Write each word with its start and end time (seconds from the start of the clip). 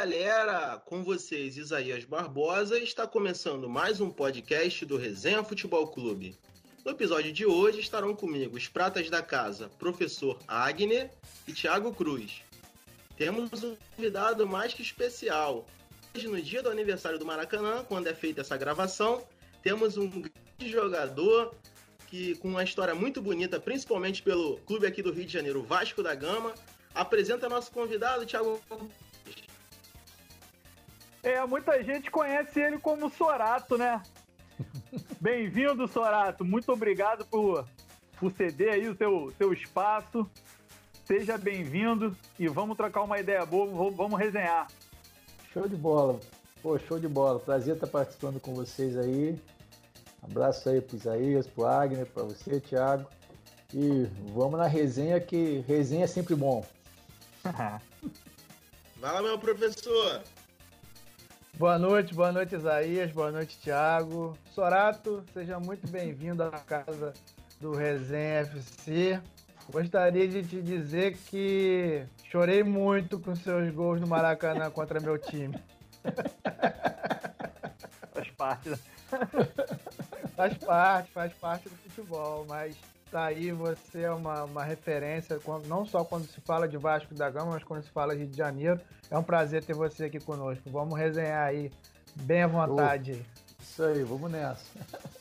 galera, 0.00 0.80
com 0.86 1.04
vocês 1.04 1.58
Isaías 1.58 2.06
Barbosa 2.06 2.78
está 2.78 3.06
começando 3.06 3.68
mais 3.68 4.00
um 4.00 4.08
podcast 4.08 4.86
do 4.86 4.96
Resenha 4.96 5.44
Futebol 5.44 5.86
Clube. 5.88 6.38
No 6.82 6.92
episódio 6.92 7.30
de 7.30 7.44
hoje 7.44 7.80
estarão 7.80 8.16
comigo 8.16 8.56
os 8.56 8.66
pratas 8.66 9.10
da 9.10 9.20
casa, 9.20 9.68
professor 9.78 10.38
Agner 10.48 11.10
e 11.46 11.52
Thiago 11.52 11.92
Cruz. 11.92 12.40
Temos 13.14 13.62
um 13.62 13.76
convidado 13.94 14.46
mais 14.48 14.72
que 14.72 14.80
especial. 14.80 15.66
Hoje, 16.16 16.28
no 16.28 16.40
dia 16.40 16.62
do 16.62 16.70
aniversário 16.70 17.18
do 17.18 17.26
Maracanã, 17.26 17.84
quando 17.84 18.06
é 18.06 18.14
feita 18.14 18.40
essa 18.40 18.56
gravação, 18.56 19.22
temos 19.62 19.98
um 19.98 20.08
grande 20.08 20.70
jogador 20.72 21.54
que 22.06 22.36
com 22.36 22.48
uma 22.48 22.64
história 22.64 22.94
muito 22.94 23.20
bonita, 23.20 23.60
principalmente 23.60 24.22
pelo 24.22 24.56
clube 24.60 24.86
aqui 24.86 25.02
do 25.02 25.12
Rio 25.12 25.26
de 25.26 25.32
Janeiro, 25.34 25.62
Vasco 25.62 26.02
da 26.02 26.14
Gama. 26.14 26.54
Apresenta 26.94 27.50
nosso 27.50 27.70
convidado, 27.70 28.24
Thiago 28.24 28.58
é, 31.22 31.44
muita 31.46 31.82
gente 31.82 32.10
conhece 32.10 32.60
ele 32.60 32.78
como 32.78 33.10
Sorato, 33.10 33.76
né? 33.76 34.02
Bem-vindo, 35.20 35.86
Sorato. 35.86 36.44
Muito 36.44 36.72
obrigado 36.72 37.24
por, 37.26 37.66
por 38.18 38.32
ceder 38.32 38.72
aí 38.72 38.88
o 38.88 38.94
teu, 38.94 39.32
teu 39.38 39.52
espaço. 39.52 40.28
Seja 41.04 41.36
bem-vindo 41.36 42.16
e 42.38 42.46
vamos 42.46 42.76
trocar 42.76 43.02
uma 43.02 43.18
ideia 43.18 43.44
boa, 43.44 43.90
vamos 43.90 44.16
resenhar. 44.18 44.68
Show 45.52 45.66
de 45.66 45.74
bola. 45.74 46.20
Pô, 46.62 46.78
show 46.78 47.00
de 47.00 47.08
bola. 47.08 47.40
Prazer 47.40 47.74
estar 47.74 47.88
participando 47.88 48.38
com 48.38 48.54
vocês 48.54 48.96
aí. 48.96 49.36
Abraço 50.22 50.68
aí 50.68 50.80
pro 50.80 50.96
Isaías, 50.96 51.48
pro 51.48 51.66
Agner, 51.66 52.06
para 52.06 52.22
você, 52.22 52.60
Thiago. 52.60 53.08
E 53.74 54.04
vamos 54.32 54.58
na 54.58 54.68
resenha, 54.68 55.20
que 55.20 55.64
resenha 55.66 56.04
é 56.04 56.06
sempre 56.06 56.36
bom. 56.36 56.64
Vai 59.00 59.12
lá, 59.12 59.22
meu 59.22 59.38
professor. 59.38 60.22
Boa 61.60 61.78
noite, 61.78 62.14
boa 62.14 62.32
noite, 62.32 62.54
Isaías, 62.54 63.12
boa 63.12 63.30
noite, 63.30 63.58
Thiago. 63.58 64.34
Sorato, 64.54 65.22
seja 65.30 65.60
muito 65.60 65.86
bem-vindo 65.88 66.42
à 66.42 66.52
casa 66.52 67.12
do 67.60 67.76
Resenha 67.76 68.40
FC. 68.40 69.20
Gostaria 69.70 70.26
de 70.26 70.42
te 70.42 70.62
dizer 70.62 71.18
que 71.26 72.02
chorei 72.30 72.62
muito 72.62 73.20
com 73.20 73.36
seus 73.36 73.70
gols 73.74 74.00
no 74.00 74.06
Maracanã 74.06 74.70
contra 74.72 75.00
meu 75.00 75.18
time. 75.18 75.54
Faz 78.10 78.30
parte. 78.30 78.70
Né? 78.70 78.78
faz 80.34 80.56
parte, 80.56 81.10
faz 81.12 81.32
parte 81.34 81.68
do 81.68 81.76
futebol, 81.76 82.46
mas 82.48 82.74
tá 83.10 83.24
aí, 83.24 83.50
você 83.50 84.02
é 84.02 84.10
uma, 84.10 84.44
uma 84.44 84.62
referência, 84.62 85.38
não 85.66 85.84
só 85.84 86.04
quando 86.04 86.26
se 86.26 86.40
fala 86.40 86.68
de 86.68 86.76
Vasco 86.76 87.14
da 87.14 87.28
Gama, 87.28 87.52
mas 87.52 87.64
quando 87.64 87.82
se 87.82 87.90
fala 87.90 88.14
de 88.14 88.20
Rio 88.20 88.30
de 88.30 88.36
Janeiro. 88.36 88.80
É 89.10 89.18
um 89.18 89.22
prazer 89.22 89.64
ter 89.64 89.74
você 89.74 90.04
aqui 90.04 90.20
conosco. 90.20 90.70
Vamos 90.70 90.96
resenhar 90.96 91.48
aí, 91.48 91.72
bem 92.14 92.42
à 92.42 92.46
vontade. 92.46 93.26
Oh, 93.26 93.62
isso 93.62 93.82
aí, 93.82 94.02
vamos 94.04 94.30
nessa. 94.30 94.64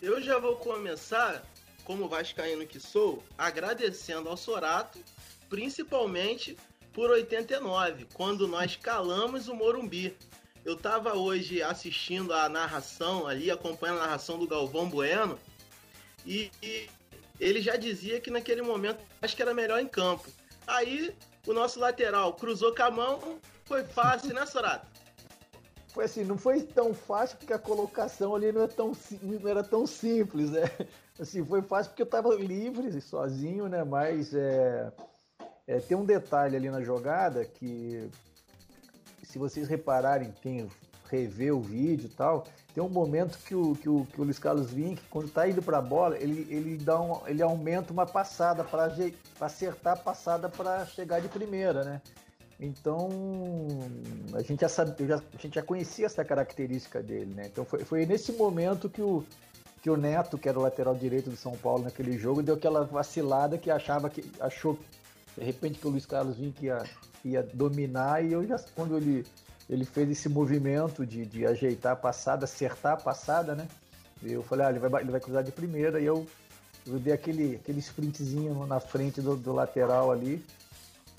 Eu 0.00 0.22
já 0.22 0.38
vou 0.38 0.56
começar, 0.56 1.42
como 1.84 2.08
vascaíno 2.08 2.66
que 2.66 2.80
sou, 2.80 3.22
agradecendo 3.36 4.30
ao 4.30 4.36
Sorato, 4.36 4.98
principalmente 5.50 6.56
por 6.92 7.10
89, 7.10 8.06
quando 8.14 8.48
nós 8.48 8.76
calamos 8.76 9.46
o 9.46 9.54
Morumbi. 9.54 10.16
Eu 10.64 10.74
estava 10.74 11.14
hoje 11.14 11.62
assistindo 11.62 12.32
a 12.32 12.48
narração 12.48 13.26
ali, 13.26 13.50
acompanhando 13.50 13.98
a 13.98 14.02
narração 14.04 14.38
do 14.38 14.46
Galvão 14.46 14.88
Bueno, 14.88 15.38
e, 16.24 16.50
e 16.62 16.88
ele 17.40 17.60
já 17.60 17.76
dizia 17.76 18.20
que 18.20 18.30
naquele 18.30 18.62
momento 18.62 19.02
acho 19.20 19.34
que 19.34 19.42
era 19.42 19.54
melhor 19.54 19.80
em 19.80 19.88
campo. 19.88 20.28
Aí 20.66 21.14
o 21.46 21.52
nosso 21.52 21.80
lateral 21.80 22.34
cruzou 22.34 22.74
com 22.74 22.82
a 22.82 22.90
mão, 22.90 23.38
foi 23.64 23.82
fácil, 23.82 24.34
né, 24.34 24.44
Sorato? 24.46 24.86
Foi 25.88 26.04
assim, 26.04 26.22
não 26.22 26.38
foi 26.38 26.62
tão 26.62 26.94
fácil 26.94 27.38
porque 27.38 27.52
a 27.52 27.58
colocação 27.58 28.34
ali 28.36 28.52
não, 28.52 28.62
é 28.62 28.68
tão, 28.68 28.92
não 29.22 29.48
era 29.48 29.64
tão 29.64 29.86
simples, 29.86 30.50
né? 30.50 30.62
Assim, 31.18 31.44
foi 31.44 31.60
fácil 31.60 31.90
porque 31.90 32.02
eu 32.02 32.06
estava 32.06 32.34
livre, 32.34 32.98
sozinho, 33.00 33.68
né? 33.68 33.84
Mas 33.84 34.32
é, 34.32 34.90
é, 35.66 35.78
tem 35.78 35.96
um 35.96 36.04
detalhe 36.04 36.56
ali 36.56 36.70
na 36.70 36.80
jogada 36.80 37.44
que, 37.44 38.08
se 39.22 39.38
vocês 39.38 39.68
repararem, 39.68 40.32
quem 40.40 40.66
rever 41.10 41.54
o 41.54 41.60
vídeo 41.60 42.06
e 42.06 42.16
tal, 42.16 42.46
tem 42.74 42.82
um 42.82 42.88
momento 42.88 43.38
que 43.38 43.54
o, 43.54 43.74
que 43.74 43.88
o, 43.88 44.06
que 44.06 44.20
o 44.20 44.24
Luiz 44.24 44.38
Carlos 44.38 44.70
Vinck, 44.70 45.02
quando 45.10 45.26
está 45.26 45.48
indo 45.48 45.60
para 45.60 45.78
a 45.78 45.82
bola, 45.82 46.16
ele, 46.16 46.46
ele, 46.50 46.76
dá 46.76 47.00
um, 47.00 47.26
ele 47.26 47.42
aumenta 47.42 47.92
uma 47.92 48.06
passada 48.06 48.62
para 48.62 48.92
acertar 49.40 49.94
a 49.94 49.96
passada 49.96 50.48
para 50.48 50.86
chegar 50.86 51.20
de 51.20 51.28
primeira, 51.28 51.84
né? 51.84 52.00
Então, 52.58 53.08
a 54.34 54.42
gente 54.42 54.60
já, 54.60 54.68
sabe, 54.68 55.06
já, 55.06 55.16
a 55.16 55.38
gente 55.40 55.54
já 55.54 55.62
conhecia 55.62 56.06
essa 56.06 56.24
característica 56.24 57.02
dele, 57.02 57.32
né? 57.34 57.46
Então, 57.46 57.64
foi, 57.64 57.84
foi 57.84 58.06
nesse 58.06 58.32
momento 58.32 58.88
que 58.88 59.00
o, 59.00 59.24
que 59.82 59.88
o 59.88 59.96
Neto, 59.96 60.38
que 60.38 60.48
era 60.48 60.58
o 60.58 60.62
lateral 60.62 60.94
direito 60.94 61.30
do 61.30 61.36
São 61.36 61.52
Paulo 61.56 61.84
naquele 61.84 62.18
jogo, 62.18 62.42
deu 62.42 62.54
aquela 62.54 62.84
vacilada 62.84 63.56
que 63.56 63.70
achava 63.70 64.10
que 64.10 64.30
achou 64.38 64.78
de 65.36 65.44
repente 65.44 65.78
que 65.78 65.86
o 65.86 65.90
Luiz 65.90 66.04
Carlos 66.04 66.36
Vinck 66.36 66.66
ia, 66.66 66.84
ia 67.24 67.42
dominar 67.42 68.22
e 68.24 68.32
eu 68.32 68.46
já 68.46 68.58
quando 68.74 68.96
ele 68.96 69.24
ele 69.70 69.84
fez 69.84 70.10
esse 70.10 70.28
movimento 70.28 71.06
de, 71.06 71.24
de 71.24 71.46
ajeitar 71.46 71.92
a 71.92 71.96
passada, 71.96 72.44
acertar 72.44 72.94
a 72.94 72.96
passada, 72.96 73.54
né? 73.54 73.68
E 74.20 74.32
eu 74.32 74.42
falei, 74.42 74.66
ah, 74.66 74.70
ele 74.70 74.80
vai, 74.80 75.00
ele 75.00 75.12
vai 75.12 75.20
cruzar 75.20 75.44
de 75.44 75.52
primeira, 75.52 76.00
e 76.00 76.04
eu, 76.04 76.26
eu 76.84 76.98
dei 76.98 77.12
aquele, 77.12 77.54
aquele 77.54 77.78
sprintzinho 77.78 78.66
na 78.66 78.80
frente 78.80 79.20
do, 79.22 79.36
do 79.36 79.52
lateral 79.52 80.10
ali. 80.10 80.44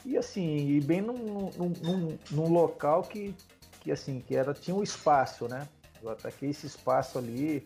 E 0.03 0.17
assim, 0.17 0.67
e 0.67 0.81
bem 0.81 1.01
num, 1.01 1.49
num, 1.57 1.73
num, 1.81 2.17
num, 2.29 2.51
local 2.51 3.03
que, 3.03 3.33
que 3.79 3.89
assim, 3.89 4.21
que 4.27 4.35
era, 4.35 4.53
tinha 4.53 4.75
um 4.75 4.83
espaço, 4.83 5.47
né? 5.47 5.65
Eu 6.03 6.09
ataquei 6.09 6.49
esse 6.49 6.67
espaço 6.67 7.17
ali 7.17 7.65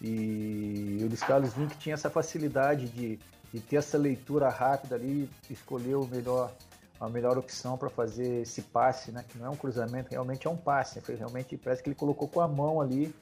e 0.00 0.98
o 1.02 1.06
Luiz 1.06 1.20
Carlos 1.20 1.52
tinha 1.78 1.94
essa 1.94 2.10
facilidade 2.10 2.88
de, 2.88 3.18
de 3.52 3.60
ter 3.60 3.76
essa 3.76 3.96
leitura 3.96 4.48
rápida 4.48 4.96
ali, 4.96 5.30
escolher 5.48 5.94
o 5.94 6.06
melhor 6.06 6.52
a 7.00 7.08
melhor 7.08 7.36
opção 7.36 7.76
para 7.76 7.90
fazer 7.90 8.42
esse 8.42 8.62
passe, 8.62 9.12
né? 9.12 9.24
Que 9.28 9.38
não 9.38 9.46
é 9.46 9.50
um 9.50 9.56
cruzamento, 9.56 10.10
realmente 10.10 10.46
é 10.46 10.50
um 10.50 10.56
passe. 10.56 11.00
Foi 11.00 11.14
realmente 11.14 11.56
parece 11.56 11.82
que 11.82 11.88
ele 11.88 11.96
colocou 11.96 12.26
com 12.26 12.40
a 12.40 12.48
mão 12.48 12.80
ali. 12.80 13.14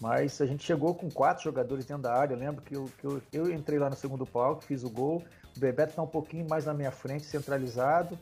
Mas 0.00 0.40
a 0.40 0.46
gente 0.46 0.64
chegou 0.64 0.94
com 0.94 1.10
quatro 1.10 1.44
jogadores 1.44 1.84
dentro 1.84 2.02
da 2.02 2.14
área. 2.14 2.34
Eu 2.34 2.38
lembro 2.38 2.62
que 2.62 2.74
eu, 2.74 2.90
que 2.98 3.06
eu, 3.06 3.22
eu 3.32 3.52
entrei 3.52 3.78
lá 3.78 3.88
no 3.88 3.96
segundo 3.96 4.26
palco, 4.26 4.64
fiz 4.64 4.82
o 4.82 4.90
gol. 4.90 5.22
O 5.56 5.60
Bebeto 5.60 5.90
está 5.90 6.02
um 6.02 6.06
pouquinho 6.06 6.48
mais 6.48 6.64
na 6.64 6.74
minha 6.74 6.90
frente, 6.90 7.24
centralizado. 7.24 8.18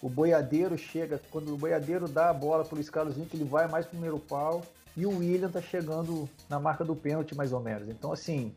O 0.00 0.08
boiadeiro 0.08 0.78
chega, 0.78 1.20
quando 1.30 1.52
o 1.52 1.56
boiadeiro 1.56 2.06
dá 2.06 2.30
a 2.30 2.32
bola 2.32 2.64
para 2.64 2.72
o 2.72 2.76
Luiz 2.76 2.88
que 2.88 3.36
ele 3.36 3.44
vai 3.44 3.66
mais 3.66 3.84
pro 3.84 3.92
primeiro 3.92 4.18
pau. 4.18 4.62
E 4.96 5.06
o 5.06 5.18
William 5.18 5.50
tá 5.50 5.60
chegando 5.60 6.28
na 6.48 6.60
marca 6.60 6.84
do 6.84 6.94
pênalti, 6.94 7.34
mais 7.34 7.52
ou 7.52 7.60
menos. 7.60 7.88
Então, 7.88 8.12
assim, 8.12 8.54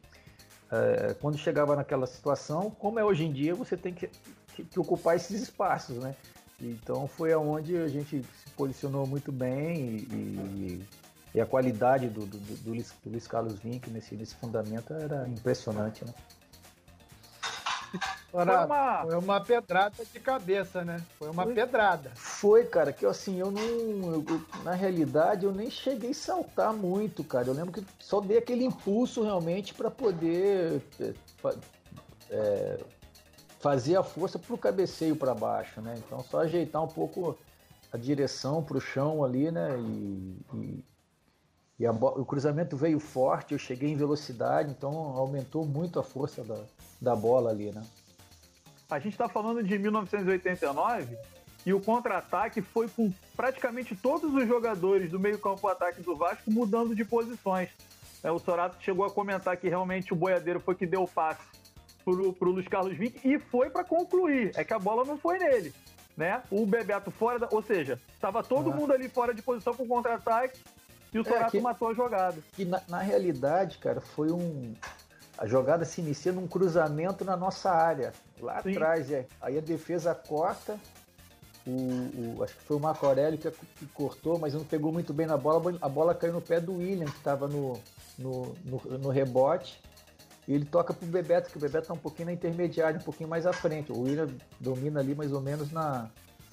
é, 0.71 1.15
quando 1.19 1.37
chegava 1.37 1.75
naquela 1.75 2.07
situação, 2.07 2.69
como 2.71 2.99
é 2.99 3.03
hoje 3.03 3.25
em 3.25 3.31
dia, 3.31 3.53
você 3.53 3.75
tem 3.75 3.93
que 3.93 4.09
que, 4.55 4.63
que 4.63 4.79
ocupar 4.79 5.15
esses 5.15 5.41
espaços, 5.41 5.97
né? 5.97 6.15
Então 6.59 7.07
foi 7.07 7.33
aonde 7.33 7.75
a 7.77 7.87
gente 7.87 8.21
se 8.21 8.49
posicionou 8.55 9.07
muito 9.07 9.31
bem 9.31 9.77
e, 9.77 10.07
e, 10.11 10.85
e 11.35 11.41
a 11.41 11.45
qualidade 11.45 12.07
do, 12.07 12.25
do, 12.25 12.37
do, 12.37 12.55
do, 12.57 12.69
Luiz, 12.69 12.93
do 13.03 13.09
Luiz 13.09 13.27
Carlos 13.27 13.59
Vinck 13.59 13.89
nesse, 13.89 14.15
nesse 14.15 14.35
fundamento 14.35 14.93
era 14.93 15.27
impressionante, 15.27 16.05
né? 16.05 16.13
Foi 18.31 18.43
uma... 18.43 19.01
foi 19.01 19.15
uma 19.17 19.41
pedrada 19.41 20.05
de 20.05 20.19
cabeça, 20.19 20.85
né? 20.85 21.03
Foi 21.19 21.29
uma 21.29 21.43
foi, 21.43 21.53
pedrada. 21.53 22.11
Foi, 22.15 22.63
cara, 22.63 22.93
que 22.93 23.05
assim, 23.05 23.37
eu 23.39 23.51
não. 23.51 23.61
Eu, 23.61 24.45
na 24.63 24.71
realidade, 24.71 25.45
eu 25.45 25.51
nem 25.51 25.69
cheguei 25.69 26.11
a 26.11 26.13
saltar 26.13 26.73
muito, 26.73 27.25
cara. 27.25 27.47
Eu 27.47 27.53
lembro 27.53 27.73
que 27.73 27.85
só 27.99 28.21
dei 28.21 28.37
aquele 28.37 28.63
impulso 28.63 29.21
realmente 29.21 29.73
para 29.73 29.91
poder 29.91 30.81
é, 31.01 31.13
é 32.29 32.77
fazia 33.61 34.01
força 34.01 34.39
para 34.39 34.53
o 34.53 34.57
cabeceio 34.57 35.15
para 35.15 35.33
baixo, 35.33 35.79
né? 35.81 35.95
Então 35.97 36.23
só 36.23 36.41
ajeitar 36.41 36.83
um 36.83 36.87
pouco 36.87 37.37
a 37.91 37.97
direção 37.97 38.63
para 38.63 38.77
o 38.77 38.81
chão 38.81 39.23
ali, 39.23 39.51
né? 39.51 39.77
E, 39.77 40.35
e, 40.53 40.85
e 41.79 41.85
a, 41.85 41.91
o 41.91 42.25
cruzamento 42.25 42.75
veio 42.75 42.99
forte, 42.99 43.53
eu 43.53 43.59
cheguei 43.59 43.91
em 43.91 43.95
velocidade, 43.95 44.71
então 44.71 44.91
aumentou 44.91 45.65
muito 45.65 45.99
a 45.99 46.03
força 46.03 46.43
da, 46.43 46.57
da 46.99 47.15
bola 47.15 47.51
ali, 47.51 47.71
né? 47.71 47.83
A 48.89 48.99
gente 48.99 49.13
está 49.13 49.29
falando 49.29 49.63
de 49.63 49.77
1989 49.77 51.17
e 51.65 51.73
o 51.73 51.79
contra-ataque 51.79 52.61
foi 52.61 52.89
com 52.89 53.13
praticamente 53.35 53.95
todos 53.95 54.33
os 54.33 54.47
jogadores 54.47 55.11
do 55.11 55.19
meio-campo 55.19 55.67
ataque 55.67 56.01
do 56.01 56.15
Vasco 56.15 56.51
mudando 56.51 56.95
de 56.95 57.05
posições. 57.05 57.69
É, 58.23 58.31
o 58.31 58.39
Sorato 58.39 58.77
chegou 58.81 59.05
a 59.05 59.11
comentar 59.11 59.55
que 59.55 59.69
realmente 59.69 60.11
o 60.11 60.15
boiadeiro 60.15 60.59
foi 60.59 60.75
que 60.75 60.85
deu 60.85 61.03
o 61.03 61.07
passe 61.07 61.41
pro, 62.03 62.33
pro 62.33 62.51
Luiz 62.51 62.67
Carlos 62.67 62.97
Vinck 62.97 63.19
e 63.27 63.39
foi 63.39 63.69
para 63.69 63.83
concluir. 63.83 64.51
É 64.55 64.63
que 64.63 64.73
a 64.73 64.79
bola 64.79 65.03
não 65.05 65.17
foi 65.17 65.37
nele. 65.37 65.73
Né? 66.15 66.41
O 66.51 66.65
Bebeto 66.65 67.09
fora 67.09 67.39
da. 67.39 67.47
Ou 67.51 67.61
seja, 67.61 67.99
estava 68.13 68.43
todo 68.43 68.69
uhum. 68.69 68.75
mundo 68.75 68.93
ali 68.93 69.07
fora 69.07 69.33
de 69.33 69.41
posição 69.41 69.73
com 69.73 69.87
contra-ataque 69.87 70.59
e 71.13 71.19
o 71.19 71.23
Sorato 71.23 71.47
é, 71.47 71.49
que, 71.51 71.61
matou 71.61 71.89
a 71.89 71.93
jogada. 71.93 72.37
Que 72.53 72.65
na, 72.65 72.81
na, 72.87 72.99
realidade, 72.99 73.77
cara, 73.77 74.01
foi 74.01 74.31
um. 74.31 74.73
A 75.37 75.47
jogada 75.47 75.85
se 75.85 76.01
inicia 76.01 76.31
num 76.31 76.47
cruzamento 76.47 77.25
na 77.25 77.35
nossa 77.35 77.71
área, 77.71 78.13
lá 78.39 78.61
Sim. 78.61 78.71
atrás. 78.71 79.09
É. 79.11 79.25
Aí 79.41 79.57
a 79.57 79.61
defesa 79.61 80.13
corta 80.13 80.77
o, 81.65 82.37
o, 82.37 82.43
acho 82.43 82.55
que 82.55 82.63
foi 82.63 82.77
o 82.77 82.79
Marco 82.79 83.05
Aurélio 83.05 83.37
que, 83.37 83.51
que, 83.51 83.85
cortou, 83.87 84.39
mas 84.39 84.53
não 84.53 84.63
pegou 84.63 84.91
muito 84.91 85.13
bem 85.13 85.27
na 85.27 85.37
bola. 85.37 85.75
A 85.81 85.89
bola 85.89 86.15
caiu 86.15 86.33
no 86.33 86.41
pé 86.41 86.59
do 86.59 86.77
William, 86.77 87.05
que 87.05 87.17
estava 87.17 87.47
no, 87.47 87.79
no, 88.17 88.55
no, 88.65 88.81
no, 88.97 89.09
rebote. 89.09 89.79
E 90.51 90.53
ele 90.53 90.65
toca 90.65 90.93
pro 90.93 91.07
Bebeto, 91.07 91.49
que 91.49 91.55
o 91.55 91.61
Bebeto 91.61 91.83
está 91.83 91.93
um 91.93 91.97
pouquinho 91.97 92.25
na 92.25 92.33
intermediária, 92.33 92.99
um 92.99 93.03
pouquinho 93.03 93.29
mais 93.29 93.45
à 93.45 93.53
frente. 93.53 93.89
O 93.89 94.01
William 94.01 94.27
domina 94.59 94.99
ali 94.99 95.15
mais 95.15 95.31
ou 95.31 95.39
menos 95.39 95.71
na, 95.71 96.09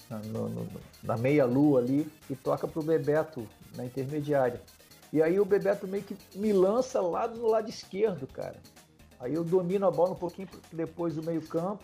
na, 0.09 0.19
no, 0.19 0.65
na 1.03 1.17
meia 1.17 1.43
lua 1.43 1.81
ali 1.81 2.09
e 2.29 2.33
toca 2.33 2.65
pro 2.65 2.81
Bebeto 2.81 3.45
na 3.75 3.83
intermediária. 3.83 4.61
E 5.11 5.21
aí 5.21 5.37
o 5.37 5.43
Bebeto 5.43 5.85
meio 5.85 6.01
que 6.01 6.15
me 6.33 6.53
lança 6.53 7.01
lá 7.01 7.27
no 7.27 7.45
lado 7.45 7.69
esquerdo, 7.69 8.25
cara. 8.25 8.55
Aí 9.19 9.33
eu 9.33 9.43
domino 9.43 9.85
a 9.85 9.91
bola 9.91 10.11
um 10.11 10.15
pouquinho 10.15 10.47
depois 10.71 11.15
do 11.15 11.21
meio 11.21 11.41
campo. 11.41 11.83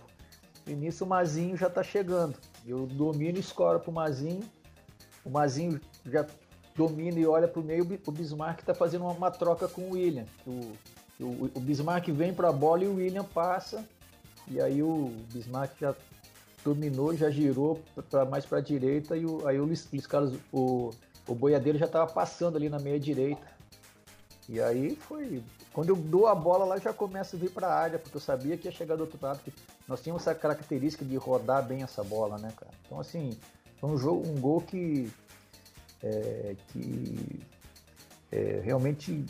E 0.65 0.73
nisso 0.73 1.03
o 1.03 1.07
Mazinho 1.07 1.57
já 1.57 1.69
tá 1.69 1.83
chegando. 1.83 2.37
Eu 2.65 2.87
domino 2.87 3.37
e 3.37 3.41
escoro 3.41 3.81
pro 3.81 3.91
Mazinho. 3.91 4.49
O 5.25 5.29
Mazinho 5.29 5.81
já 6.05 6.25
domina 6.77 7.19
e 7.19 7.27
olha 7.27 7.45
pro 7.45 7.61
meio. 7.61 7.85
O 8.07 8.11
Bismarck 8.13 8.63
tá 8.63 8.73
fazendo 8.73 9.01
uma, 9.01 9.11
uma 9.11 9.31
troca 9.31 9.67
com 9.67 9.81
o 9.81 9.91
William. 9.95 10.23
O, 10.47 10.71
o, 11.19 11.49
o 11.53 11.59
Bismarck 11.59 12.09
vem 12.09 12.33
pra 12.33 12.51
bola 12.51 12.83
e 12.83 12.87
o 12.87 12.95
William 12.95 13.23
passa. 13.23 13.83
E 14.47 14.61
aí 14.61 14.83
o 14.83 15.11
Bismarck 15.33 15.79
já 15.79 15.95
dominou, 16.63 17.15
já 17.15 17.29
girou 17.29 17.81
pra, 18.09 18.25
mais 18.25 18.45
para 18.45 18.57
a 18.57 18.61
direita. 18.61 19.15
E 19.15 19.25
o, 19.25 19.47
aí 19.47 19.59
o 19.59 19.65
Luiz, 19.65 19.87
Luiz 19.91 20.05
Carlos, 20.05 20.37
o, 20.51 20.91
o 21.27 21.35
boiadeiro 21.35 21.77
já 21.77 21.85
estava 21.85 22.11
passando 22.11 22.57
ali 22.57 22.69
na 22.69 22.79
meia 22.79 22.99
direita. 22.99 23.55
E 24.47 24.61
aí 24.61 24.95
foi. 24.95 25.43
Quando 25.73 25.89
eu 25.89 25.95
dou 25.95 26.27
a 26.27 26.35
bola 26.35 26.65
lá, 26.65 26.77
já 26.77 26.93
começo 26.93 27.35
a 27.35 27.39
vir 27.39 27.49
para 27.49 27.67
a 27.67 27.73
área, 27.73 27.99
porque 27.99 28.15
eu 28.15 28.21
sabia 28.21 28.57
que 28.57 28.67
ia 28.67 28.71
chegar 28.71 28.95
do 28.95 29.01
outro 29.01 29.19
lado. 29.21 29.39
Nós 29.87 30.01
tínhamos 30.01 30.21
essa 30.21 30.33
característica 30.33 31.03
de 31.03 31.15
rodar 31.17 31.65
bem 31.65 31.83
essa 31.83 32.03
bola, 32.03 32.37
né, 32.37 32.51
cara? 32.55 32.71
Então, 32.85 32.99
assim, 32.99 33.37
foi 33.79 33.89
um, 33.89 33.97
jogo, 33.97 34.27
um 34.27 34.39
gol 34.39 34.61
que, 34.61 35.11
é, 36.01 36.55
que 36.69 37.39
é, 38.31 38.61
realmente 38.63 39.25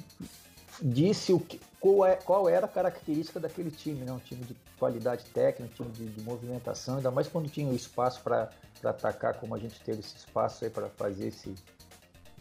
disse 0.81 1.33
o 1.33 1.39
que, 1.39 1.59
qual, 1.85 2.05
é, 2.05 2.15
qual 2.15 2.49
era 2.49 2.65
a 2.65 2.69
característica 2.69 3.39
daquele 3.39 3.69
time, 3.69 4.03
né? 4.03 4.11
Um 4.11 4.17
time 4.17 4.43
de 4.43 4.55
qualidade 4.79 5.23
técnica, 5.25 5.63
um 5.63 5.67
time 5.67 5.91
de, 5.91 6.07
de 6.07 6.21
movimentação, 6.23 6.97
ainda 6.97 7.11
mais 7.11 7.27
quando 7.27 7.47
tinha 7.47 7.69
o 7.69 7.75
espaço 7.75 8.23
para 8.23 8.49
atacar, 8.83 9.35
como 9.35 9.53
a 9.53 9.59
gente 9.59 9.79
teve 9.81 9.99
esse 9.99 10.17
espaço 10.17 10.63
aí 10.63 10.71
para 10.71 10.89
fazer 10.89 11.27
esse, 11.27 11.53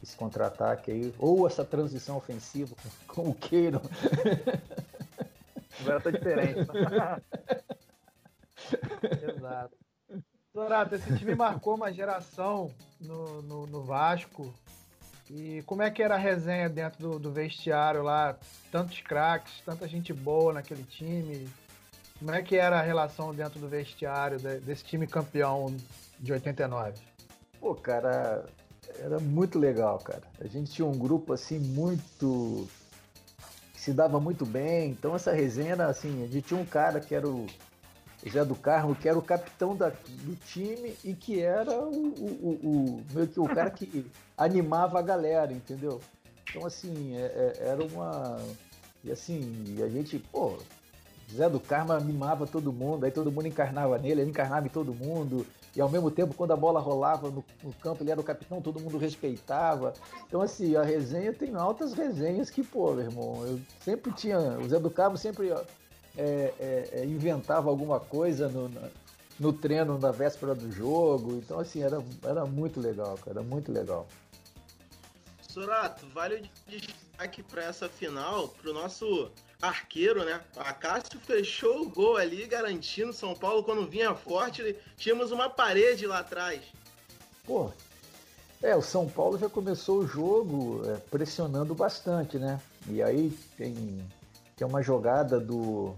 esse 0.03 0.17
contra-ataque 0.17 0.91
aí, 0.91 1.15
ou 1.19 1.47
essa 1.47 1.63
transição 1.63 2.17
ofensiva, 2.17 2.75
como 3.07 3.35
queiram. 3.35 3.83
Agora 5.81 6.01
tá 6.01 6.11
diferente. 6.11 6.61
Exato. 9.37 9.77
Dorato, 10.55 10.95
esse 10.95 11.19
time 11.19 11.35
marcou 11.35 11.75
uma 11.75 11.93
geração 11.93 12.71
no, 12.99 13.43
no, 13.43 13.67
no, 13.67 13.83
Vasco. 13.83 14.55
E 15.31 15.63
como 15.63 15.83
é 15.83 15.91
que 15.91 16.03
era 16.03 16.15
a 16.15 16.19
resenha 16.19 16.69
dentro 16.69 16.99
do, 17.01 17.19
do 17.19 17.33
vestiário 17.33 18.03
lá? 18.03 18.37
Tantos 18.71 19.01
craques, 19.01 19.61
tanta 19.65 19.89
gente 19.89 20.13
boa 20.13 20.53
naquele 20.53 20.85
time. 20.85 21.49
Como 22.19 22.31
é 22.31 22.43
que 22.43 22.57
era 22.57 22.79
a 22.79 22.83
relação 22.83 23.35
dentro 23.35 23.59
do 23.59 23.69
vestiário 23.69 24.39
desse 24.39 24.85
time 24.85 25.07
campeão 25.07 25.75
de 26.19 26.33
89? 26.33 26.95
Pô, 27.61 27.75
cara, 27.75 28.45
era 28.99 29.19
muito 29.19 29.59
legal, 29.59 29.99
cara. 29.99 30.23
A 30.41 30.47
gente 30.47 30.71
tinha 30.71 30.87
um 30.87 30.97
grupo 30.97 31.33
assim 31.33 31.59
muito 31.59 32.69
se 33.85 33.93
dava 33.93 34.19
muito 34.19 34.47
bem. 34.47 34.91
Então 34.91 35.15
essa 35.15 35.33
resenha 35.33 35.73
era 35.73 35.87
assim, 35.87 36.23
a 36.23 36.27
gente 36.27 36.49
tinha 36.49 36.59
um 36.59 36.65
cara 36.65 37.01
que 37.01 37.15
era 37.15 37.29
o 37.29 37.47
Zé 38.31 38.45
do 38.45 38.55
Carmo, 38.55 38.95
que 38.95 39.09
era 39.09 39.19
o 39.19 39.23
capitão 39.23 39.77
da, 39.77 39.91
do 39.91 40.37
time 40.47 40.97
e 41.05 41.15
que 41.15 41.41
era 41.43 41.73
o, 41.73 41.93
o, 41.93 42.61
o, 42.63 43.05
meio 43.13 43.29
que 43.29 43.41
o 43.41 43.45
cara 43.45 43.71
que 43.71 44.07
animava 44.37 44.99
a 44.99 45.03
galera, 45.03 45.53
entendeu? 45.53 46.01
Então, 46.49 46.67
assim, 46.67 47.17
é, 47.17 47.25
é, 47.59 47.69
era 47.69 47.85
uma. 47.85 48.39
E 49.03 49.13
assim, 49.13 49.77
a 49.83 49.89
gente, 49.89 50.19
pô, 50.19 50.57
Zé 51.33 51.49
do 51.49 51.61
Carmo 51.61 51.93
animava 51.93 52.47
todo 52.47 52.73
mundo, 52.73 53.05
aí 53.05 53.11
todo 53.11 53.31
mundo 53.31 53.47
encarnava 53.47 53.99
nele, 53.99 54.23
ele 54.23 54.31
encarnava 54.31 54.67
em 54.67 54.71
todo 54.71 54.95
mundo, 54.95 55.47
e 55.77 55.81
ao 55.81 55.89
mesmo 55.89 56.11
tempo, 56.11 56.35
quando 56.35 56.53
a 56.53 56.57
bola 56.57 56.79
rolava 56.79 57.29
no, 57.31 57.45
no 57.63 57.73
campo, 57.75 58.03
ele 58.03 58.11
era 58.11 58.21
o 58.21 58.25
capitão, 58.25 58.63
todo 58.63 58.79
mundo 58.79 58.97
respeitava. 58.97 59.93
Então, 60.27 60.41
assim, 60.41 60.77
a 60.77 60.83
resenha 60.83 61.33
tem 61.33 61.55
altas 61.57 61.93
resenhas 61.93 62.49
que, 62.49 62.63
pô, 62.63 62.93
meu 62.93 63.05
irmão, 63.05 63.45
eu 63.45 63.61
sempre 63.81 64.13
tinha. 64.13 64.39
O 64.39 64.69
Zé 64.69 64.79
do 64.79 64.91
Carmo 64.91 65.19
sempre 65.19 65.53
é, 66.17 66.55
é, 66.59 66.89
é, 66.93 67.05
inventava 67.05 67.69
alguma 67.69 67.99
coisa 67.99 68.49
no, 68.49 68.71
no 69.39 69.53
treino 69.53 69.99
na 69.99 70.11
véspera 70.11 70.55
do 70.55 70.71
jogo. 70.71 71.35
Então, 71.35 71.59
assim, 71.59 71.83
era, 71.83 72.03
era 72.23 72.45
muito 72.45 72.81
legal, 72.81 73.19
cara, 73.19 73.43
muito 73.43 73.73
legal. 73.73 74.07
Sorato, 75.49 76.07
vale 76.13 76.51
o 76.67 76.71
destaque 76.71 77.43
para 77.43 77.65
essa 77.65 77.89
final, 77.89 78.49
para 78.49 78.71
o 78.71 78.75
nosso 78.75 79.31
arqueiro, 79.63 80.25
né? 80.25 80.41
A 80.57 80.73
Cássio 80.73 81.19
fechou 81.21 81.83
o 81.83 81.89
gol 81.89 82.17
ali, 82.17 82.47
garantindo 82.47 83.13
São 83.13 83.35
Paulo 83.35 83.63
quando 83.63 83.89
vinha 83.89 84.15
forte. 84.15 84.77
Tínhamos 84.97 85.31
uma 85.31 85.49
parede 85.49 86.07
lá 86.07 86.19
atrás. 86.19 86.61
Pô, 87.45 87.71
é, 88.63 88.75
o 88.75 88.83
São 88.83 89.09
Paulo 89.09 89.39
já 89.39 89.49
começou 89.49 89.99
o 89.99 90.07
jogo 90.07 90.83
é, 90.87 90.97
pressionando 91.11 91.75
bastante, 91.75 92.39
né? 92.39 92.61
E 92.89 93.03
aí 93.03 93.31
tem, 93.57 94.05
tem 94.57 94.67
uma 94.67 94.83
jogada 94.83 95.39
do, 95.39 95.95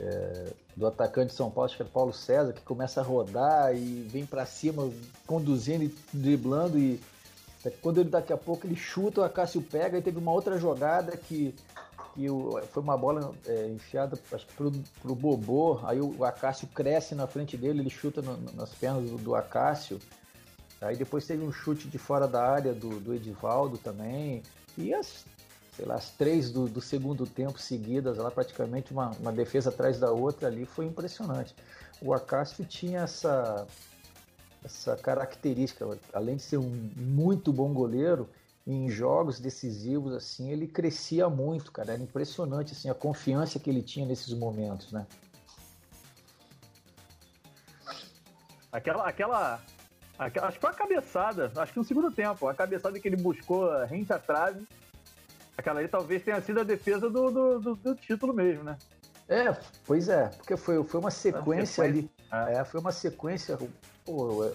é, 0.00 0.52
do 0.74 0.86
atacante 0.86 1.28
de 1.28 1.34
São 1.34 1.50
Paulo, 1.50 1.66
acho 1.66 1.76
que 1.76 1.82
é 1.82 1.86
Paulo 1.86 2.12
César, 2.12 2.52
que 2.52 2.62
começa 2.62 3.00
a 3.00 3.04
rodar 3.04 3.74
e 3.74 4.08
vem 4.10 4.24
para 4.24 4.46
cima, 4.46 4.90
conduzindo 5.26 5.84
e 5.84 5.94
driblando. 6.12 6.78
E 6.78 6.98
quando 7.82 8.00
ele 8.00 8.08
daqui 8.08 8.32
a 8.32 8.36
pouco 8.36 8.66
ele 8.66 8.76
chuta, 8.76 9.20
o 9.20 9.24
Acácio 9.24 9.60
pega. 9.60 9.98
E 9.98 10.02
teve 10.02 10.18
uma 10.18 10.32
outra 10.32 10.58
jogada 10.58 11.16
que, 11.16 11.54
que 12.14 12.26
foi 12.72 12.82
uma 12.82 12.96
bola 12.96 13.34
é, 13.46 13.68
enfiada 13.68 14.18
acho 14.32 14.46
que 14.46 14.54
pro, 14.54 14.72
pro 15.02 15.14
Bobô. 15.14 15.80
Aí 15.84 16.00
o 16.00 16.24
Acácio 16.24 16.66
cresce 16.68 17.14
na 17.14 17.26
frente 17.26 17.56
dele, 17.56 17.80
ele 17.80 17.90
chuta 17.90 18.22
no, 18.22 18.38
nas 18.54 18.70
pernas 18.70 19.10
do, 19.10 19.18
do 19.18 19.34
Acácio. 19.34 19.98
Aí 20.80 20.96
depois 20.96 21.26
teve 21.26 21.44
um 21.44 21.52
chute 21.52 21.88
de 21.88 21.98
fora 21.98 22.26
da 22.26 22.42
área 22.42 22.72
do, 22.72 22.98
do 23.00 23.14
Edivaldo 23.14 23.76
também. 23.76 24.42
E 24.78 24.94
as 24.94 25.26
sei 25.80 25.88
lá, 25.88 25.94
as 25.94 26.10
três 26.10 26.50
do, 26.50 26.68
do 26.68 26.80
segundo 26.80 27.26
tempo 27.26 27.58
seguidas, 27.58 28.18
lá 28.18 28.30
praticamente 28.30 28.92
uma, 28.92 29.12
uma 29.18 29.32
defesa 29.32 29.70
atrás 29.70 29.98
da 29.98 30.10
outra 30.10 30.46
ali, 30.46 30.66
foi 30.66 30.84
impressionante. 30.84 31.54
O 32.02 32.12
Acácio 32.12 32.66
tinha 32.66 33.00
essa, 33.00 33.66
essa 34.62 34.94
característica, 34.96 35.88
além 36.12 36.36
de 36.36 36.42
ser 36.42 36.58
um 36.58 36.90
muito 36.96 37.50
bom 37.50 37.72
goleiro, 37.72 38.28
em 38.66 38.90
jogos 38.90 39.40
decisivos 39.40 40.12
assim, 40.12 40.50
ele 40.50 40.66
crescia 40.66 41.30
muito, 41.30 41.72
cara, 41.72 41.94
era 41.94 42.02
impressionante 42.02 42.72
assim 42.72 42.90
a 42.90 42.94
confiança 42.94 43.58
que 43.58 43.70
ele 43.70 43.82
tinha 43.82 44.04
nesses 44.04 44.34
momentos, 44.34 44.92
né? 44.92 45.06
Aquela, 48.70 49.08
aquela, 49.08 49.62
aquela 50.18 50.46
acho 50.46 50.56
que 50.56 50.60
foi 50.60 50.70
a 50.70 50.74
cabeçada, 50.74 51.50
acho 51.56 51.72
que 51.72 51.78
no 51.78 51.84
segundo 51.84 52.12
tempo, 52.12 52.46
a 52.46 52.54
cabeçada 52.54 53.00
que 53.00 53.08
ele 53.08 53.16
buscou 53.16 53.66
rente 53.86 54.12
à 54.12 54.18
trave, 54.18 54.68
Aquela 55.60 55.80
ali 55.80 55.88
talvez 55.88 56.22
tenha 56.22 56.40
sido 56.40 56.60
a 56.60 56.64
defesa 56.64 57.10
do, 57.10 57.30
do, 57.30 57.60
do, 57.60 57.74
do 57.76 57.94
título 57.94 58.32
mesmo, 58.32 58.64
né? 58.64 58.78
É, 59.28 59.54
pois 59.86 60.08
é, 60.08 60.28
porque 60.28 60.56
foi, 60.56 60.82
foi 60.82 60.98
uma 60.98 61.10
sequência, 61.10 61.84
ali. 61.84 62.10
É. 62.32 62.54
é, 62.54 62.64
foi 62.64 62.80
uma 62.80 62.90
sequência. 62.90 63.58
Pô, 64.06 64.50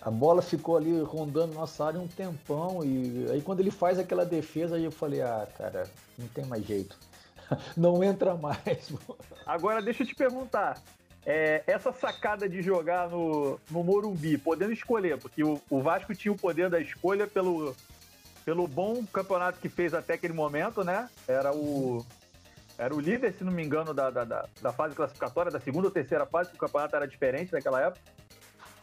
a 0.00 0.10
bola 0.10 0.40
ficou 0.40 0.78
ali 0.78 1.02
rondando 1.02 1.52
nossa 1.52 1.84
área 1.84 2.00
um 2.00 2.08
tempão. 2.08 2.82
E 2.82 3.26
aí 3.30 3.42
quando 3.42 3.60
ele 3.60 3.70
faz 3.70 3.98
aquela 3.98 4.24
defesa, 4.24 4.76
aí 4.76 4.84
eu 4.84 4.90
falei, 4.90 5.20
ah, 5.20 5.46
cara, 5.58 5.86
não 6.18 6.26
tem 6.28 6.46
mais 6.46 6.64
jeito. 6.64 6.98
Não 7.76 8.04
entra 8.04 8.34
mais. 8.34 8.92
Agora 9.46 9.80
deixa 9.80 10.02
eu 10.02 10.06
te 10.06 10.14
perguntar. 10.14 10.78
É, 11.24 11.62
essa 11.66 11.92
sacada 11.92 12.46
de 12.46 12.60
jogar 12.60 13.08
no, 13.08 13.58
no 13.70 13.82
Morumbi, 13.82 14.36
podendo 14.36 14.72
escolher, 14.72 15.18
porque 15.18 15.42
o, 15.42 15.60
o 15.70 15.80
Vasco 15.80 16.14
tinha 16.14 16.32
o 16.32 16.36
poder 16.36 16.68
da 16.68 16.78
escolha 16.78 17.26
pelo, 17.26 17.74
pelo 18.48 18.66
bom 18.66 19.04
campeonato 19.04 19.60
que 19.60 19.68
fez 19.68 19.92
até 19.92 20.14
aquele 20.14 20.32
momento, 20.32 20.82
né? 20.82 21.10
Era 21.28 21.54
o 21.54 22.02
era 22.78 22.94
o 22.94 22.98
líder, 22.98 23.34
se 23.34 23.44
não 23.44 23.52
me 23.52 23.62
engano, 23.62 23.92
da, 23.92 24.08
da, 24.08 24.24
da, 24.24 24.72
fase 24.72 24.94
classificatória, 24.94 25.52
da 25.52 25.60
segunda 25.60 25.88
ou 25.88 25.92
terceira 25.92 26.24
fase, 26.24 26.48
que 26.48 26.56
o 26.56 26.58
campeonato 26.58 26.96
era 26.96 27.06
diferente 27.06 27.52
naquela 27.52 27.82
época. 27.82 28.00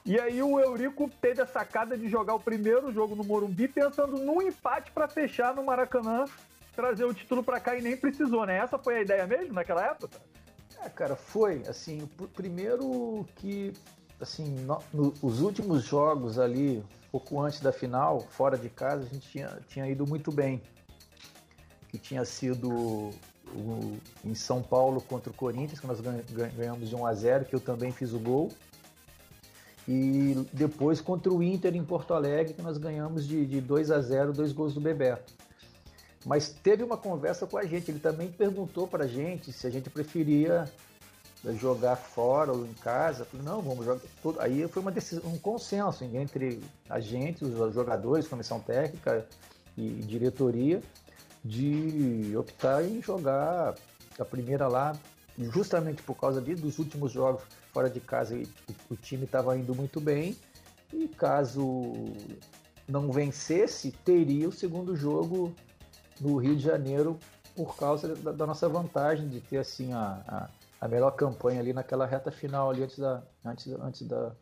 E 0.05 0.19
aí 0.19 0.39
o 0.43 0.59
Eurico 0.59 1.09
teve 1.19 1.41
a 1.41 1.47
sacada 1.47 1.97
de 1.97 2.07
jogar 2.07 2.35
o 2.35 2.39
primeiro 2.39 2.93
jogo 2.93 3.15
no 3.15 3.23
Morumbi, 3.23 3.67
pensando 3.67 4.17
num 4.17 4.39
empate 4.39 4.91
para 4.91 5.07
fechar 5.07 5.55
no 5.55 5.63
Maracanã, 5.63 6.25
trazer 6.75 7.05
o 7.05 7.13
título 7.13 7.43
para 7.43 7.59
cá 7.59 7.75
e 7.75 7.81
nem 7.81 7.97
precisou, 7.97 8.45
né? 8.45 8.57
Essa 8.57 8.77
foi 8.77 8.97
a 8.97 9.01
ideia 9.01 9.25
mesmo 9.25 9.55
naquela 9.55 9.83
época? 9.83 10.21
É, 10.83 10.89
cara, 10.89 11.15
foi. 11.15 11.63
Assim, 11.67 12.07
primeiro 12.35 13.25
que, 13.37 13.73
assim, 14.21 14.45
no, 14.59 14.77
no, 14.93 15.13
os 15.23 15.41
últimos 15.41 15.85
jogos 15.85 16.37
ali, 16.37 16.83
pouco 17.15 17.41
antes 17.41 17.61
da 17.61 17.71
final, 17.71 18.19
fora 18.19 18.57
de 18.57 18.69
casa, 18.69 19.03
a 19.03 19.05
gente 19.05 19.29
tinha, 19.29 19.57
tinha 19.69 19.87
ido 19.87 20.05
muito 20.05 20.33
bem. 20.33 20.61
Que 21.87 21.97
tinha 21.97 22.25
sido 22.25 22.69
o, 22.69 23.97
em 24.25 24.35
São 24.35 24.61
Paulo 24.61 24.99
contra 24.99 25.31
o 25.31 25.33
Corinthians, 25.33 25.79
que 25.79 25.87
nós 25.87 26.01
ganhamos 26.01 26.89
de 26.89 26.93
1 26.93 27.05
a 27.05 27.13
0 27.13 27.45
que 27.45 27.55
eu 27.55 27.59
também 27.61 27.93
fiz 27.93 28.11
o 28.11 28.19
gol. 28.19 28.51
e 29.87 30.45
depois 30.51 30.99
contra 30.99 31.31
o 31.31 31.41
Inter 31.41 31.73
em 31.73 31.85
Porto 31.85 32.13
Alegre, 32.13 32.53
que 32.53 32.61
nós 32.61 32.77
ganhamos 32.77 33.25
de, 33.25 33.45
de 33.45 33.61
2 33.61 33.91
a 33.91 34.01
0 34.01 34.33
dois 34.33 34.51
gols 34.51 34.73
do 34.73 34.81
Bebeto. 34.81 35.33
Mas 36.25 36.49
teve 36.49 36.83
uma 36.83 36.97
conversa 36.97 37.47
com 37.47 37.57
a 37.57 37.63
gente, 37.63 37.91
ele 37.91 37.99
também 37.99 38.29
perguntou 38.29 38.87
para 38.89 39.05
a 39.05 39.07
gente 39.07 39.53
se 39.53 39.65
a 39.65 39.69
gente 39.69 39.89
preferia 39.89 40.65
jogar 41.53 41.95
fora 41.95 42.51
ou 42.51 42.65
em 42.65 42.73
casa. 42.73 43.25
Falei, 43.25 43.45
não, 43.45 43.61
vamos 43.61 43.85
jogar 43.85 44.01
tudo. 44.21 44.39
Aí 44.39 44.67
foi 44.67 44.81
uma 44.81 44.91
decisão, 44.91 45.29
um 45.29 45.37
consenso 45.37 46.03
entre 46.03 46.61
a 46.89 46.99
gente, 46.99 47.43
os 47.43 47.73
jogadores, 47.73 48.27
comissão 48.27 48.59
técnica 48.59 49.25
e 49.77 49.89
diretoria, 49.89 50.81
de 51.43 52.35
optar 52.37 52.83
em 52.83 53.01
jogar 53.01 53.75
a 54.17 54.25
primeira 54.25 54.67
lá, 54.67 54.97
justamente 55.37 56.01
por 56.01 56.15
causa 56.15 56.41
de, 56.41 56.55
dos 56.55 56.79
últimos 56.79 57.11
jogos 57.11 57.43
fora 57.71 57.89
de 57.89 57.99
casa 57.99 58.41
o 58.89 58.95
time 58.95 59.25
estava 59.25 59.57
indo 59.57 59.75
muito 59.75 59.99
bem 59.99 60.37
e 60.93 61.09
caso 61.09 61.93
não 62.87 63.11
vencesse, 63.11 63.91
teria 63.91 64.47
o 64.47 64.51
segundo 64.51 64.95
jogo 64.95 65.53
no 66.21 66.37
Rio 66.37 66.55
de 66.55 66.63
Janeiro 66.63 67.19
por 67.55 67.75
causa 67.75 68.15
da, 68.15 68.31
da 68.31 68.45
nossa 68.45 68.69
vantagem 68.69 69.27
de 69.27 69.41
ter 69.41 69.57
assim 69.57 69.91
a, 69.91 70.21
a, 70.27 70.49
a, 70.79 70.87
melhor 70.87 71.11
campanha 71.11 71.59
ali 71.59 71.73
naquela 71.73 72.05
reta 72.05 72.31
final 72.31 72.69
ali 72.69 72.83
antes 72.83 72.99
da, 72.99 73.23
antes, 73.43 73.67
antes 73.73 74.01
da, 74.07 74.35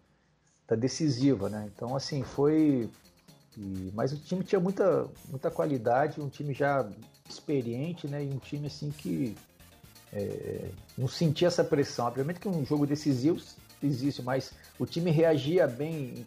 da 0.68 0.76
decisiva, 0.76 1.50
né? 1.50 1.70
Então 1.74 1.96
assim 1.96 2.24
foi 2.24 2.90
e, 3.58 3.92
mas 3.94 4.12
o 4.14 4.18
time 4.18 4.44
tinha 4.44 4.60
muita, 4.60 5.08
muita 5.30 5.52
qualidade, 5.52 6.20
um 6.20 6.30
time 6.30 6.54
já 6.54 6.90
experiente, 7.30 8.08
né? 8.08 8.24
E 8.24 8.30
um 8.30 8.40
time 8.40 8.68
assim 8.68 8.92
que 8.92 9.36
é, 10.12 10.70
não 10.98 11.08
sentia 11.08 11.48
essa 11.48 11.64
pressão. 11.64 12.08
Obviamente 12.08 12.40
que 12.40 12.48
um 12.48 12.66
jogo 12.66 12.86
decisivo 12.86 13.42
existe, 13.82 14.22
mas 14.22 14.54
o 14.80 14.86
time 14.86 15.12
reagia 15.12 15.68
bem 15.68 16.20
em 16.20 16.26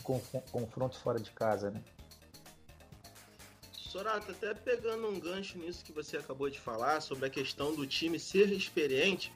confrontos 0.51 0.99
fora 0.99 1.19
de 1.19 1.31
casa, 1.31 1.71
né? 1.71 1.81
Sorato, 3.73 4.31
até 4.31 4.53
pegando 4.53 5.09
um 5.09 5.19
gancho 5.19 5.57
nisso 5.57 5.83
que 5.83 5.93
você 5.93 6.19
acabou 6.19 6.51
de 6.51 6.61
falar, 6.61 7.01
sobre 7.01 7.27
a 7.27 7.31
questão 7.31 7.75
do 7.75 7.87
time 7.87 8.19
ser 8.19 8.53
experiente, 8.53 9.33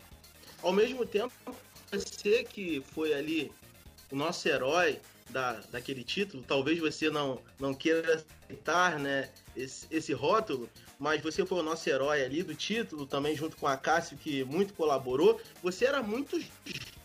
ao 0.62 0.72
mesmo 0.72 1.04
tempo, 1.06 1.32
você 1.90 2.44
que 2.44 2.82
foi 2.92 3.14
ali 3.14 3.52
o 4.10 4.16
nosso 4.16 4.48
herói 4.48 5.00
da, 5.30 5.60
daquele 5.70 6.04
título, 6.04 6.44
talvez 6.46 6.78
você 6.78 7.08
não, 7.08 7.40
não 7.58 7.72
queira 7.72 8.24
aceitar 8.44 8.98
né, 8.98 9.30
esse, 9.56 9.86
esse 9.90 10.12
rótulo, 10.12 10.68
mas 10.98 11.22
você 11.22 11.46
foi 11.46 11.60
o 11.60 11.62
nosso 11.62 11.88
herói 11.88 12.22
ali 12.22 12.42
do 12.42 12.54
título, 12.54 13.06
também 13.06 13.34
junto 13.34 13.56
com 13.56 13.66
a 13.66 13.76
Cássio, 13.76 14.16
que 14.18 14.44
muito 14.44 14.74
colaborou. 14.74 15.40
Você 15.62 15.86
era 15.86 16.02
muito 16.02 16.40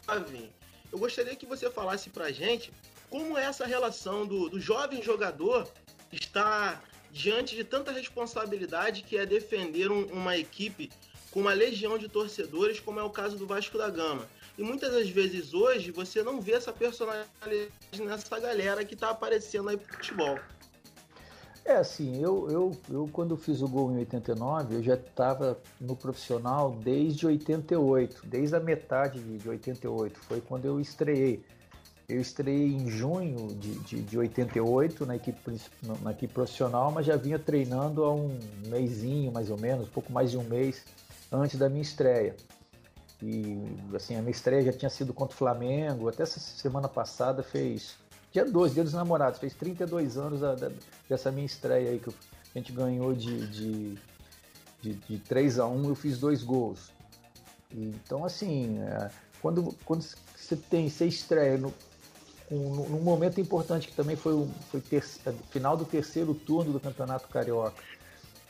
jovem. 0.07 0.51
Eu 0.91 0.99
gostaria 0.99 1.35
que 1.35 1.45
você 1.45 1.69
falasse 1.69 2.09
pra 2.09 2.31
gente 2.31 2.71
como 3.09 3.37
é 3.37 3.45
essa 3.45 3.65
relação 3.65 4.25
do, 4.25 4.49
do 4.49 4.59
jovem 4.59 5.01
jogador 5.01 5.67
estar 6.11 6.83
diante 7.11 7.55
de 7.55 7.63
tanta 7.63 7.91
responsabilidade 7.91 9.03
que 9.03 9.17
é 9.17 9.25
defender 9.25 9.89
um, 9.89 10.05
uma 10.07 10.37
equipe 10.37 10.91
com 11.35 11.41
uma 11.41 11.53
legião 11.53 11.97
de 11.97 12.07
torcedores, 12.07 12.79
como 12.79 12.97
é 12.97 13.03
o 13.03 13.09
caso 13.09 13.37
do 13.37 13.45
Vasco 13.45 13.77
da 13.77 13.89
Gama. 13.89 14.25
E 14.57 14.63
muitas 14.63 14.93
das 14.93 15.09
vezes 15.09 15.53
hoje 15.53 15.91
você 15.91 16.23
não 16.23 16.39
vê 16.39 16.53
essa 16.53 16.71
personalidade 16.71 17.27
nessa 17.99 18.39
galera 18.39 18.85
que 18.85 18.93
está 18.93 19.09
aparecendo 19.09 19.67
aí 19.67 19.75
pro 19.75 19.97
futebol. 19.97 20.39
É 21.65 21.75
assim, 21.75 22.23
eu, 22.23 22.49
eu, 22.49 22.71
eu 22.89 23.09
quando 23.11 23.35
fiz 23.35 23.61
o 23.61 23.67
gol 23.67 23.91
em 23.91 23.97
89, 23.97 24.75
eu 24.75 24.83
já 24.83 24.93
estava 24.93 25.59
no 25.81 25.93
profissional 25.93 26.71
desde 26.71 27.27
88, 27.27 28.21
desde 28.23 28.55
a 28.55 28.61
metade 28.61 29.19
de 29.19 29.49
88, 29.49 30.17
foi 30.21 30.39
quando 30.39 30.63
eu 30.63 30.79
estreiei. 30.79 31.43
Eu 32.07 32.21
estreiei 32.21 32.67
em 32.67 32.89
junho 32.89 33.47
de, 33.55 33.73
de, 33.79 34.01
de 34.03 34.17
88 34.17 35.05
na 35.05 35.17
equipe, 35.17 35.59
na 36.01 36.11
equipe 36.11 36.33
profissional, 36.33 36.91
mas 36.91 37.05
já 37.05 37.17
vinha 37.17 37.39
treinando 37.39 38.05
há 38.05 38.13
um 38.13 38.39
mêsinho 38.67 39.33
mais 39.33 39.49
ou 39.49 39.57
menos, 39.57 39.89
pouco 39.89 40.13
mais 40.13 40.31
de 40.31 40.37
um 40.37 40.43
mês 40.43 40.85
antes 41.41 41.57
da 41.57 41.69
minha 41.69 41.81
estreia. 41.81 42.35
E 43.21 43.57
assim, 43.95 44.15
a 44.15 44.19
minha 44.19 44.31
estreia 44.31 44.63
já 44.63 44.73
tinha 44.73 44.89
sido 44.89 45.13
contra 45.13 45.33
o 45.33 45.37
Flamengo, 45.37 46.09
até 46.09 46.23
essa 46.23 46.39
semana 46.39 46.87
passada 46.87 47.41
fez 47.43 47.95
Dia 48.31 48.43
12, 48.43 48.73
Dia 48.73 48.83
dos 48.83 48.93
Namorados, 48.93 49.39
fez 49.39 49.53
32 49.53 50.17
anos 50.17 50.43
a, 50.43 50.55
da, 50.55 50.69
dessa 51.07 51.31
minha 51.31 51.45
estreia 51.45 51.91
aí, 51.91 51.99
que 51.99 52.09
a 52.09 52.59
gente 52.59 52.73
ganhou 52.73 53.13
de, 53.13 53.47
de, 53.47 53.97
de, 54.81 54.93
de 54.93 55.19
3 55.19 55.59
a 55.59 55.65
1 55.67 55.87
eu 55.87 55.95
fiz 55.95 56.19
dois 56.19 56.43
gols. 56.43 56.91
E, 57.71 57.85
então, 57.85 58.25
assim, 58.25 58.77
é, 58.79 59.09
quando, 59.41 59.73
quando 59.85 60.03
você 60.35 60.57
tem, 60.57 60.89
você 60.89 61.05
estreia 61.05 61.57
no, 61.57 61.73
um, 62.51 62.69
num 62.89 63.01
momento 63.01 63.39
importante 63.39 63.87
que 63.87 63.95
também 63.95 64.15
foi 64.15 64.33
o 64.33 64.47
foi 64.69 64.81
ter, 64.81 65.01
final 65.49 65.75
do 65.75 65.85
terceiro 65.85 66.33
turno 66.33 66.73
do 66.73 66.79
Campeonato 66.79 67.27
Carioca 67.29 67.81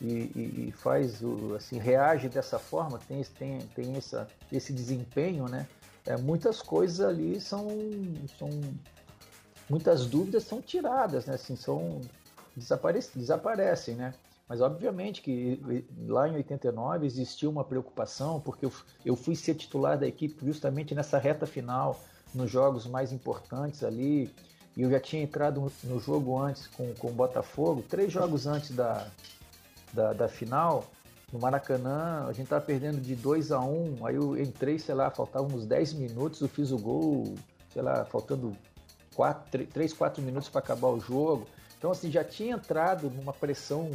e, 0.02 0.68
e, 0.68 0.74
faz 0.78 1.22
o, 1.22 1.56
assim 1.56 1.78
reage 1.78 2.28
dessa 2.28 2.60
forma 2.60 3.00
tem 3.08 3.24
tem, 3.24 3.60
tem 3.60 3.96
essa, 3.96 4.28
esse 4.52 4.74
desempenho 4.74 5.46
né 5.46 5.68
é, 6.06 6.18
muitas 6.18 6.62
coisas 6.62 7.00
ali 7.00 7.40
são 7.40 7.68
são 8.38 8.50
muitas 9.70 10.06
dúvidas 10.06 10.44
são 10.44 10.62
tiradas, 10.62 11.26
né? 11.26 11.36
Assim, 11.36 11.56
são 11.56 12.02
desaparecem, 12.56 13.12
desaparecem, 13.16 13.96
né? 13.96 14.14
Mas 14.48 14.62
obviamente 14.62 15.22
que 15.22 15.60
lá 16.08 16.30
em 16.30 16.36
89 16.36 17.06
existiu 17.06 17.50
uma 17.50 17.64
preocupação, 17.64 18.40
porque 18.40 18.66
eu, 18.66 18.72
eu 19.04 19.16
fui 19.16 19.36
ser 19.36 19.56
titular 19.56 19.98
da 19.98 20.08
equipe 20.08 20.46
justamente 20.46 20.94
nessa 20.94 21.18
reta 21.18 21.48
final, 21.48 22.00
nos 22.34 22.52
jogos 22.52 22.86
mais 22.86 23.12
importantes 23.12 23.84
ali, 23.84 24.32
e 24.78 24.84
eu 24.84 24.92
já 24.92 25.00
tinha 25.00 25.24
entrado 25.24 25.72
no 25.84 26.00
jogo 26.00 26.38
antes 26.38 26.68
com, 26.68 26.94
com 26.94 27.08
o 27.08 27.14
Botafogo, 27.14 27.84
três 27.90 28.12
jogos 28.14 28.46
antes 28.46 28.70
da, 28.72 29.08
da, 29.96 30.14
da 30.14 30.28
final, 30.28 30.84
no 31.32 31.40
Maracanã, 31.40 32.26
a 32.28 32.34
gente 32.34 32.44
estava 32.44 32.64
perdendo 32.64 33.00
de 33.02 33.16
2 33.16 33.52
a 33.52 33.60
1 33.60 33.64
um, 33.64 34.06
aí 34.06 34.16
eu 34.16 34.38
entrei, 34.38 34.78
sei 34.78 34.94
lá, 34.94 35.10
faltavam 35.10 35.56
uns 35.56 35.66
10 35.66 35.94
minutos, 35.94 36.42
eu 36.42 36.48
fiz 36.48 36.72
o 36.72 36.78
gol, 36.78 37.34
sei 37.74 37.82
lá, 37.82 38.06
faltando 38.06 38.56
quatro, 39.16 39.66
3, 39.66 39.94
4 39.94 40.22
minutos 40.22 40.50
para 40.50 40.60
acabar 40.60 40.90
o 40.90 41.00
jogo. 41.00 41.48
Então, 41.78 41.92
assim, 41.92 42.12
já 42.12 42.24
tinha 42.24 42.56
entrado 42.56 43.10
numa 43.10 43.34
pressão, 43.34 43.90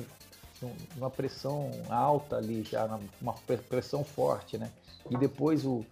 numa 0.96 1.10
pressão 1.10 1.70
alta 1.88 2.36
ali, 2.36 2.64
já 2.64 2.98
uma 3.20 3.34
pressão 3.68 4.02
forte, 4.02 4.58
né? 4.58 4.70
E 5.10 5.16
depois 5.16 5.64
o, 5.64 5.84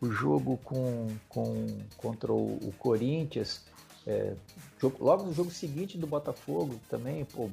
o 0.00 0.10
jogo 0.10 0.58
com, 0.64 1.08
com, 1.28 1.66
contra 1.96 2.32
o, 2.32 2.54
o 2.56 2.72
Corinthians, 2.78 3.62
é, 4.06 4.34
jogo, 4.80 5.04
logo 5.04 5.24
no 5.24 5.32
jogo 5.32 5.50
seguinte 5.50 5.96
do 5.96 6.06
Botafogo 6.06 6.78
também, 6.88 7.24
pô, 7.24 7.48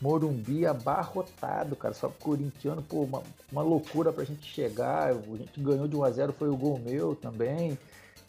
Morumbi 0.00 0.66
abarrotado, 0.66 1.76
cara, 1.76 1.92
só 1.94 2.08
corintiano, 2.08 2.82
pô, 2.82 3.02
uma, 3.02 3.22
uma 3.52 3.62
loucura 3.62 4.12
pra 4.12 4.24
gente 4.24 4.46
chegar, 4.46 5.10
a 5.10 5.36
gente 5.36 5.60
ganhou 5.60 5.86
de 5.86 5.96
1 5.96 6.04
a 6.04 6.10
0 6.10 6.32
foi 6.32 6.48
o 6.48 6.56
gol 6.56 6.78
meu 6.78 7.14
também, 7.14 7.78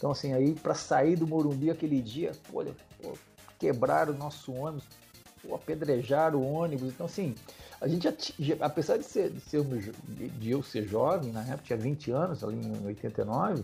então, 0.02 0.10
assim, 0.10 0.34
aí 0.34 0.56
para 0.56 0.74
sair 0.74 1.16
do 1.16 1.28
Morumbi 1.28 1.70
aquele 1.70 2.02
dia, 2.02 2.32
pô, 2.52 2.66
pô, 3.04 3.14
quebraram 3.60 4.16
o 4.16 4.18
nosso 4.18 4.52
ônibus, 4.52 4.84
pô, 5.44 5.54
apedrejaram 5.54 6.40
o 6.40 6.54
ônibus. 6.54 6.90
Então, 6.90 7.06
assim, 7.06 7.36
a 7.80 7.88
gente, 7.88 8.34
já, 8.40 8.56
apesar 8.62 8.98
de, 8.98 9.06
ser, 9.06 9.30
de, 9.30 9.40
ser, 9.42 9.64
de 9.64 10.50
eu 10.50 10.64
ser 10.64 10.88
jovem, 10.88 11.32
na 11.32 11.42
época 11.42 11.62
tinha 11.66 11.78
20 11.78 12.12
anos, 12.12 12.44
ali 12.44 12.56
em 12.66 12.88
89, 12.88 13.64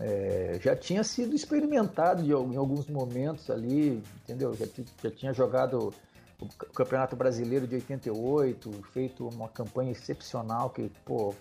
é, 0.00 0.58
já 0.60 0.74
tinha 0.74 1.04
sido 1.04 1.36
experimentado 1.36 2.24
em 2.24 2.56
alguns 2.56 2.88
momentos 2.88 3.48
ali, 3.48 4.02
entendeu? 4.24 4.52
Já, 4.54 4.66
já 5.04 5.10
tinha 5.12 5.32
jogado 5.32 5.94
o 6.40 6.46
Campeonato 6.72 7.14
Brasileiro 7.14 7.66
de 7.66 7.74
88, 7.76 8.70
feito 8.92 9.28
uma 9.28 9.48
campanha 9.48 9.92
excepcional 9.92 10.70
que, 10.70 10.90
pô, 11.04 11.34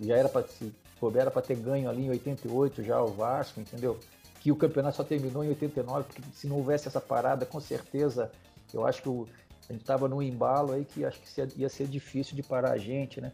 já 0.00 0.16
era 0.16 0.28
para 0.28 0.46
se 0.46 0.72
era 1.16 1.30
para 1.30 1.42
ter 1.42 1.56
ganho 1.56 1.90
ali 1.90 2.06
em 2.06 2.10
88 2.10 2.82
já 2.82 3.02
o 3.02 3.08
Vasco, 3.08 3.60
entendeu? 3.60 3.98
Que 4.40 4.50
o 4.50 4.56
campeonato 4.56 4.96
só 4.96 5.04
terminou 5.04 5.44
em 5.44 5.48
89, 5.48 6.04
porque 6.04 6.22
se 6.32 6.46
não 6.46 6.56
houvesse 6.56 6.88
essa 6.88 7.00
parada, 7.00 7.44
com 7.44 7.60
certeza, 7.60 8.30
eu 8.72 8.86
acho 8.86 9.02
que 9.02 9.08
o, 9.10 9.28
a 9.68 9.72
gente 9.72 9.82
estava 9.82 10.08
num 10.08 10.22
embalo 10.22 10.72
aí 10.72 10.84
que 10.84 11.04
acho 11.04 11.20
que 11.20 11.60
ia 11.60 11.68
ser 11.68 11.86
difícil 11.88 12.34
de 12.34 12.42
parar 12.42 12.72
a 12.72 12.78
gente, 12.78 13.20
né? 13.20 13.32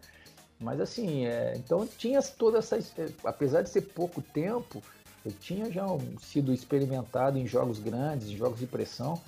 Mas 0.59 0.81
assim, 0.81 1.27
é, 1.27 1.55
então 1.57 1.87
tinha 1.87 2.21
toda 2.23 2.59
essa. 2.59 2.77
É, 2.77 3.09
apesar 3.25 3.62
de 3.62 3.71
ser 3.71 3.83
pouco 3.83 4.21
tempo, 4.21 4.83
eu 5.25 5.33
tinha 5.33 5.71
já 5.71 5.87
sido 6.21 6.53
experimentado 6.53 7.39
em 7.39 7.47
jogos 7.47 7.79
grandes, 7.79 8.29
em 8.29 8.37
jogos 8.37 8.59
de 8.59 8.67
pressão, 8.67 9.21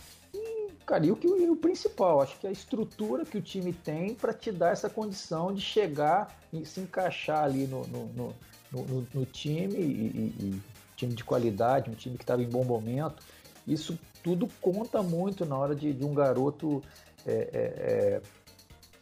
Cara, 0.86 1.06
e 1.06 1.12
o, 1.12 1.16
que, 1.16 1.28
o 1.28 1.56
principal, 1.56 2.20
acho 2.20 2.38
que 2.38 2.46
a 2.46 2.50
estrutura 2.50 3.24
que 3.24 3.38
o 3.38 3.42
time 3.42 3.72
tem 3.72 4.14
para 4.14 4.34
te 4.34 4.50
dar 4.50 4.72
essa 4.72 4.90
condição 4.90 5.52
de 5.52 5.60
chegar 5.60 6.36
e 6.52 6.66
se 6.66 6.80
encaixar 6.80 7.44
ali 7.44 7.66
no, 7.66 7.86
no, 7.86 8.06
no, 8.08 8.34
no, 8.72 9.08
no 9.14 9.26
time, 9.26 9.76
e, 9.76 10.34
e, 10.40 10.62
time 10.96 11.14
de 11.14 11.24
qualidade, 11.24 11.90
um 11.90 11.94
time 11.94 12.16
que 12.16 12.24
estava 12.24 12.42
em 12.42 12.48
bom 12.48 12.64
momento. 12.64 13.22
Isso 13.66 13.98
tudo 14.22 14.48
conta 14.60 15.02
muito 15.02 15.44
na 15.44 15.56
hora 15.56 15.74
de, 15.74 15.92
de 15.92 16.04
um 16.04 16.14
garoto 16.14 16.82
é, 17.26 17.32
é, 17.32 18.20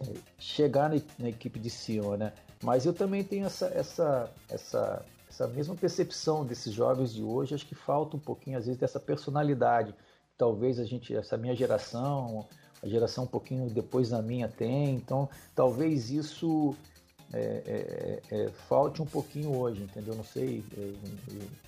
é, 0.01 0.15
chegar 0.39 0.91
na, 0.91 1.01
na, 1.19 1.29
equipe 1.29 1.59
de 1.59 1.71
cima, 1.71 2.17
né? 2.17 2.33
Mas 2.63 2.85
eu 2.85 2.93
também 2.93 3.25
tenho 3.25 3.47
essa, 3.47 3.67
essa, 3.69 4.31
essa, 4.49 5.05
essa 5.29 5.49
mesma 5.49 5.75
percepção 5.75 6.45
desses 6.45 6.73
jovens 6.75 7.13
de 7.13 7.23
hoje. 7.23 7.55
Acho 7.55 7.67
que 7.67 7.75
falta 7.75 8.17
um 8.17 8.21
pouquinho, 8.21 8.59
às 8.59 8.67
vezes, 8.67 8.79
dessa 8.79 9.01
personalidade. 9.01 9.95
Talvez 10.41 10.79
a 10.79 10.85
gente, 10.85 11.15
essa 11.15 11.37
minha 11.37 11.55
geração, 11.55 12.47
a 12.83 12.89
geração 12.89 13.25
um 13.25 13.27
pouquinho 13.27 13.69
depois 13.69 14.09
da 14.09 14.23
minha 14.23 14.49
tem. 14.49 14.95
Então, 14.95 15.29
talvez 15.55 16.11
isso 16.11 16.75
é, 17.31 17.63
é, 17.67 18.35
é, 18.35 18.49
falte 18.67 19.03
um 19.03 19.05
pouquinho 19.05 19.55
hoje, 19.55 19.83
entendeu? 19.83 20.15
Eu 20.15 20.17
não 20.17 20.25
sei, 20.25 20.65
eu, 20.75 20.95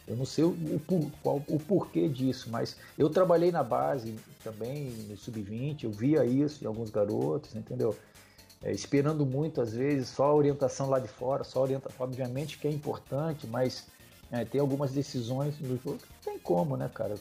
eu 0.08 0.16
não 0.16 0.24
sei 0.24 0.44
o, 0.44 0.48
o, 0.48 1.10
qual, 1.22 1.42
o 1.48 1.60
porquê 1.60 2.08
disso, 2.08 2.48
mas 2.48 2.74
eu 2.96 3.10
trabalhei 3.10 3.52
na 3.52 3.62
base 3.62 4.16
também, 4.42 4.86
no 5.06 5.18
sub-20, 5.18 5.84
eu 5.84 5.90
via 5.90 6.24
isso 6.24 6.64
em 6.64 6.66
alguns 6.66 6.88
garotos, 6.88 7.54
entendeu? 7.54 7.94
É, 8.62 8.72
esperando 8.72 9.26
muito, 9.26 9.60
às 9.60 9.74
vezes, 9.74 10.08
só 10.08 10.24
a 10.24 10.34
orientação 10.34 10.88
lá 10.88 10.98
de 10.98 11.08
fora, 11.08 11.44
só 11.44 11.60
orienta, 11.60 11.90
obviamente 11.98 12.56
que 12.56 12.66
é 12.66 12.70
importante, 12.70 13.46
mas 13.46 13.86
é, 14.32 14.46
tem 14.46 14.62
algumas 14.62 14.92
decisões 14.92 15.60
no 15.60 15.76
jogo 15.76 15.98
que 15.98 16.06
não 16.08 16.32
tem 16.32 16.38
como, 16.38 16.74
né, 16.74 16.90
cara? 16.92 17.14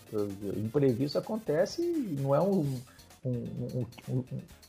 Imprevisto 0.56 1.18
acontece 1.18 1.82
e 1.82 2.18
não 2.22 2.34
é 2.34 2.40
um, 2.40 2.80
um, 3.26 3.86
um, 4.10 4.26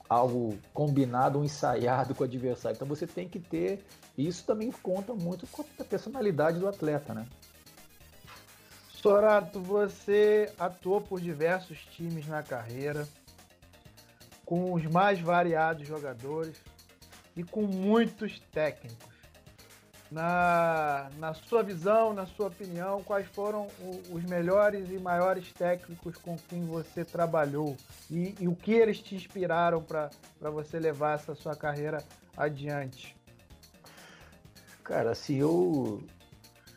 algo 0.09 0.59
combinado, 0.75 1.39
um 1.39 1.45
ensaiado 1.45 2.17
com 2.17 2.25
o 2.25 2.27
adversário. 2.27 2.75
Então 2.75 2.89
você 2.89 3.07
tem 3.07 3.29
que 3.29 3.39
ter. 3.39 3.85
Isso 4.19 4.45
também 4.45 4.73
conta 4.73 5.15
muito 5.15 5.47
com 5.47 5.65
a 5.79 5.85
personalidade 5.85 6.59
do 6.59 6.67
atleta, 6.67 7.15
né? 7.15 7.27
Sorato, 8.93 9.61
você 9.61 10.53
atuou 10.59 11.01
por 11.01 11.21
diversos 11.21 11.79
times 11.93 12.27
na 12.27 12.43
carreira 12.43 13.07
com 14.45 14.73
os 14.73 14.85
mais 14.87 15.21
variados 15.21 15.87
jogadores 15.87 16.57
e 17.37 17.45
com 17.45 17.63
muitos 17.63 18.41
técnicos. 18.53 19.12
Na, 20.13 21.09
na 21.17 21.33
sua 21.33 21.63
visão, 21.63 22.13
na 22.13 22.27
sua 22.27 22.49
opinião, 22.49 23.03
quais 23.03 23.27
foram 23.29 23.67
os 24.11 24.23
melhores 24.25 24.91
e 24.91 24.99
maiores 24.99 25.51
técnicos 25.55 26.19
com 26.19 26.37
quem 26.51 26.67
você 26.67 27.03
trabalhou 27.03 27.79
e, 28.11 28.35
e 28.39 28.47
o 28.47 28.55
que 28.55 28.73
eles 28.73 29.01
te 29.01 29.15
inspiraram 29.15 29.83
para 29.83 30.11
você 30.39 30.79
levar 30.79 31.15
essa 31.15 31.35
sua 31.35 31.57
carreira 31.57 32.05
adiante? 32.37 33.17
Cara, 34.85 35.13
assim, 35.13 35.37
eu. 35.37 36.03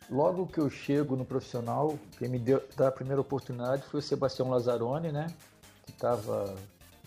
Logo 0.10 0.46
que 0.46 0.60
eu 0.60 0.70
chego 0.70 1.15
no 1.15 1.25
profissional, 1.25 1.98
quem 2.18 2.30
me 2.30 2.39
deu 2.39 2.63
a 2.77 2.92
primeira 2.92 3.20
oportunidade 3.20 3.84
foi 3.88 4.00
o 4.00 4.04
Sebastião 4.04 4.50
Lazzaroni, 4.50 5.12
né? 5.12 5.27
Que 5.84 5.92
estava 5.92 6.56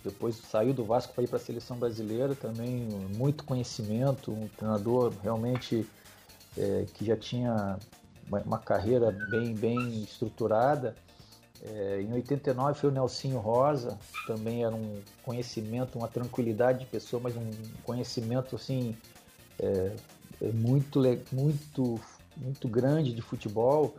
depois 0.05 0.37
saiu 0.37 0.75
do 0.75 0.85
Vasco 0.85 1.15
para 1.15 1.25
ir 1.25 1.29
para 1.29 1.37
a 1.37 1.41
seleção 1.41 1.79
brasileira 1.79 2.35
também, 2.35 2.89
muito 3.17 3.45
conhecimento, 3.45 4.33
um 4.33 4.49
treinador 4.49 5.13
realmente 5.23 5.87
é, 6.59 6.87
que 6.93 7.05
já 7.05 7.17
tinha 7.17 7.79
uma, 8.29 8.59
carreira 8.59 9.11
bem, 9.31 9.55
bem 9.55 10.03
estruturada. 10.03 10.95
É, 11.63 12.01
em 12.03 12.13
89 12.13 12.79
foi 12.79 12.91
o 12.91 12.93
Nelsinho 12.93 13.39
Rosa, 13.39 13.99
também 14.27 14.65
era 14.65 14.75
um 14.75 15.01
conhecimento, 15.23 15.99
uma 15.99 16.09
tranquilidade 16.09 16.81
de 16.81 16.87
pessoa, 16.87 17.21
mas 17.23 17.37
um 17.37 17.51
conhecimento 17.83 18.55
assim 18.55 18.97
é, 19.59 19.93
é 20.43 20.53
muito, 20.53 21.01
muito, 21.33 22.01
muito 22.37 22.69
grande 22.69 23.13
de 23.13 23.23
futebol. 23.23 23.97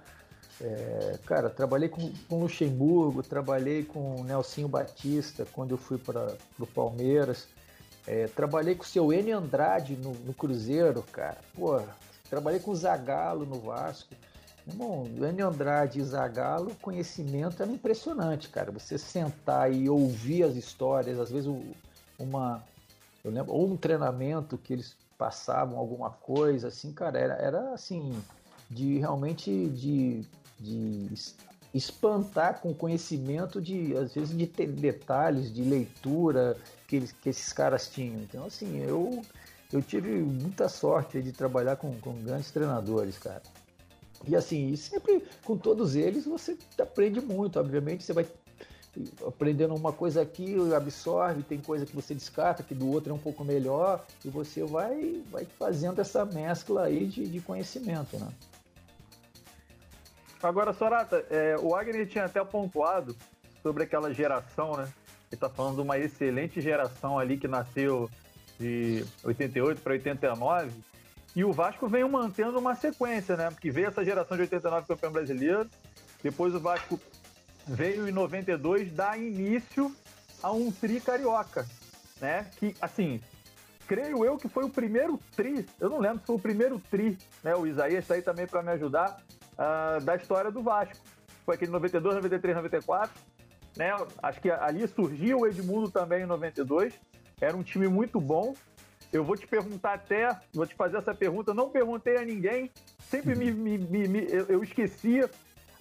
É, 0.61 1.17
cara, 1.25 1.49
trabalhei 1.49 1.87
com, 1.87 2.11
com 2.27 2.39
Luxemburgo, 2.41 3.23
trabalhei 3.23 3.83
com 3.83 4.23
Nelsinho 4.23 4.67
Batista 4.67 5.45
quando 5.51 5.71
eu 5.71 5.77
fui 5.77 5.97
para 5.97 6.35
o 6.59 6.67
Palmeiras. 6.67 7.47
É, 8.05 8.27
trabalhei 8.27 8.75
com 8.75 8.83
o 8.83 8.87
seu 8.87 9.13
N 9.13 9.31
Andrade 9.31 9.95
no, 9.95 10.13
no, 10.13 10.33
Cruzeiro, 10.33 11.03
cara. 11.11 11.37
Pô, 11.53 11.79
trabalhei 12.29 12.59
com 12.59 12.72
o 12.72 12.75
Zagallo 12.75 13.46
no 13.46 13.59
Vasco. 13.59 14.13
Irmão, 14.68 15.03
o 15.03 15.25
N 15.25 15.42
Andrade 15.42 16.00
e 16.00 16.03
Zagallo, 16.03 16.75
conhecimento 16.81 17.63
era 17.63 17.72
impressionante, 17.72 18.50
cara. 18.50 18.72
Você 18.72 18.98
sentar 18.98 19.74
e 19.74 19.89
ouvir 19.89 20.44
as 20.44 20.55
histórias, 20.55 21.20
às 21.20 21.31
vezes 21.31 21.50
uma. 22.18 22.63
Eu 23.24 23.31
lembro, 23.31 23.53
ou 23.53 23.68
um 23.68 23.75
treinamento 23.75 24.57
que 24.57 24.74
eles 24.74 24.96
passavam 25.18 25.77
alguma 25.77 26.09
coisa, 26.09 26.70
assim, 26.70 26.94
cara, 26.94 27.20
era, 27.20 27.33
era 27.33 27.74
assim, 27.74 28.22
de 28.70 29.00
realmente 29.00 29.68
de 29.70 30.25
de 30.59 31.09
espantar 31.74 32.59
com 32.59 32.74
conhecimento 32.74 33.61
de, 33.61 33.96
às 33.96 34.13
vezes, 34.13 34.35
de 34.35 34.46
detalhes, 34.46 35.53
de 35.53 35.63
leitura 35.63 36.57
que, 36.87 36.98
eles, 36.98 37.11
que 37.11 37.29
esses 37.29 37.53
caras 37.53 37.87
tinham. 37.87 38.20
Então, 38.22 38.46
assim, 38.46 38.79
eu, 38.79 39.22
eu 39.72 39.82
tive 39.82 40.10
muita 40.10 40.68
sorte 40.68 41.22
de 41.22 41.32
trabalhar 41.32 41.75
com, 41.75 41.94
com 42.00 42.14
grandes 42.24 42.51
treinadores, 42.51 43.18
cara. 43.18 43.44
E 44.27 44.36
assim, 44.36 44.75
sempre 44.75 45.24
com 45.44 45.58
todos 45.58 45.96
eles 45.96 46.25
você 46.25 46.58
aprende 46.79 47.22
muito. 47.22 47.60
Obviamente, 47.60 48.03
você 48.03 48.14
vai 48.14 48.25
aprendendo 49.25 49.75
uma 49.75 49.94
coisa 49.94 50.22
aqui, 50.22 50.55
absorve, 50.75 51.44
tem 51.44 51.60
coisa 51.60 51.86
que 51.86 51.96
você 51.96 52.14
descarta, 52.14 52.64
que 52.64 52.74
do 52.74 52.90
outro 52.90 53.12
é 53.12 53.16
um 53.16 53.20
pouco 53.20 53.46
melhor, 53.46 54.03
e 54.25 54.29
você 54.29 54.64
vai, 54.64 55.22
vai 55.32 55.46
fazendo 55.46 56.01
essa 56.01 56.25
mescla 56.25 56.86
aí 56.86 57.05
de, 57.05 57.27
de 57.27 57.40
conhecimento, 57.40 58.18
né? 58.18 58.27
Agora, 60.42 60.74
Sorata, 60.74 61.24
é, 61.29 61.55
o 61.62 61.75
Agner 61.75 62.08
tinha 62.08 62.25
até 62.25 62.44
pontuado 62.44 63.16
sobre 63.62 63.84
aquela 63.84 64.14
geração, 64.14 64.75
né? 64.75 64.92
Ele 65.32 65.40
tá 65.40 65.50
falando 65.50 65.75
de 65.75 65.82
uma 65.82 65.98
excelente 65.98 66.60
geração 66.60 67.20
ali 67.20 67.38
que 67.38 67.48
nasceu 67.48 68.10
de 68.59 69.05
88 69.24 69.81
para 69.81 69.93
89. 69.93 70.72
E 71.35 71.43
o 71.43 71.51
Vasco 71.51 71.87
vem 71.87 72.07
mantendo 72.09 72.59
uma 72.59 72.75
sequência, 72.75 73.37
né? 73.37 73.50
Porque 73.50 73.72
veio 73.72 73.87
essa 73.87 74.03
geração 74.03 74.35
de 74.35 74.43
89 74.43 74.87
campeão 74.87 75.11
brasileiro, 75.11 75.69
depois 76.22 76.53
o 76.53 76.59
Vasco 76.59 77.00
veio 77.67 78.07
em 78.07 78.11
92 78.11 78.91
dar 78.91 79.17
início 79.17 79.95
a 80.41 80.51
um 80.51 80.72
tri 80.72 81.00
carioca, 81.00 81.65
né? 82.19 82.48
Que, 82.57 82.75
assim, 82.81 83.22
creio 83.87 84.25
eu 84.25 84.37
que 84.37 84.50
foi 84.50 84.65
o 84.65 84.69
primeiro 84.69 85.19
tri, 85.35 85.65
eu 85.79 85.89
não 85.89 86.00
lembro 86.00 86.19
se 86.19 86.25
foi 86.25 86.35
o 86.35 86.39
primeiro 86.39 86.81
tri, 86.89 87.17
né? 87.43 87.55
O 87.55 87.65
Isaías 87.65 88.03
está 88.03 88.15
aí 88.15 88.22
também 88.22 88.48
para 88.48 88.63
me 88.63 88.72
ajudar, 88.72 89.22
uh, 89.59 90.03
da 90.03 90.15
história 90.15 90.50
do 90.50 90.63
Vasco. 90.63 90.95
Foi 91.45 91.55
aquele 91.55 91.72
92, 91.72 92.15
93, 92.15 92.55
94. 92.55 93.22
Né? 93.77 93.91
Acho 94.22 94.41
que 94.41 94.50
ali 94.50 94.87
surgiu 94.87 95.39
o 95.39 95.48
Edmundo 95.48 95.89
também 95.91 96.24
em 96.24 96.25
92. 96.25 96.93
Era 97.41 97.55
um 97.55 97.63
time 97.63 97.87
muito 97.87 98.19
bom. 98.19 98.53
Eu 99.11 99.23
vou 99.23 99.35
te 99.35 99.47
perguntar 99.47 99.93
até, 99.93 100.37
vou 100.53 100.67
te 100.67 100.75
fazer 100.75 100.97
essa 100.97 101.13
pergunta. 101.13 101.53
Não 101.53 101.69
perguntei 101.69 102.17
a 102.17 102.21
ninguém, 102.23 102.69
sempre 103.09 103.35
me, 103.35 103.51
me, 103.51 103.77
me, 103.77 104.07
me 104.07 104.27
eu, 104.29 104.45
eu 104.47 104.63
esquecia. 104.63 105.29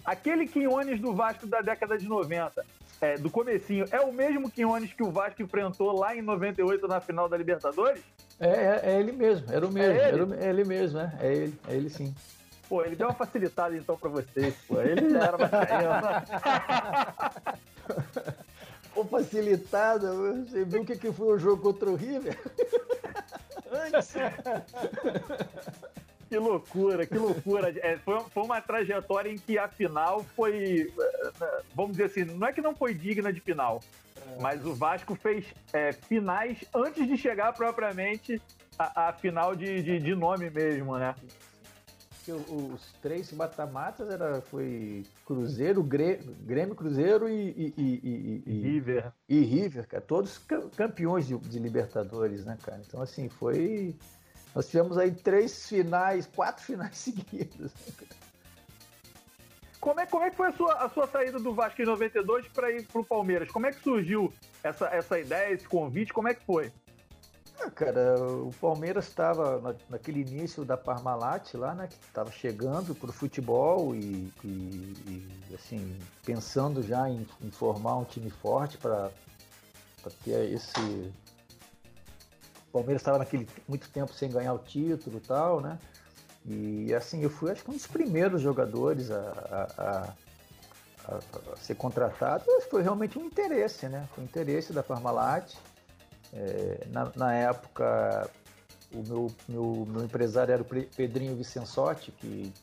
Aquele 0.03 0.47
Quinones 0.47 0.99
do 0.99 1.13
Vasco 1.13 1.45
da 1.45 1.61
década 1.61 1.97
de 1.97 2.07
90, 2.07 2.65
é, 3.01 3.17
do 3.17 3.29
comecinho, 3.29 3.85
é 3.91 3.99
o 3.99 4.11
mesmo 4.11 4.49
Quinones 4.49 4.93
que 4.93 5.03
o 5.03 5.11
Vasco 5.11 5.41
enfrentou 5.43 5.91
lá 5.97 6.15
em 6.15 6.21
98 6.21 6.87
na 6.87 6.99
final 6.99 7.29
da 7.29 7.37
Libertadores? 7.37 8.01
É, 8.39 8.47
é, 8.49 8.81
é 8.83 8.99
ele 8.99 9.11
mesmo, 9.11 9.51
era 9.51 9.67
o 9.67 9.71
mesmo, 9.71 9.91
é 9.91 10.09
ele? 10.09 10.21
Era, 10.21 10.45
é 10.45 10.49
ele 10.49 10.63
mesmo, 10.63 10.99
é, 10.99 11.17
é 11.19 11.33
ele, 11.33 11.59
é 11.67 11.75
ele 11.75 11.89
sim. 11.89 12.15
Pô, 12.67 12.83
ele 12.83 12.95
deu 12.95 13.07
uma 13.07 13.13
facilitada 13.13 13.75
então 13.75 13.97
pra 13.97 14.09
vocês, 14.09 14.55
pô. 14.67 14.79
Ele 14.79 15.09
já 15.09 15.23
era 15.25 15.37
bacana. 15.37 16.23
Pô, 18.93 19.03
facilitada? 19.05 20.13
Você 20.13 20.63
viu 20.65 20.81
o 20.81 20.85
que, 20.85 20.97
que 20.97 21.11
foi 21.11 21.35
o 21.35 21.39
jogo 21.39 21.61
contra 21.61 21.89
o 21.89 21.95
River? 21.95 22.37
Antes. 23.71 24.13
Que 26.29 26.37
loucura, 26.37 27.07
que 27.07 27.17
loucura. 27.17 27.73
É, 27.79 27.97
foi, 27.97 28.19
foi 28.31 28.43
uma 28.43 28.61
trajetória 28.61 29.31
em 29.31 29.37
que 29.37 29.57
a 29.57 29.67
final 29.67 30.23
foi. 30.35 30.93
Vamos 31.73 31.93
dizer 31.93 32.03
assim, 32.05 32.23
não 32.23 32.47
é 32.47 32.53
que 32.53 32.61
não 32.61 32.75
foi 32.75 32.93
digna 32.93 33.33
de 33.33 33.39
final, 33.39 33.81
é. 34.15 34.41
mas 34.41 34.63
o 34.63 34.75
Vasco 34.75 35.15
fez 35.15 35.45
é, 35.73 35.91
finais 35.91 36.63
antes 36.73 37.07
de 37.07 37.17
chegar 37.17 37.51
propriamente 37.53 38.39
a, 38.77 39.09
a 39.09 39.13
final 39.13 39.55
de, 39.55 39.81
de, 39.81 39.99
de 39.99 40.15
nome 40.15 40.51
mesmo, 40.51 40.97
né? 40.97 41.15
Os 42.31 42.91
três 43.01 43.31
mata-matas 43.31 44.09
era, 44.09 44.41
foi 44.41 45.05
Cruzeiro, 45.25 45.83
Grêmio, 45.83 46.75
Cruzeiro 46.75 47.29
e, 47.29 47.49
e, 47.49 47.73
e, 47.77 48.43
e, 48.45 48.61
River. 48.61 49.11
E 49.27 49.39
River, 49.39 49.87
cara. 49.87 50.01
Todos 50.01 50.39
campeões 50.75 51.27
de, 51.27 51.37
de, 51.37 51.59
Libertadores, 51.59 52.45
né, 52.45 52.57
cara? 52.61 52.81
Então, 52.85 53.01
assim, 53.01 53.29
foi. 53.29 53.95
Nós 54.53 54.67
tivemos 54.67 54.97
aí 54.97 55.11
três 55.11 55.67
finais, 55.67 56.25
quatro 56.25 56.63
finais 56.65 56.97
seguidos. 56.97 57.71
Como 59.79 59.99
é, 59.99 60.05
como 60.05 60.25
é 60.25 60.29
que 60.29 60.35
foi 60.35 60.47
a 60.47 60.51
sua, 60.51 60.73
a 60.73 60.89
sua 60.89 61.07
saída 61.07 61.39
do 61.39 61.53
Vasco 61.53 61.81
em 61.81 61.85
92 61.85 62.47
para 62.49 62.69
ir 62.71 62.85
para 62.85 62.99
o 62.99 63.05
Palmeiras? 63.05 63.49
Como 63.49 63.65
é 63.65 63.71
que 63.71 63.81
surgiu 63.81 64.33
essa, 64.61 64.87
essa 64.87 65.17
ideia, 65.17 65.53
esse 65.53 65.67
convite? 65.67 66.11
Como 66.11 66.27
é 66.27 66.33
que 66.33 66.45
foi? 66.45 66.71
Ah, 67.61 67.69
cara, 67.69 68.15
o 68.21 68.53
Palmeiras 68.61 69.07
estava 69.07 69.59
na, 69.59 69.75
naquele 69.89 70.21
início 70.21 70.63
da 70.63 70.77
Parmalat 70.77 71.53
lá, 71.55 71.75
né? 71.75 71.87
Que 71.87 71.95
estava 72.07 72.31
chegando 72.31 72.95
para 72.95 73.09
o 73.09 73.13
futebol 73.13 73.93
e, 73.93 74.31
e, 74.43 75.27
e, 75.49 75.55
assim, 75.55 75.99
pensando 76.23 76.81
já 76.81 77.09
em, 77.09 77.27
em 77.41 77.51
formar 77.51 77.97
um 77.97 78.05
time 78.05 78.29
forte 78.29 78.77
para 78.77 79.11
ter 80.23 80.53
esse. 80.53 81.11
O 82.69 82.71
Palmeiras 82.71 83.01
estava 83.01 83.17
naquele 83.17 83.47
muito 83.67 83.89
tempo 83.89 84.13
sem 84.13 84.31
ganhar 84.31 84.53
o 84.53 84.59
título 84.59 85.17
e 85.17 85.21
tal, 85.21 85.59
né? 85.59 85.77
E 86.45 86.93
assim, 86.93 87.21
eu 87.21 87.29
fui 87.29 87.51
acho 87.51 87.63
que 87.63 87.71
um 87.71 87.73
dos 87.73 87.87
primeiros 87.87 88.41
jogadores 88.41 89.11
a, 89.11 89.67
a, 89.77 91.13
a, 91.13 91.17
a 91.53 91.57
ser 91.57 91.75
contratado. 91.75 92.45
Foi 92.69 92.81
realmente 92.81 93.19
um 93.19 93.25
interesse, 93.25 93.89
né? 93.89 94.07
Foi 94.15 94.23
um 94.23 94.27
interesse 94.27 94.71
da 94.71 94.81
Parmalat. 94.81 95.55
É, 96.33 96.87
na, 96.91 97.11
na, 97.15 97.33
época, 97.33 98.29
o 98.93 99.03
meu, 99.03 99.31
meu, 99.47 99.87
meu 99.87 100.03
empresário 100.03 100.53
era 100.53 100.61
o 100.61 100.65
Pedrinho 100.65 101.35
Vicensotti, 101.35 102.11
que 102.11 102.53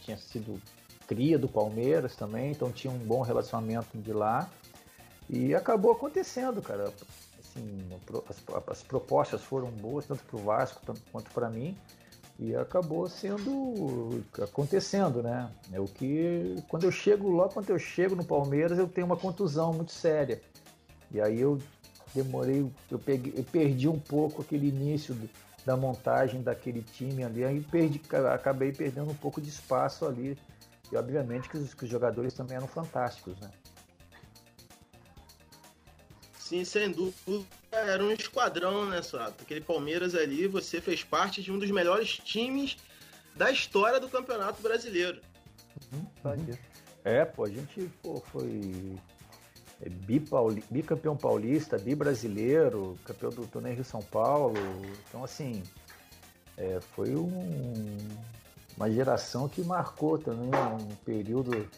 tinha 0.00 0.16
sido 0.16 0.60
cria 1.06 1.38
do 1.38 1.48
Palmeiras 1.48 2.16
também, 2.16 2.50
então 2.50 2.72
tinha 2.72 2.92
um 2.92 2.98
bom 2.98 3.22
relacionamento 3.22 3.96
de 3.98 4.12
lá. 4.12 4.48
E 5.28 5.54
acabou 5.54 5.92
acontecendo, 5.92 6.60
cara. 6.60 6.92
Assim, 7.38 7.88
as, 8.28 8.42
as 8.68 8.82
propostas 8.82 9.42
foram 9.42 9.70
boas, 9.70 10.06
tanto 10.06 10.24
para 10.24 10.36
o 10.36 10.42
Vasco 10.42 10.80
quanto 11.10 11.30
para 11.30 11.48
mim. 11.48 11.76
E 12.38 12.56
acabou 12.56 13.08
sendo 13.08 14.24
acontecendo, 14.42 15.22
né? 15.22 15.50
É 15.70 15.78
o 15.78 15.84
que 15.84 16.56
quando 16.68 16.84
eu 16.84 16.90
chego 16.90 17.28
logo 17.28 17.52
quando 17.52 17.70
eu 17.70 17.78
chego 17.78 18.16
no 18.16 18.24
Palmeiras 18.24 18.78
eu 18.78 18.88
tenho 18.88 19.06
uma 19.06 19.16
contusão 19.16 19.72
muito 19.72 19.92
séria. 19.92 20.40
E 21.10 21.20
aí 21.20 21.40
eu 21.40 21.58
demorei, 22.14 22.66
eu, 22.90 22.98
peguei, 22.98 23.32
eu 23.36 23.44
perdi 23.44 23.88
um 23.88 23.98
pouco 23.98 24.42
aquele 24.42 24.68
início 24.68 25.14
do, 25.14 25.28
da 25.64 25.76
montagem 25.76 26.42
daquele 26.42 26.82
time 26.82 27.24
ali, 27.24 27.44
aí 27.44 27.60
perdi, 27.60 28.00
acabei 28.32 28.72
perdendo 28.72 29.10
um 29.10 29.14
pouco 29.14 29.40
de 29.40 29.48
espaço 29.48 30.06
ali. 30.06 30.36
E 30.90 30.96
obviamente 30.96 31.48
que 31.48 31.56
os, 31.56 31.72
que 31.72 31.84
os 31.84 31.90
jogadores 31.90 32.34
também 32.34 32.56
eram 32.56 32.68
fantásticos, 32.68 33.38
né? 33.40 33.50
Sim, 36.38 36.64
sem 36.64 36.90
dúvida. 36.90 37.46
Era 37.70 38.04
um 38.04 38.12
esquadrão, 38.12 38.86
né, 38.86 39.00
Sorato? 39.00 39.42
Aquele 39.42 39.62
Palmeiras 39.62 40.14
ali, 40.14 40.46
você 40.46 40.82
fez 40.82 41.02
parte 41.02 41.42
de 41.42 41.50
um 41.50 41.58
dos 41.58 41.70
melhores 41.70 42.18
times 42.18 42.76
da 43.34 43.50
história 43.50 43.98
do 43.98 44.08
Campeonato 44.10 44.60
Brasileiro. 44.60 45.22
Uhum, 45.90 46.06
uhum. 46.24 46.58
É, 47.04 47.24
pô, 47.24 47.44
a 47.44 47.48
gente 47.48 47.90
pô, 48.02 48.20
foi 48.30 48.98
bipauli, 49.90 50.62
bicampeão 50.70 51.16
paulista, 51.16 51.78
bi-brasileiro, 51.78 52.96
campeão 53.04 53.30
do 53.30 53.46
torneio 53.46 53.76
Rio 53.76 53.84
São 53.84 54.00
Paulo. 54.00 54.54
Então, 55.08 55.24
assim, 55.24 55.62
é, 56.56 56.80
foi 56.80 57.14
um, 57.16 57.98
uma 58.76 58.90
geração 58.90 59.48
que 59.48 59.62
marcou 59.62 60.18
também 60.18 60.50
um 60.80 60.94
período 61.04 61.68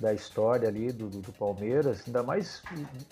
da 0.00 0.12
história 0.12 0.68
ali 0.68 0.92
do, 0.92 1.08
do, 1.08 1.20
do, 1.20 1.32
Palmeiras, 1.32 2.02
ainda 2.06 2.22
mais 2.22 2.62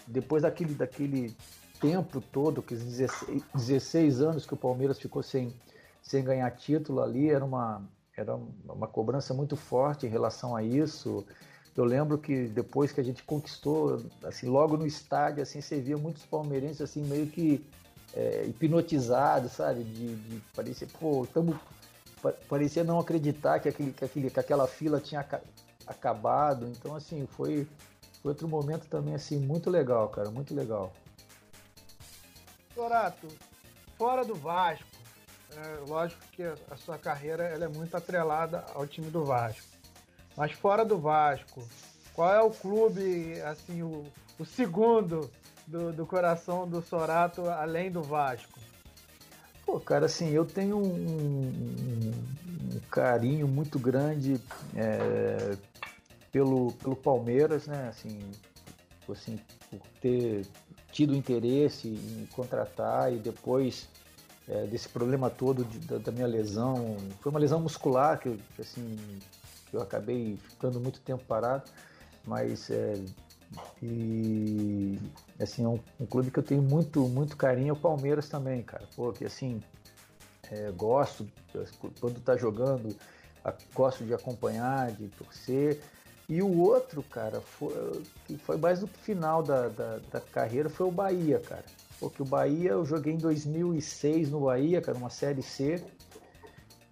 depois 0.06 0.42
daquele, 0.42 0.74
daquele 0.74 1.34
tempo 1.80 2.20
todo, 2.20 2.62
que 2.62 2.74
16, 2.74 3.42
16 3.54 4.20
anos 4.20 4.46
que 4.46 4.54
o 4.54 4.56
Palmeiras 4.56 4.98
ficou 4.98 5.22
sem, 5.22 5.52
sem 6.02 6.24
ganhar 6.24 6.50
título 6.52 7.00
ali, 7.00 7.30
era 7.30 7.44
uma, 7.44 7.82
era 8.16 8.34
uma 8.34 8.86
cobrança 8.86 9.32
muito 9.32 9.56
forte 9.56 10.06
em 10.06 10.08
relação 10.08 10.54
a 10.56 10.62
isso. 10.62 11.24
Eu 11.76 11.84
lembro 11.84 12.18
que 12.18 12.48
depois 12.48 12.92
que 12.92 13.00
a 13.00 13.04
gente 13.04 13.22
conquistou, 13.22 14.04
assim, 14.24 14.46
logo 14.46 14.76
no 14.76 14.86
estádio, 14.86 15.42
assim, 15.42 15.60
você 15.60 15.80
via 15.80 15.96
muitos 15.96 16.24
palmeirenses 16.26 16.82
assim 16.82 17.02
meio 17.02 17.26
que 17.26 17.64
é, 18.14 18.44
hipnotizados, 18.46 19.52
sabe? 19.52 19.82
De, 19.82 20.14
de 20.16 20.40
parecer, 20.54 20.88
pô, 21.00 21.24
estamos 21.24 21.56
parecia 22.48 22.84
não 22.84 23.00
acreditar 23.00 23.58
que, 23.58 23.68
aquele, 23.68 23.92
que, 23.92 24.04
aquele, 24.04 24.30
que 24.30 24.38
aquela 24.38 24.68
fila 24.68 25.00
tinha 25.00 25.26
acabado. 25.86 26.68
Então, 26.68 26.94
assim, 26.94 27.26
foi, 27.26 27.66
foi 28.22 28.30
outro 28.30 28.46
momento 28.46 28.86
também, 28.86 29.14
assim, 29.14 29.38
muito 29.38 29.70
legal, 29.70 30.08
cara, 30.08 30.30
muito 30.30 30.54
legal. 30.54 30.92
Dorato, 32.74 33.26
fora 33.98 34.24
do 34.24 34.34
Vasco, 34.34 34.86
é, 35.56 35.88
lógico 35.88 36.22
que 36.32 36.42
a 36.42 36.76
sua 36.76 36.96
carreira 36.96 37.44
ela 37.44 37.64
é 37.64 37.68
muito 37.68 37.96
atrelada 37.96 38.64
ao 38.74 38.86
time 38.86 39.10
do 39.10 39.24
Vasco. 39.24 39.71
Mas 40.36 40.52
fora 40.52 40.84
do 40.84 40.98
Vasco, 40.98 41.62
qual 42.14 42.32
é 42.32 42.40
o 42.40 42.50
clube, 42.50 43.40
assim, 43.42 43.82
o, 43.82 44.04
o 44.38 44.44
segundo 44.44 45.30
do, 45.66 45.92
do 45.92 46.06
coração 46.06 46.68
do 46.68 46.82
Sorato, 46.82 47.48
além 47.48 47.90
do 47.90 48.02
Vasco? 48.02 48.58
Pô, 49.64 49.78
cara, 49.78 50.06
assim, 50.06 50.30
eu 50.30 50.44
tenho 50.44 50.76
um, 50.76 50.82
um, 50.82 52.12
um 52.74 52.80
carinho 52.90 53.46
muito 53.46 53.78
grande 53.78 54.40
é, 54.74 55.56
pelo, 56.30 56.72
pelo 56.72 56.96
Palmeiras, 56.96 57.66
né? 57.66 57.88
Assim, 57.88 58.18
assim, 59.10 59.38
por 59.70 59.80
ter 60.00 60.46
tido 60.90 61.14
interesse 61.14 61.88
em 61.88 62.26
contratar 62.32 63.12
e 63.12 63.18
depois 63.18 63.88
é, 64.48 64.66
desse 64.66 64.88
problema 64.88 65.30
todo 65.30 65.64
de, 65.64 65.78
da, 65.78 65.98
da, 65.98 66.12
minha 66.12 66.26
lesão, 66.26 66.96
foi 67.20 67.30
uma 67.30 67.38
lesão 67.40 67.60
muscular 67.60 68.18
que, 68.18 68.38
assim, 68.58 68.98
eu 69.72 69.80
acabei 69.80 70.36
ficando 70.36 70.80
muito 70.80 71.00
tempo 71.00 71.24
parado, 71.24 71.70
mas 72.26 72.70
é, 72.70 72.94
e 73.82 74.98
assim, 75.40 75.64
é 75.64 75.68
um, 75.68 75.78
um, 76.00 76.06
clube 76.06 76.30
que 76.30 76.38
eu 76.38 76.42
tenho 76.42 76.62
muito, 76.62 77.08
muito 77.08 77.36
carinho 77.36 77.70
é 77.70 77.72
o 77.72 77.76
Palmeiras 77.76 78.28
também, 78.28 78.62
cara. 78.62 78.84
Porque 78.94 79.24
assim, 79.24 79.62
é, 80.50 80.70
gosto, 80.72 81.28
quando 82.00 82.20
tá 82.20 82.36
jogando, 82.36 82.94
gosto 83.74 84.04
de 84.04 84.14
acompanhar, 84.14 84.92
de 84.92 85.08
torcer. 85.08 85.80
E 86.28 86.40
o 86.42 86.60
outro, 86.60 87.02
cara, 87.02 87.40
foi, 87.40 88.02
que 88.26 88.36
foi 88.38 88.56
mais 88.56 88.80
no 88.80 88.86
final 88.86 89.42
da, 89.42 89.68
da, 89.68 89.98
da, 90.10 90.20
carreira, 90.20 90.70
foi 90.70 90.86
o 90.86 90.90
Bahia, 90.90 91.40
cara. 91.40 91.64
Porque 91.98 92.22
o 92.22 92.24
Bahia, 92.24 92.70
eu 92.70 92.84
joguei 92.84 93.12
em 93.12 93.18
2006 93.18 94.30
no 94.30 94.40
Bahia, 94.40 94.80
cara, 94.80 94.96
uma 94.96 95.10
Série 95.10 95.42
C. 95.42 95.82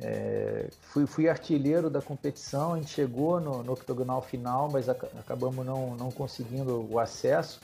É, 0.02 0.68
fui, 0.80 1.06
fui, 1.06 1.28
artilheiro 1.28 1.90
da 1.90 2.00
competição, 2.00 2.72
a 2.72 2.76
gente 2.78 2.90
chegou 2.90 3.38
no, 3.38 3.62
no 3.62 3.72
octogonal 3.72 4.22
final, 4.22 4.70
mas 4.70 4.88
acabamos 4.88 5.64
não, 5.64 5.94
não 5.94 6.10
conseguindo 6.10 6.86
o 6.90 6.98
acesso. 6.98 7.60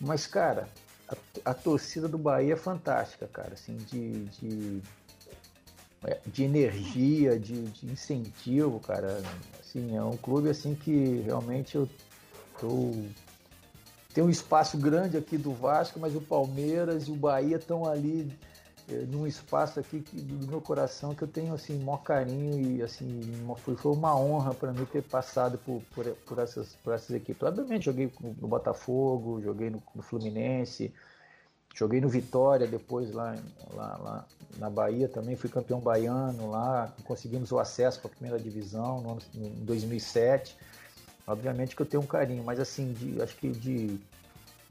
Mas, 0.00 0.26
cara, 0.26 0.68
a, 1.08 1.50
a, 1.50 1.54
torcida 1.54 2.08
do 2.08 2.18
Bahia 2.18 2.54
é 2.54 2.56
fantástica, 2.56 3.28
cara, 3.28 3.54
assim, 3.54 3.76
de, 3.76 4.24
de, 4.24 4.82
é, 6.04 6.18
de 6.26 6.42
energia, 6.42 7.38
de, 7.38 7.62
de, 7.66 7.86
incentivo, 7.86 8.80
cara. 8.80 9.22
Assim, 9.60 9.96
é 9.96 10.02
um 10.02 10.16
clube 10.16 10.50
assim 10.50 10.74
que 10.74 11.22
realmente 11.24 11.76
eu, 11.76 11.88
eu 12.60 13.06
tem 14.12 14.22
um 14.22 14.30
espaço 14.30 14.76
grande 14.76 15.16
aqui 15.16 15.38
do 15.38 15.52
Vasco, 15.52 15.98
mas 15.98 16.14
o 16.14 16.20
Palmeiras 16.20 17.08
e 17.08 17.12
o 17.12 17.16
Bahia 17.16 17.56
estão 17.56 17.88
ali 17.88 18.30
num 18.88 19.26
espaço 19.26 19.80
aqui 19.80 20.00
que, 20.00 20.20
do 20.20 20.46
meu 20.46 20.60
coração 20.60 21.14
que 21.14 21.22
eu 21.22 21.28
tenho 21.28 21.54
assim 21.54 21.78
maior 21.78 21.98
carinho 21.98 22.76
e 22.76 22.82
assim 22.82 23.20
uma, 23.42 23.56
foi, 23.56 23.76
foi 23.76 23.92
uma 23.92 24.16
honra 24.18 24.54
para 24.54 24.72
mim 24.72 24.84
ter 24.84 25.02
passado 25.02 25.58
por, 25.58 25.82
por, 25.94 26.04
por, 26.26 26.38
essas 26.38 26.74
por 26.76 26.92
essas 26.92 27.10
equipes. 27.10 27.42
Obviamente 27.42 27.84
joguei 27.84 28.12
no 28.20 28.48
Botafogo, 28.48 29.40
joguei 29.40 29.70
no, 29.70 29.82
no 29.94 30.02
Fluminense, 30.02 30.92
joguei 31.74 32.00
no 32.00 32.08
Vitória 32.08 32.66
depois 32.66 33.12
lá, 33.12 33.36
lá, 33.72 33.96
lá, 33.98 34.26
na 34.58 34.68
Bahia 34.68 35.08
também 35.08 35.36
fui 35.36 35.48
campeão 35.48 35.80
baiano 35.80 36.50
lá, 36.50 36.92
conseguimos 37.04 37.52
o 37.52 37.58
acesso 37.58 38.00
para 38.00 38.10
a 38.10 38.14
primeira 38.14 38.38
divisão 38.38 39.00
no 39.00 39.10
ano, 39.12 39.22
em 39.34 39.64
2007. 39.64 40.56
Obviamente 41.26 41.76
que 41.76 41.82
eu 41.82 41.86
tenho 41.86 42.02
um 42.02 42.06
carinho, 42.06 42.42
mas 42.42 42.58
assim 42.58 42.92
de, 42.92 43.22
acho 43.22 43.36
que 43.36 43.48
de 43.48 44.00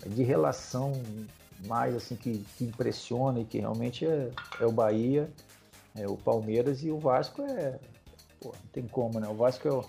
de 0.05 0.23
relação 0.23 0.93
mais 1.65 1.95
assim 1.95 2.15
que, 2.15 2.45
que 2.57 2.65
impressiona 2.65 3.39
e 3.41 3.45
que 3.45 3.59
realmente 3.59 4.05
é, 4.05 4.31
é 4.59 4.65
o 4.65 4.71
Bahia, 4.71 5.29
é 5.95 6.07
o 6.07 6.17
Palmeiras 6.17 6.83
e 6.83 6.91
o 6.91 6.99
Vasco 6.99 7.41
é. 7.43 7.79
Pô, 8.39 8.49
não 8.49 8.69
tem 8.71 8.87
como, 8.87 9.19
né? 9.19 9.27
O 9.27 9.35
Vasco 9.35 9.67
é, 9.67 9.71
o, 9.71 9.85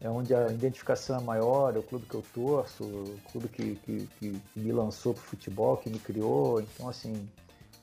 é 0.00 0.08
onde 0.08 0.34
a 0.34 0.48
identificação 0.48 1.18
é 1.18 1.22
maior, 1.22 1.74
é 1.74 1.78
o 1.78 1.82
clube 1.82 2.06
que 2.06 2.14
eu 2.14 2.24
torço, 2.34 2.84
o 2.84 3.18
clube 3.32 3.48
que, 3.48 3.76
que, 3.76 4.08
que 4.18 4.42
me 4.54 4.72
lançou 4.72 5.14
pro 5.14 5.22
futebol, 5.22 5.76
que 5.76 5.90
me 5.90 5.98
criou. 5.98 6.60
Então, 6.60 6.88
assim, 6.88 7.28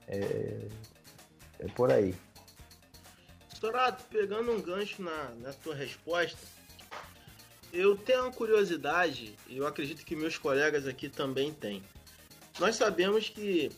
é, 0.07 0.67
é 1.59 1.67
por 1.75 1.91
aí. 1.91 2.15
Estourado, 3.51 4.03
pegando 4.09 4.51
um 4.51 4.61
gancho 4.61 5.01
na, 5.01 5.29
na 5.41 5.53
tua 5.53 5.75
resposta, 5.75 6.37
eu 7.71 7.97
tenho 7.97 8.23
uma 8.23 8.31
curiosidade, 8.31 9.35
e 9.47 9.57
eu 9.57 9.65
acredito 9.65 10.05
que 10.05 10.15
meus 10.15 10.37
colegas 10.37 10.85
aqui 10.85 11.09
também 11.09 11.51
têm. 11.51 11.81
Nós 12.59 12.75
sabemos 12.75 13.29
que 13.29 13.71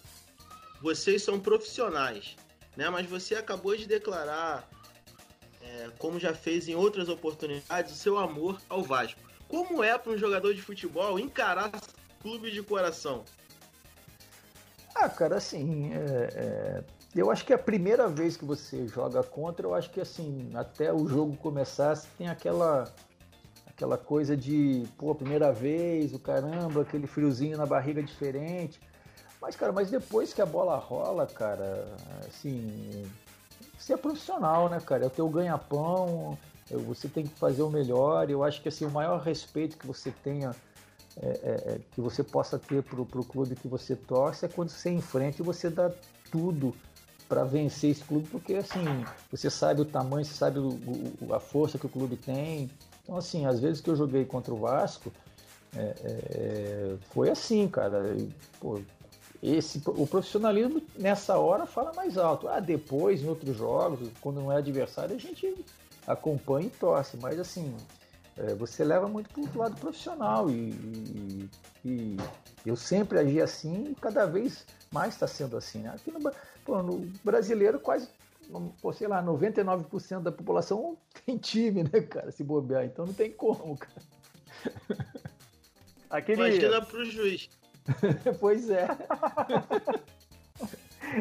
vocês 0.81 1.23
são 1.23 1.39
profissionais, 1.39 2.35
né? 2.75 2.89
Mas 2.89 3.05
você 3.07 3.35
acabou 3.35 3.75
de 3.75 3.87
declarar, 3.87 4.69
é, 5.61 5.89
como 5.97 6.19
já 6.19 6.33
fez 6.33 6.67
em 6.67 6.75
outras 6.75 7.09
oportunidades, 7.09 7.93
o 7.93 7.95
seu 7.95 8.17
amor 8.17 8.59
ao 8.69 8.83
Vasco. 8.83 9.19
Como 9.47 9.83
é 9.83 9.97
para 9.97 10.11
um 10.11 10.17
jogador 10.17 10.53
de 10.53 10.61
futebol 10.61 11.19
encarar 11.19 11.71
clube 12.21 12.51
de 12.51 12.61
coração? 12.61 13.23
Ah, 14.93 15.09
cara, 15.09 15.37
assim, 15.37 15.93
é, 15.93 16.29
é, 16.33 16.83
eu 17.15 17.29
acho 17.29 17.45
que 17.45 17.53
a 17.53 17.57
primeira 17.57 18.07
vez 18.07 18.35
que 18.35 18.45
você 18.45 18.87
joga 18.87 19.21
contra, 19.23 19.65
eu 19.65 19.73
acho 19.73 19.89
que 19.89 20.01
assim, 20.01 20.49
até 20.53 20.91
o 20.91 21.07
jogo 21.07 21.35
começar, 21.37 21.95
você 21.95 22.07
tem 22.17 22.27
aquela 22.27 22.91
aquela 23.75 23.97
coisa 23.97 24.35
de, 24.37 24.83
pô, 24.97 25.13
primeira 25.13 25.51
vez, 25.51 26.13
o 26.13 26.19
caramba, 26.19 26.81
aquele 26.81 27.05
friozinho 27.05 27.57
na 27.57 27.65
barriga 27.65 28.01
diferente. 28.01 28.79
Mas, 29.41 29.55
cara, 29.55 29.71
mas 29.73 29.91
depois 29.91 30.33
que 30.33 30.41
a 30.41 30.45
bola 30.45 30.77
rola, 30.77 31.27
cara, 31.27 31.85
assim, 32.27 33.03
você 33.77 33.93
é 33.93 33.97
profissional, 33.97 34.69
né, 34.69 34.79
cara? 34.79 35.03
É 35.03 35.07
o 35.07 35.09
teu 35.09 35.27
ganha-pão, 35.27 36.37
é, 36.71 36.77
você 36.77 37.09
tem 37.09 37.27
que 37.27 37.37
fazer 37.37 37.61
o 37.61 37.69
melhor. 37.69 38.29
Eu 38.29 38.43
acho 38.43 38.61
que 38.61 38.69
assim, 38.69 38.85
o 38.85 38.91
maior 38.91 39.19
respeito 39.19 39.77
que 39.77 39.85
você 39.85 40.09
tenha, 40.23 40.55
é, 41.21 41.27
é, 41.27 41.73
é 41.73 41.79
que 41.91 41.99
você 41.99 42.23
possa 42.23 42.57
ter 42.57 42.81
pro, 42.81 43.05
pro 43.05 43.25
clube 43.25 43.55
que 43.55 43.67
você 43.67 43.95
torce 43.95 44.45
é 44.45 44.47
quando 44.47 44.69
você 44.69 44.89
enfrenta 44.89 45.41
e 45.41 45.45
você 45.45 45.69
dá 45.69 45.91
tudo 46.31 46.73
para 47.27 47.43
vencer 47.43 47.91
esse 47.91 48.03
clube, 48.03 48.27
porque 48.29 48.53
assim, 48.53 48.85
você 49.31 49.49
sabe 49.49 49.81
o 49.81 49.85
tamanho, 49.85 50.23
você 50.23 50.33
sabe 50.33 50.59
o, 50.59 50.69
o, 51.21 51.33
a 51.33 51.39
força 51.39 51.77
que 51.77 51.85
o 51.85 51.89
clube 51.89 52.15
tem. 52.15 52.69
Então, 53.05 53.17
assim, 53.17 53.45
às 53.45 53.59
vezes 53.59 53.81
que 53.81 53.89
eu 53.89 53.95
joguei 53.95 54.25
contra 54.25 54.51
o 54.51 54.57
Vasco, 54.57 55.13
é, 55.77 55.95
é, 56.03 56.95
foi 57.11 57.29
assim, 57.29 57.67
cara. 57.67 58.17
Pô, 58.59 58.81
esse, 59.43 59.79
o 59.85 60.07
profissionalismo 60.07 60.81
nessa 60.97 61.37
hora 61.37 61.67
fala 61.67 61.93
mais 61.93 62.17
alto. 62.17 62.47
Ah, 62.47 62.59
depois, 62.59 63.21
em 63.21 63.29
outros 63.29 63.55
jogos, 63.55 64.09
quando 64.19 64.41
não 64.41 64.51
é 64.51 64.57
adversário, 64.57 65.15
a 65.15 65.19
gente 65.19 65.63
acompanha 66.07 66.65
e 66.65 66.71
torce. 66.71 67.15
Mas 67.17 67.39
assim, 67.39 67.75
é, 68.37 68.55
você 68.55 68.83
leva 68.83 69.07
muito 69.07 69.29
para 69.29 69.41
o 69.43 69.61
lado 69.61 69.79
profissional. 69.79 70.49
E, 70.49 70.71
e, 70.71 71.49
e, 71.85 72.17
eu 72.65 72.75
sempre 72.75 73.19
agi 73.19 73.39
assim 73.39 73.91
e 73.91 73.95
cada 73.95 74.25
vez 74.25 74.65
mais 74.91 75.13
está 75.13 75.27
sendo 75.27 75.55
assim. 75.57 75.79
Né? 75.79 75.89
Aqui 75.93 76.11
no, 76.11 76.31
pô, 76.65 76.81
no 76.81 77.05
brasileiro, 77.23 77.79
quase, 77.79 78.07
pô, 78.81 78.93
sei 78.93 79.07
lá, 79.07 79.23
99% 79.23 80.21
da 80.21 80.31
população 80.31 80.97
tem 81.25 81.37
time, 81.37 81.83
né, 81.83 82.01
cara? 82.01 82.31
Se 82.31 82.43
bobear. 82.43 82.85
Então 82.85 83.05
não 83.05 83.13
tem 83.13 83.31
como, 83.31 83.77
cara. 83.77 84.01
Aquele... 86.09 86.41
Imagina 86.41 86.81
pro 86.81 87.03
juiz. 87.05 87.49
pois 88.39 88.69
é. 88.69 88.87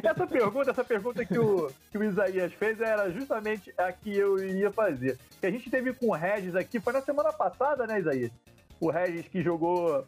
Essa 0.02 0.26
pergunta, 0.26 0.70
essa 0.70 0.84
pergunta 0.84 1.24
que 1.24 1.38
o, 1.38 1.70
que 1.90 1.98
o 1.98 2.04
Isaías 2.04 2.52
fez 2.54 2.80
era 2.80 3.10
justamente 3.10 3.72
a 3.76 3.92
que 3.92 4.16
eu 4.16 4.38
iria 4.38 4.70
fazer. 4.72 5.18
Que 5.40 5.46
a 5.46 5.50
gente 5.50 5.70
teve 5.70 5.92
com 5.92 6.08
o 6.08 6.14
Regis 6.14 6.56
aqui, 6.56 6.80
foi 6.80 6.92
na 6.92 7.02
semana 7.02 7.32
passada, 7.32 7.86
né, 7.86 8.00
Isaías? 8.00 8.32
O 8.80 8.90
Regis 8.90 9.28
que 9.28 9.42
jogou. 9.42 10.06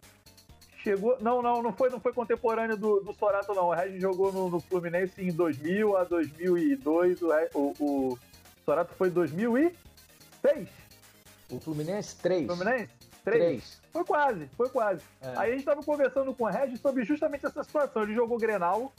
Chegou. 0.87 1.17
Não, 1.21 1.43
não, 1.43 1.61
não 1.65 1.73
foi, 1.73 1.91
não 1.91 1.99
foi 1.99 2.13
contemporâneo 2.13 2.77
do, 2.77 3.01
do 3.01 3.13
Sorato, 3.13 3.53
não. 3.53 3.65
O 3.65 3.75
Regis 3.75 4.01
jogou 4.01 4.33
no, 4.33 4.49
no 4.49 4.61
Fluminense 4.61 5.21
em 5.21 5.33
2000 5.33 5.97
a 5.97 6.05
2002. 6.05 7.23
O, 7.23 7.29
o, 7.55 8.13
o 8.13 8.19
Sorato 8.65 8.95
foi 8.95 9.09
em 9.09 9.11
2006. 9.11 10.69
O 11.51 11.59
Fluminense, 11.59 12.15
3. 12.23 12.47
Fluminense? 12.47 12.89
3. 13.25 13.43
3. 13.43 13.81
Foi 13.93 14.05
quase, 14.05 14.47
foi 14.57 14.69
quase. 14.69 15.03
É. 15.21 15.29
Aí 15.31 15.49
a 15.49 15.51
gente 15.51 15.59
estava 15.59 15.83
conversando 15.83 16.33
com 16.33 16.45
o 16.45 16.47
Regis 16.47 16.79
sobre 16.79 17.05
justamente 17.05 17.45
essa 17.45 17.65
situação. 17.65 18.05
Ele 18.05 18.15
jogou 18.15 18.39
Grenal, 18.39 18.93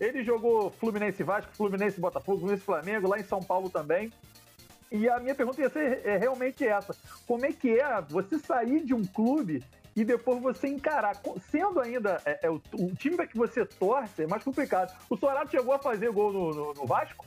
ele 0.00 0.24
jogou 0.24 0.70
Fluminense 0.70 1.22
Vasco, 1.22 1.52
Fluminense 1.54 2.00
Botafogo, 2.00 2.38
Fluminense 2.38 2.64
Flamengo, 2.64 3.08
lá 3.08 3.18
em 3.18 3.24
São 3.24 3.42
Paulo 3.42 3.68
também. 3.68 4.10
E 4.90 5.06
a 5.06 5.20
minha 5.20 5.34
pergunta 5.34 5.60
ia 5.60 5.68
ser 5.68 6.00
é, 6.02 6.16
realmente 6.16 6.66
essa: 6.66 6.96
como 7.26 7.44
é 7.44 7.52
que 7.52 7.78
é 7.78 8.00
você 8.08 8.38
sair 8.38 8.82
de 8.82 8.94
um 8.94 9.04
clube 9.04 9.62
e 10.00 10.04
depois 10.04 10.40
você 10.40 10.66
encarar, 10.66 11.20
sendo 11.50 11.78
ainda 11.78 12.22
é, 12.24 12.46
é 12.46 12.50
o, 12.50 12.58
o, 12.72 12.94
time 12.94 13.26
que 13.26 13.36
você 13.36 13.66
torce, 13.66 14.22
é 14.22 14.26
mais 14.26 14.42
complicado. 14.42 14.96
O 15.10 15.16
Sorato 15.16 15.50
chegou 15.50 15.74
a 15.74 15.78
fazer 15.78 16.10
gol 16.10 16.32
no, 16.32 16.54
no, 16.54 16.72
no 16.72 16.86
Vasco? 16.86 17.26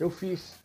Eu 0.00 0.10
fiz. 0.10 0.56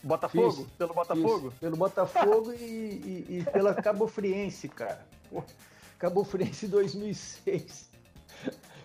Botafogo? 0.00 0.52
Fiz, 0.52 0.70
pelo 0.78 0.94
Botafogo? 0.94 1.50
Fiz, 1.50 1.58
pelo 1.58 1.76
Botafogo 1.76 2.52
e, 2.52 2.64
e, 2.64 3.26
e, 3.30 3.44
pela 3.50 3.74
Cabo 3.74 4.06
Friense, 4.06 4.68
cara. 4.68 5.04
Pô, 5.28 5.42
Cabo 5.98 6.22
Friense 6.22 6.68
2006. 6.68 7.90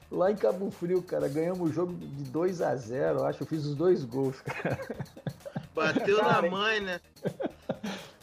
Lá 0.10 0.32
em 0.32 0.36
Cabo 0.36 0.72
Frio, 0.72 1.04
cara, 1.04 1.28
ganhamos 1.28 1.70
o 1.70 1.72
jogo 1.72 1.94
de 1.94 2.24
2 2.32 2.64
a 2.64 2.76
0 2.76 3.26
acho. 3.26 3.44
Eu 3.44 3.48
fiz 3.48 3.64
os 3.64 3.76
dois 3.76 4.04
gols, 4.04 4.42
cara. 4.42 4.80
Bateu 5.76 6.18
cara, 6.18 6.42
na 6.42 6.50
mãe, 6.50 6.80
né? 6.80 7.00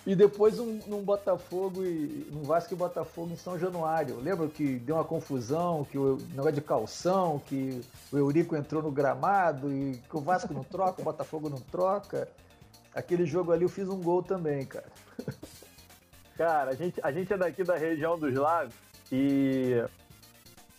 E 0.07 0.15
depois 0.15 0.61
um, 0.61 0.79
num 0.87 1.03
Botafogo 1.03 1.85
e 1.85 2.29
um 2.33 2.43
Vasco 2.45 2.73
e 2.73 2.77
Botafogo 2.77 3.33
em 3.33 3.37
São 3.37 3.59
Januário. 3.59 4.21
Lembra 4.21 4.47
que 4.47 4.79
deu 4.79 4.95
uma 4.95 5.05
confusão, 5.05 5.85
que 5.85 5.99
o 5.99 6.17
negócio 6.31 6.53
de 6.53 6.61
calção, 6.61 7.41
que 7.45 7.81
o 8.13 8.17
Eurico 8.17 8.55
entrou 8.55 8.81
no 8.81 8.93
gramado 8.93 9.73
e 9.73 10.01
que 10.09 10.17
o 10.17 10.21
Vasco 10.21 10.55
não 10.55 10.63
troca, 10.63 11.01
o 11.01 11.05
Botafogo 11.05 11.49
não 11.51 11.59
troca. 11.59 12.29
Aquele 12.95 13.27
jogo 13.27 13.51
ali 13.51 13.65
eu 13.65 13.69
fiz 13.69 13.89
um 13.89 14.01
gol 14.01 14.23
também, 14.23 14.65
cara. 14.65 14.87
Cara, 16.37 16.71
a 16.71 16.75
gente, 16.75 17.01
a 17.03 17.11
gente 17.11 17.33
é 17.33 17.37
daqui 17.37 17.65
da 17.65 17.77
região 17.77 18.19
dos 18.19 18.35
lagos 18.35 18.75
e 19.11 19.83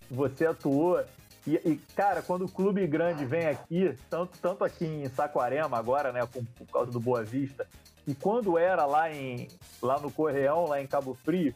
você 0.10 0.46
atuou. 0.46 1.04
E, 1.46 1.56
e, 1.66 1.76
cara, 1.96 2.22
quando 2.22 2.46
o 2.46 2.52
clube 2.52 2.86
grande 2.86 3.26
vem 3.26 3.48
aqui, 3.48 3.94
tanto, 4.10 4.38
tanto 4.40 4.64
aqui 4.64 4.86
em 4.86 5.10
Saquarema 5.10 5.78
agora, 5.78 6.12
né, 6.12 6.26
por, 6.26 6.44
por 6.56 6.68
causa 6.68 6.92
do 6.92 7.00
Boa 7.00 7.24
Vista, 7.24 7.68
e 8.08 8.16
quando 8.16 8.58
era 8.58 8.86
lá, 8.86 9.12
em, 9.12 9.50
lá 9.82 10.00
no 10.00 10.10
Correão, 10.10 10.66
lá 10.66 10.82
em 10.82 10.88
Cabo 10.88 11.14
Frio, 11.14 11.54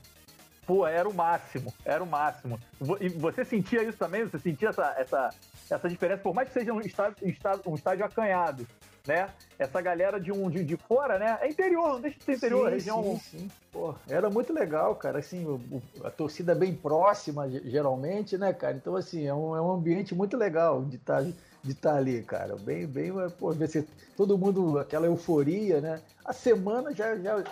pô, 0.67 0.85
era 0.85 1.07
o 1.07 1.13
máximo, 1.13 1.73
era 1.85 2.03
o 2.03 2.07
máximo. 2.07 2.59
E 2.99 3.07
você 3.07 3.45
sentia 3.45 3.81
isso 3.83 3.97
também? 3.97 4.25
Você 4.25 4.37
sentia 4.37 4.69
essa, 4.69 4.93
essa, 4.97 5.29
essa 5.69 5.89
diferença, 5.89 6.21
por 6.21 6.33
mais 6.33 6.49
que 6.49 6.53
seja 6.53 6.73
um 6.73 6.81
estádio, 6.81 7.17
um 7.65 7.75
estádio, 7.75 8.05
acanhado, 8.05 8.67
né? 9.07 9.29
Essa 9.57 9.81
galera 9.81 10.19
de 10.19 10.31
um 10.31 10.49
de, 10.49 10.63
de 10.63 10.75
fora, 10.75 11.17
né? 11.17 11.37
É 11.41 11.47
interior, 11.47 11.93
não 11.93 12.01
deixa 12.01 12.19
de 12.19 12.25
ser 12.25 12.35
interior, 12.35 12.67
sim, 12.67 12.73
região. 12.73 13.03
Sim, 13.03 13.19
sim. 13.39 13.51
Pô, 13.71 13.95
era 14.09 14.29
muito 14.29 14.51
legal, 14.51 14.93
cara. 14.95 15.19
Assim, 15.19 15.45
o, 15.45 15.81
a 16.03 16.11
torcida 16.11 16.53
bem 16.53 16.75
próxima, 16.75 17.49
geralmente, 17.49 18.37
né, 18.37 18.51
cara? 18.51 18.75
Então, 18.75 18.97
assim, 18.97 19.25
é 19.25 19.33
um, 19.33 19.55
é 19.55 19.61
um 19.61 19.71
ambiente 19.71 20.13
muito 20.13 20.35
legal 20.35 20.83
de 20.83 20.97
estar. 20.97 21.23
Tá, 21.23 21.31
de 21.63 21.71
estar 21.71 21.91
tá 21.91 21.97
ali, 21.97 22.21
cara. 22.23 22.55
Bem, 22.55 22.87
bem, 22.87 23.11
pô, 23.37 23.51
ver 23.51 23.69
se 23.69 23.87
todo 24.17 24.37
mundo, 24.37 24.79
aquela 24.79 25.05
euforia, 25.05 25.79
né? 25.79 26.01
A 26.25 26.33
semana 26.33 26.93
já, 26.93 27.17
já, 27.17 27.43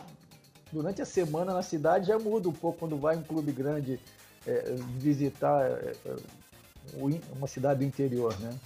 durante 0.71 1.01
a 1.01 1.05
semana 1.05 1.53
na 1.53 1.61
cidade 1.61 2.07
já 2.07 2.17
muda 2.17 2.49
um 2.49 2.53
pouco 2.53 2.79
quando 2.79 2.97
vai 2.97 3.15
um 3.15 3.23
clube 3.23 3.51
grande 3.51 3.99
é, 4.47 4.75
visitar 4.97 5.61
é, 5.63 5.95
é 6.05 6.15
uma 7.35 7.47
cidade 7.47 7.79
do 7.79 7.85
interior, 7.85 8.37
né? 8.39 8.57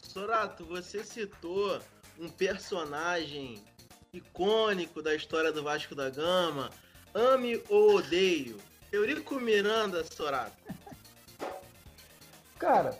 Sorato, 0.00 0.64
você 0.64 1.02
citou 1.02 1.80
um 2.18 2.28
personagem 2.28 3.62
icônico 4.12 5.00
da 5.02 5.14
história 5.14 5.50
do 5.50 5.62
Vasco 5.62 5.94
da 5.94 6.10
Gama. 6.10 6.70
Ame 7.14 7.62
ou 7.68 7.96
odeio? 7.96 8.58
Eurico 8.92 9.40
Miranda, 9.40 10.04
Sorato. 10.04 10.52
Cara, 12.58 12.96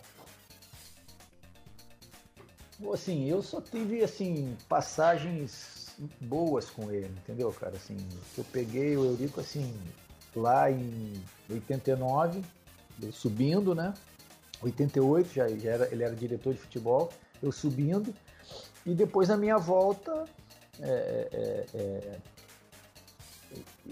assim, 2.92 3.28
eu 3.28 3.42
só 3.42 3.60
tive 3.60 4.02
assim 4.02 4.56
passagens 4.68 5.94
boas 6.20 6.70
com 6.70 6.90
ele, 6.90 7.12
entendeu, 7.22 7.52
cara? 7.52 7.76
Assim, 7.76 7.96
eu 8.36 8.44
peguei 8.44 8.96
o 8.96 9.04
Eurico 9.04 9.40
assim 9.40 9.72
lá 10.34 10.70
em 10.70 11.12
89, 11.50 12.42
subindo, 13.12 13.74
né? 13.74 13.92
88, 14.62 15.32
já, 15.32 15.48
já 15.48 15.70
era, 15.70 15.92
ele 15.92 16.02
era 16.02 16.14
diretor 16.14 16.54
de 16.54 16.60
futebol, 16.60 17.12
eu 17.42 17.50
subindo, 17.50 18.14
e 18.86 18.94
depois 18.94 19.28
na 19.28 19.36
minha 19.36 19.58
volta, 19.58 20.24
é, 20.80 21.28
é, 21.32 21.66
é, 21.74 22.18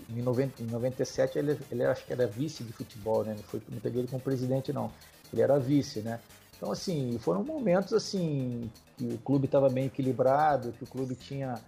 em, 0.09 0.23
90, 0.23 0.63
em 0.63 0.67
97 0.67 1.39
ele, 1.39 1.59
ele 1.71 1.85
acho 1.85 2.05
que 2.05 2.13
era 2.13 2.27
vice 2.27 2.65
de 2.65 2.73
futebol, 2.73 3.25
né? 3.25 3.35
Não, 3.37 3.43
foi, 3.43 3.61
não 3.69 3.81
peguei 3.81 4.01
ele 4.01 4.09
como 4.09 4.23
presidente, 4.23 4.73
não. 4.73 4.93
Ele 5.33 5.43
era 5.43 5.59
vice, 5.59 6.01
né? 6.01 6.21
Então, 6.61 6.73
assim, 6.73 7.17
foram 7.19 7.43
momentos 7.43 7.95
assim 7.95 8.71
que 8.99 9.07
o 9.07 9.19
clube 9.19 9.47
estava 9.47 9.71
bem 9.71 9.87
equilibrado, 9.87 10.73
que 10.73 10.85
o 10.85 10.87
clube 10.87 11.15
tinha 11.15 11.59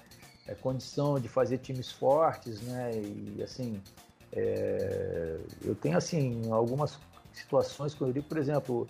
é, 0.47 0.55
condição 0.55 1.19
de 1.19 1.31
fazer 1.31 1.57
times 1.57 1.91
fortes, 1.91 2.61
né? 2.61 2.93
E 2.95 3.43
assim, 3.43 3.81
é, 4.31 5.39
eu 5.65 5.75
tenho 5.75 5.97
assim 5.97 6.43
algumas 6.51 6.99
situações 7.33 7.95
que 7.95 8.03
eu 8.03 8.23
por 8.23 8.37
exemplo, 8.37 8.87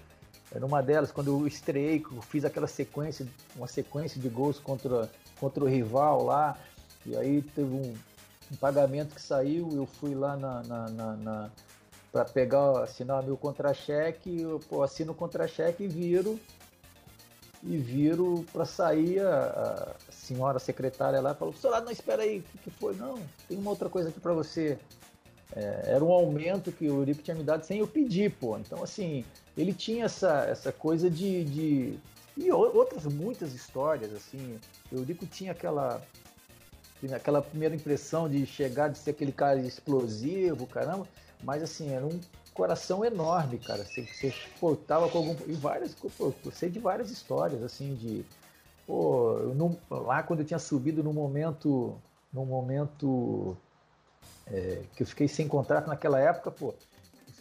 numa 0.58 0.82
delas, 0.82 1.12
quando 1.12 1.28
eu 1.28 1.46
estreiei, 1.46 2.02
eu 2.04 2.20
fiz 2.20 2.44
aquela 2.44 2.66
sequência, 2.66 3.24
uma 3.54 3.68
sequência 3.68 4.20
de 4.20 4.28
gols 4.28 4.58
contra, 4.58 5.08
contra 5.38 5.62
o 5.62 5.68
rival 5.68 6.24
lá, 6.24 6.58
e 7.06 7.16
aí 7.16 7.42
teve 7.42 7.72
um, 7.72 7.94
um 8.50 8.56
pagamento 8.56 9.14
que 9.14 9.22
saiu, 9.22 9.70
eu 9.72 9.86
fui 9.86 10.16
lá 10.16 10.36
na, 10.36 10.64
na, 10.64 10.88
na, 10.88 11.16
na 11.16 11.50
para 12.12 12.26
pegar, 12.26 12.82
assinar 12.82 13.22
meu 13.22 13.36
contra-cheque, 13.36 14.42
eu 14.42 14.60
pô, 14.68 14.82
assino 14.82 15.12
o 15.12 15.14
contra-cheque 15.14 15.84
e 15.84 15.88
viro 15.88 16.38
e 17.62 17.76
viro 17.76 18.44
para 18.52 18.64
sair 18.64 19.20
a, 19.20 19.94
a, 20.08 20.12
senhora 20.12 20.58
secretária 20.58 21.20
lá 21.20 21.34
falou, 21.34 21.54
senhor, 21.54 21.80
não 21.80 21.92
espera 21.92 22.22
aí, 22.22 22.40
o 22.40 22.42
que, 22.42 22.58
que 22.58 22.70
foi? 22.70 22.94
Não, 22.94 23.18
tem 23.48 23.56
uma 23.56 23.70
outra 23.70 23.88
coisa 23.88 24.08
aqui 24.08 24.20
para 24.20 24.32
você. 24.34 24.78
É, 25.54 25.92
era 25.94 26.04
um 26.04 26.10
aumento 26.10 26.72
que 26.72 26.88
o 26.88 26.98
Eurico 26.98 27.22
tinha 27.22 27.36
me 27.36 27.44
dado 27.44 27.64
sem 27.64 27.78
eu 27.78 27.86
pedir, 27.86 28.32
pô. 28.32 28.56
Então, 28.58 28.82
assim, 28.82 29.24
ele 29.56 29.72
tinha 29.72 30.06
essa, 30.06 30.44
essa 30.44 30.72
coisa 30.72 31.10
de, 31.10 31.44
de. 31.44 31.98
E 32.36 32.50
outras 32.50 33.04
muitas 33.04 33.52
histórias, 33.52 34.12
assim. 34.14 34.58
O 34.90 34.96
Eurico 34.96 35.26
tinha 35.26 35.52
aquela. 35.52 36.00
Aquela 37.12 37.42
primeira 37.42 37.74
impressão 37.74 38.28
de 38.28 38.46
chegar, 38.46 38.88
de 38.88 38.96
ser 38.96 39.10
aquele 39.10 39.32
cara 39.32 39.58
explosivo, 39.58 40.66
caramba. 40.68 41.06
Mas, 41.42 41.62
assim, 41.62 41.92
era 41.92 42.06
um 42.06 42.20
coração 42.54 43.04
enorme, 43.04 43.58
cara. 43.58 43.84
Você, 43.84 44.02
você 44.02 44.34
tava 44.86 45.08
com 45.08 45.18
algum. 45.18 45.36
E 45.46 45.52
várias. 45.54 45.94
Pô, 45.94 46.32
eu 46.44 46.52
sei 46.52 46.70
de 46.70 46.78
várias 46.78 47.10
histórias, 47.10 47.62
assim, 47.62 47.94
de. 47.94 48.24
Pô, 48.86 49.52
não, 49.54 49.78
lá 49.90 50.22
quando 50.22 50.40
eu 50.40 50.46
tinha 50.46 50.58
subido 50.58 51.02
no 51.02 51.12
momento, 51.12 51.96
no 52.32 52.44
momento 52.44 53.56
é, 54.46 54.82
que 54.96 55.02
eu 55.02 55.06
fiquei 55.06 55.28
sem 55.28 55.46
contrato 55.46 55.86
naquela 55.86 56.18
época, 56.18 56.50
pô, 56.50 56.74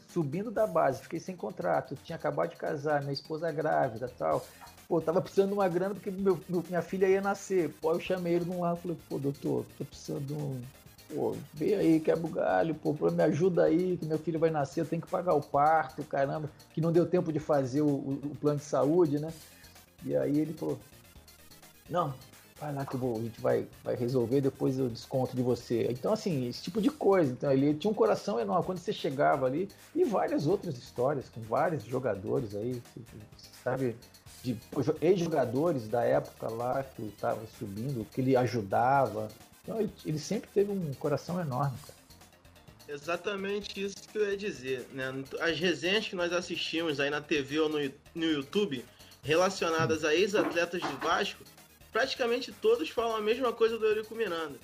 subindo 0.09 0.51
da 0.51 0.67
base, 0.67 1.01
fiquei 1.01 1.19
sem 1.19 1.35
contrato, 1.35 1.95
tinha 2.03 2.15
acabado 2.15 2.51
de 2.51 2.57
casar, 2.57 3.01
minha 3.01 3.13
esposa 3.13 3.51
grávida 3.51 4.11
tal. 4.17 4.45
Pô, 4.87 4.99
tava 4.99 5.21
precisando 5.21 5.49
de 5.49 5.53
uma 5.53 5.69
grana 5.69 5.95
porque 5.95 6.11
meu, 6.11 6.39
minha 6.67 6.81
filha 6.81 7.07
ia 7.07 7.21
nascer. 7.21 7.73
Pô, 7.81 7.93
eu 7.93 7.99
chamei 7.99 8.33
ele 8.33 8.45
num 8.45 8.61
lado 8.61 8.77
e 8.77 8.81
falei, 8.81 8.97
pô, 9.09 9.17
doutor, 9.17 9.65
tô 9.77 9.85
precisando 9.85 10.25
de 10.25 10.33
um. 10.33 10.61
Pô, 11.13 11.35
vem 11.53 11.75
aí, 11.75 11.99
quebra 11.99 12.25
o 12.25 12.29
galho, 12.29 12.73
pô, 12.75 12.95
me 13.11 13.23
ajuda 13.23 13.65
aí, 13.65 13.97
que 13.97 14.05
meu 14.05 14.17
filho 14.17 14.39
vai 14.39 14.49
nascer, 14.49 14.81
eu 14.81 14.85
tenho 14.85 15.01
que 15.01 15.09
pagar 15.09 15.33
o 15.33 15.41
parto, 15.41 16.03
caramba, 16.03 16.49
que 16.73 16.79
não 16.79 16.91
deu 16.91 17.05
tempo 17.05 17.33
de 17.33 17.39
fazer 17.39 17.81
o, 17.81 17.87
o, 17.87 18.37
plano 18.39 18.59
de 18.59 18.65
saúde, 18.65 19.19
né? 19.19 19.31
E 20.05 20.15
aí 20.15 20.39
ele 20.39 20.53
falou, 20.53 20.79
não, 21.89 22.13
vai 22.61 22.73
lá 22.73 22.85
que 22.85 22.95
vou, 22.95 23.17
a 23.17 23.21
gente 23.21 23.41
vai, 23.41 23.67
vai 23.83 23.95
resolver, 23.95 24.39
depois 24.39 24.79
eu 24.79 24.87
desconto 24.87 25.35
de 25.35 25.41
você. 25.41 25.87
Então, 25.89 26.13
assim, 26.13 26.47
esse 26.47 26.61
tipo 26.61 26.79
de 26.79 26.89
coisa. 26.89 27.31
Então, 27.31 27.51
ele 27.51 27.73
tinha 27.73 27.89
um 27.89 27.93
coração 27.93 28.39
enorme. 28.39 28.65
Quando 28.65 28.77
você 28.77 28.93
chegava 28.93 29.47
ali, 29.47 29.67
e 29.95 30.03
várias 30.03 30.45
outras 30.45 30.77
histórias, 30.77 31.27
com 31.27 31.41
vários 31.41 31.83
jogadores 31.83 32.55
aí, 32.55 32.81
sabe, 33.63 33.95
de 34.43 34.57
ex-jogadores 35.01 35.87
da 35.87 36.03
época 36.03 36.49
lá 36.49 36.83
que 36.83 37.03
estava 37.03 37.41
subindo, 37.57 38.05
que 38.11 38.21
ele 38.21 38.35
ajudava. 38.35 39.27
Então, 39.63 39.89
ele, 40.05 40.19
sempre 40.19 40.49
teve 40.53 40.71
um 40.71 40.93
coração 40.95 41.39
enorme, 41.39 41.77
cara. 41.85 42.01
Exatamente 42.87 43.81
isso 43.81 43.95
que 44.11 44.17
eu 44.17 44.29
ia 44.29 44.35
dizer, 44.35 44.87
né? 44.91 45.13
As 45.39 45.57
resenhas 45.59 46.07
que 46.07 46.15
nós 46.15 46.33
assistimos 46.33 46.99
aí 46.99 47.09
na 47.09 47.21
TV 47.21 47.59
ou 47.59 47.69
no, 47.69 47.77
no 48.15 48.25
YouTube 48.25 48.83
relacionadas 49.23 50.03
a 50.03 50.13
ex-atletas 50.13 50.81
do 50.81 50.97
Vasco 50.97 51.43
praticamente 51.91 52.51
todos 52.51 52.89
falam 52.89 53.15
a 53.15 53.21
mesma 53.21 53.53
coisa 53.53 53.77
do 53.77 53.85
Eurico 53.85 54.15
Miranda. 54.15 54.57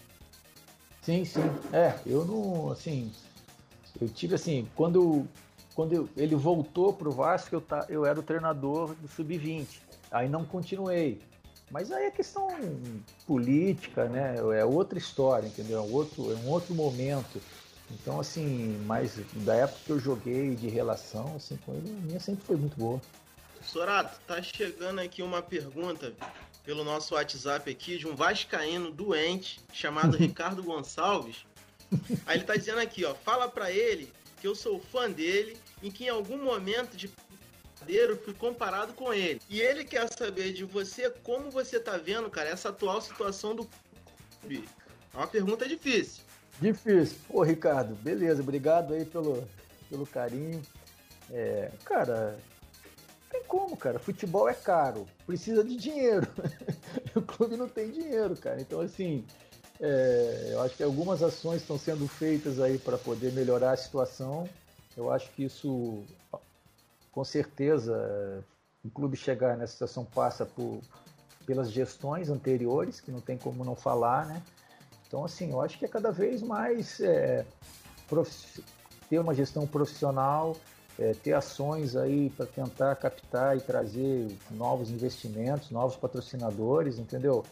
Sim, 1.02 1.24
sim. 1.26 1.42
É, 1.72 1.98
eu 2.06 2.26
não, 2.26 2.72
assim, 2.72 3.12
eu 4.02 4.10
tive 4.10 4.36
assim, 4.36 4.68
quando, 4.76 5.28
quando 5.74 6.10
ele 6.18 6.36
voltou 6.36 6.94
pro 6.94 7.12
Vasco, 7.12 7.56
eu, 7.56 7.62
tá, 7.62 7.86
eu 7.90 8.06
era 8.06 8.20
o 8.20 8.24
treinador 8.24 8.94
do 8.96 9.08
Sub-20. 9.08 9.66
Aí 10.12 10.28
não 10.28 10.46
continuei. 10.46 11.20
Mas 11.70 11.92
aí 11.92 12.06
é 12.06 12.12
questão 12.12 12.48
política, 13.26 14.06
né? 14.06 14.36
É 14.58 14.64
outra 14.64 14.98
história, 14.98 15.48
entendeu? 15.48 15.80
É 15.80 15.82
um 15.82 15.94
outro, 15.94 16.32
é 16.32 16.36
um 16.36 16.50
outro 16.50 16.74
momento. 16.74 17.42
Então, 17.92 18.20
assim, 18.20 18.82
mas 18.86 19.16
da 19.44 19.56
época 19.56 19.80
que 19.86 19.92
eu 19.92 20.00
joguei 20.00 20.56
de 20.56 20.68
relação, 20.68 21.36
assim, 21.36 21.58
com 21.66 21.74
ele, 21.74 21.90
a 21.90 22.06
minha 22.06 22.20
sempre 22.20 22.46
foi 22.46 22.56
muito 22.56 22.78
boa. 22.78 23.02
Sorato, 23.62 24.20
tá 24.26 24.42
chegando 24.42 25.00
aqui 25.00 25.22
uma 25.22 25.42
pergunta 25.42 26.14
pelo 26.64 26.84
nosso 26.84 27.16
WhatsApp 27.16 27.70
aqui 27.70 27.98
de 27.98 28.08
um 28.08 28.16
vascaíno 28.16 28.92
doente 28.92 29.60
chamado 29.74 30.16
Ricardo 30.18 30.64
Gonçalves. 30.64 31.46
Aí 32.26 32.38
ele 32.38 32.44
tá 32.46 32.56
dizendo 32.56 32.80
aqui, 32.80 33.06
ó, 33.06 33.14
fala 33.14 33.48
para 33.48 33.72
ele 33.72 34.12
que 34.40 34.48
eu 34.48 34.54
sou 34.54 34.80
fã 34.80 35.10
dele 35.10 35.58
e 35.82 35.92
que 35.92 36.06
em 36.06 36.10
algum 36.10 36.38
momento 36.44 36.96
de 36.96 37.08
eu 37.96 38.18
fui 38.18 38.34
comparado 38.34 38.94
com 38.94 39.14
ele. 39.14 39.42
E 39.50 39.62
ele 39.62 39.84
quer 39.84 40.08
saber 40.12 40.54
de 40.54 40.64
você 40.64 41.10
como 41.24 41.50
você 41.50 41.80
tá 41.80 41.98
vendo, 41.98 42.30
cara, 42.30 42.50
essa 42.50 42.70
atual 42.70 43.02
situação 43.02 43.56
do 43.56 43.68
clube. 44.42 44.68
É 45.14 45.18
uma 45.18 45.28
pergunta 45.28 45.68
difícil. 45.68 46.24
Difícil. 46.60 47.18
Pô, 47.28 47.44
Ricardo, 47.44 47.96
beleza, 47.96 48.42
obrigado 48.42 48.94
aí 48.94 49.06
pelo, 49.06 49.48
pelo 49.90 50.06
carinho. 50.06 50.62
É, 51.32 51.72
cara, 51.84 52.38
tem 53.30 53.44
como, 53.44 53.76
cara. 53.76 54.00
Futebol 54.00 54.50
é 54.50 54.54
caro, 54.54 55.08
precisa 55.26 55.64
de 55.64 55.76
dinheiro. 55.76 56.28
o 57.16 57.22
clube 57.22 57.58
não 57.58 57.68
tem 57.68 57.92
dinheiro, 57.92 58.36
cara. 58.36 58.60
Então, 58.60 58.82
assim, 58.82 59.26
é, 59.80 60.50
eu 60.52 60.62
acho 60.62 60.76
que 60.76 60.84
algumas 60.84 61.22
ações 61.22 61.62
estão 61.62 61.78
sendo 61.78 62.08
feitas 62.08 62.60
aí 62.60 62.78
para 62.78 62.98
poder 62.98 63.32
melhorar 63.34 63.72
a 63.72 63.78
situação. 63.78 64.50
Eu 64.96 65.12
acho 65.12 65.30
que 65.32 65.44
isso, 65.44 66.04
com 67.18 67.24
certeza, 67.24 68.46
o 68.86 68.92
clube 68.92 69.18
chegar 69.18 69.58
nessa 69.58 69.74
situação 69.74 70.06
passa 70.06 70.46
por, 70.46 70.82
pelas 71.48 71.72
gestões 71.72 72.30
anteriores, 72.30 73.02
que 73.02 73.12
não 73.12 73.20
tem 73.20 73.36
como 73.36 73.66
não 73.66 73.76
falar, 73.76 74.28
né? 74.28 74.40
Então, 75.08 75.26
assim, 75.26 75.50
eu 75.50 75.60
acho 75.60 75.80
que 75.80 75.86
é 75.86 75.88
cada 75.88 76.12
vez 76.12 76.44
mais 76.44 77.00
é, 77.00 77.44
ter 79.10 79.18
uma 79.18 79.34
gestão 79.34 79.66
profissional, 79.66 80.56
é, 81.00 81.14
ter 81.14 81.34
ações 81.34 81.96
aí 81.96 82.30
para 82.30 82.46
tentar 82.46 82.96
captar 82.98 83.58
e 83.58 83.62
trazer 83.62 84.28
novos 84.52 84.92
investimentos, 84.92 85.72
novos 85.72 85.96
patrocinadores, 85.96 87.00
entendeu? 87.00 87.44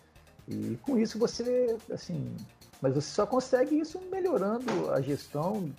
E 0.47 0.78
com 0.84 0.95
isso 0.95 1.17
você, 1.17 1.75
assim, 1.91 2.36
mas 2.80 2.93
você 2.93 3.10
só 3.10 3.25
consegue 3.25 3.80
isso 3.80 3.99
melhorando 4.12 4.93
a 4.93 5.01
gestão, 5.01 5.73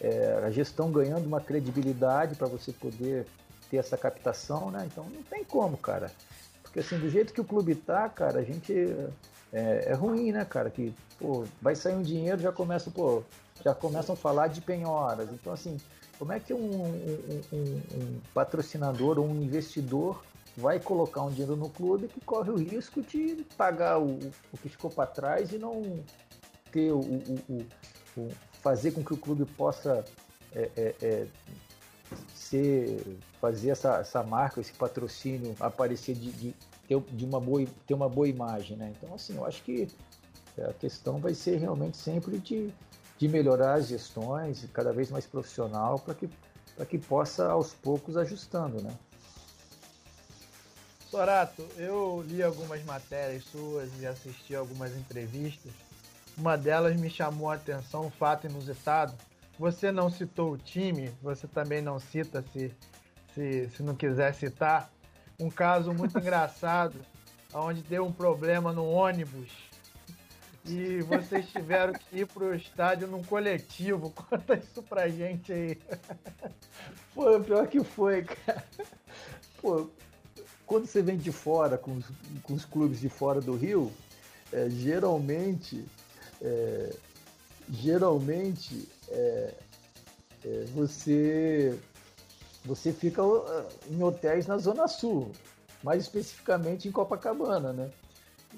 é, 0.00 0.42
a 0.44 0.50
gestão 0.50 0.90
ganhando 0.90 1.26
uma 1.26 1.40
credibilidade 1.40 2.34
para 2.34 2.46
você 2.46 2.72
poder 2.72 3.26
ter 3.70 3.76
essa 3.76 3.96
captação, 3.96 4.70
né? 4.70 4.88
Então 4.90 5.04
não 5.04 5.22
tem 5.22 5.44
como, 5.44 5.76
cara. 5.76 6.10
Porque 6.62 6.80
assim, 6.80 6.98
do 6.98 7.10
jeito 7.10 7.32
que 7.32 7.40
o 7.40 7.44
clube 7.44 7.74
tá, 7.74 8.08
cara, 8.08 8.40
a 8.40 8.42
gente 8.42 8.72
é, 9.52 9.84
é 9.88 9.92
ruim, 9.94 10.32
né, 10.32 10.44
cara? 10.44 10.70
Que 10.70 10.94
pô, 11.18 11.44
vai 11.60 11.74
sair 11.74 11.94
um 11.94 12.02
dinheiro, 12.02 12.40
já 12.40 12.52
começa, 12.52 12.90
pô, 12.90 13.22
já 13.64 13.74
começam 13.74 14.14
a 14.14 14.16
falar 14.16 14.48
de 14.48 14.60
penhoras. 14.60 15.28
Então 15.32 15.52
assim, 15.52 15.76
como 16.18 16.32
é 16.32 16.40
que 16.40 16.54
um, 16.54 16.84
um, 16.84 17.42
um, 17.52 17.82
um 17.94 18.20
patrocinador 18.32 19.18
ou 19.18 19.26
um 19.26 19.42
investidor 19.42 20.22
vai 20.56 20.80
colocar 20.80 21.22
um 21.22 21.30
dinheiro 21.30 21.56
no 21.56 21.68
clube 21.68 22.08
que 22.08 22.20
corre 22.20 22.50
o 22.50 22.56
risco 22.56 23.02
de 23.02 23.44
pagar 23.56 23.98
o, 23.98 24.18
o 24.52 24.58
que 24.60 24.68
ficou 24.68 24.90
para 24.90 25.06
trás 25.06 25.52
e 25.52 25.58
não 25.58 25.82
ter 26.70 26.92
o, 26.92 27.00
o, 27.00 27.66
o, 28.16 28.28
fazer 28.62 28.92
com 28.92 29.04
que 29.04 29.12
o 29.12 29.16
clube 29.16 29.44
possa 29.44 30.04
é, 30.54 30.70
é, 30.76 30.94
é, 31.02 31.26
ser 32.34 33.18
fazer 33.40 33.70
essa, 33.70 33.98
essa 33.98 34.22
marca, 34.22 34.60
esse 34.60 34.72
patrocínio 34.72 35.54
aparecer 35.60 36.14
de, 36.14 36.30
de, 36.32 36.54
de 36.88 37.24
uma 37.24 37.40
boa 37.40 37.64
ter 37.86 37.94
uma 37.94 38.08
boa 38.08 38.28
imagem, 38.28 38.76
né? 38.76 38.92
Então 38.96 39.14
assim, 39.14 39.36
eu 39.36 39.46
acho 39.46 39.62
que 39.62 39.88
a 40.58 40.72
questão 40.74 41.18
vai 41.18 41.34
ser 41.34 41.56
realmente 41.58 41.96
sempre 41.96 42.38
de 42.38 42.72
de 43.20 43.28
melhorar 43.28 43.74
as 43.74 43.88
gestões, 43.88 44.66
cada 44.72 44.94
vez 44.94 45.10
mais 45.10 45.26
profissional, 45.26 45.98
para 45.98 46.14
que, 46.14 46.30
que 46.88 46.98
possa 46.98 47.50
aos 47.50 47.74
poucos 47.74 48.16
ajustando, 48.16 48.80
né? 48.80 48.90
Sorato, 51.10 51.68
eu 51.76 52.24
li 52.26 52.42
algumas 52.42 52.82
matérias 52.82 53.44
suas 53.44 53.90
e 54.00 54.06
assisti 54.06 54.54
algumas 54.54 54.96
entrevistas. 54.96 55.70
Uma 56.40 56.56
delas 56.56 56.98
me 56.98 57.10
chamou 57.10 57.50
a 57.50 57.54
atenção, 57.54 58.06
um 58.06 58.10
fato 58.10 58.46
inusitado. 58.46 59.12
Você 59.58 59.92
não 59.92 60.08
citou 60.08 60.52
o 60.52 60.56
time, 60.56 61.12
você 61.22 61.46
também 61.46 61.82
não 61.82 61.98
cita 61.98 62.42
se, 62.50 62.74
se, 63.34 63.68
se 63.68 63.82
não 63.82 63.94
quiser 63.94 64.32
citar. 64.32 64.90
Um 65.38 65.50
caso 65.50 65.92
muito 65.92 66.16
engraçado, 66.18 66.94
onde 67.52 67.82
deu 67.82 68.06
um 68.06 68.12
problema 68.12 68.72
no 68.72 68.86
ônibus 68.86 69.50
e 70.64 71.02
vocês 71.02 71.46
tiveram 71.50 71.92
que 71.92 72.20
ir 72.20 72.26
pro 72.26 72.54
estádio 72.54 73.06
num 73.06 73.22
coletivo. 73.22 74.08
Conta 74.16 74.54
isso 74.54 74.82
pra 74.82 75.08
gente 75.08 75.52
aí. 75.52 75.78
Pô, 77.14 77.38
pior 77.40 77.66
que 77.66 77.84
foi, 77.84 78.22
cara. 78.22 78.64
Pô, 79.60 79.90
quando 80.64 80.86
você 80.86 81.02
vem 81.02 81.18
de 81.18 81.32
fora, 81.32 81.76
com 81.76 81.98
os, 81.98 82.06
com 82.42 82.54
os 82.54 82.64
clubes 82.64 82.98
de 82.98 83.10
fora 83.10 83.42
do 83.42 83.54
Rio, 83.54 83.92
é, 84.50 84.70
geralmente, 84.70 85.84
é, 86.40 86.90
geralmente 87.68 88.88
é, 89.08 89.54
é 90.44 90.64
você, 90.74 91.78
você 92.64 92.92
fica 92.92 93.22
em 93.88 94.02
hotéis 94.02 94.46
na 94.46 94.58
Zona 94.58 94.88
Sul, 94.88 95.30
mais 95.82 96.02
especificamente 96.02 96.88
em 96.88 96.92
Copacabana, 96.92 97.72
né? 97.72 97.90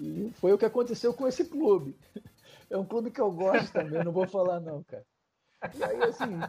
E 0.01 0.33
foi 0.41 0.53
o 0.53 0.59
que 0.59 0.65
aconteceu 0.65 1.13
com 1.13 1.27
esse 1.27 1.45
clube. 1.45 1.97
É 2.71 2.77
um 2.79 2.87
clube 2.87 3.11
que 3.11 3.21
eu 3.21 3.31
gosto 3.31 3.71
também, 3.71 4.03
não 4.03 4.13
vou 4.13 4.27
falar 4.27 4.59
não, 4.59 4.83
cara. 4.85 5.05
E 5.75 5.85
aí, 5.85 6.03
assim, 6.05 6.41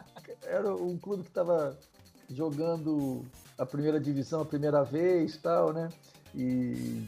era 0.42 0.74
um 0.74 0.96
clube 0.96 1.22
que 1.22 1.28
estava 1.28 1.78
jogando 2.30 3.22
a 3.58 3.66
primeira 3.66 4.00
divisão 4.00 4.40
a 4.40 4.46
primeira 4.46 4.82
vez 4.82 5.36
tal, 5.36 5.74
né? 5.74 5.90
E, 6.34 7.06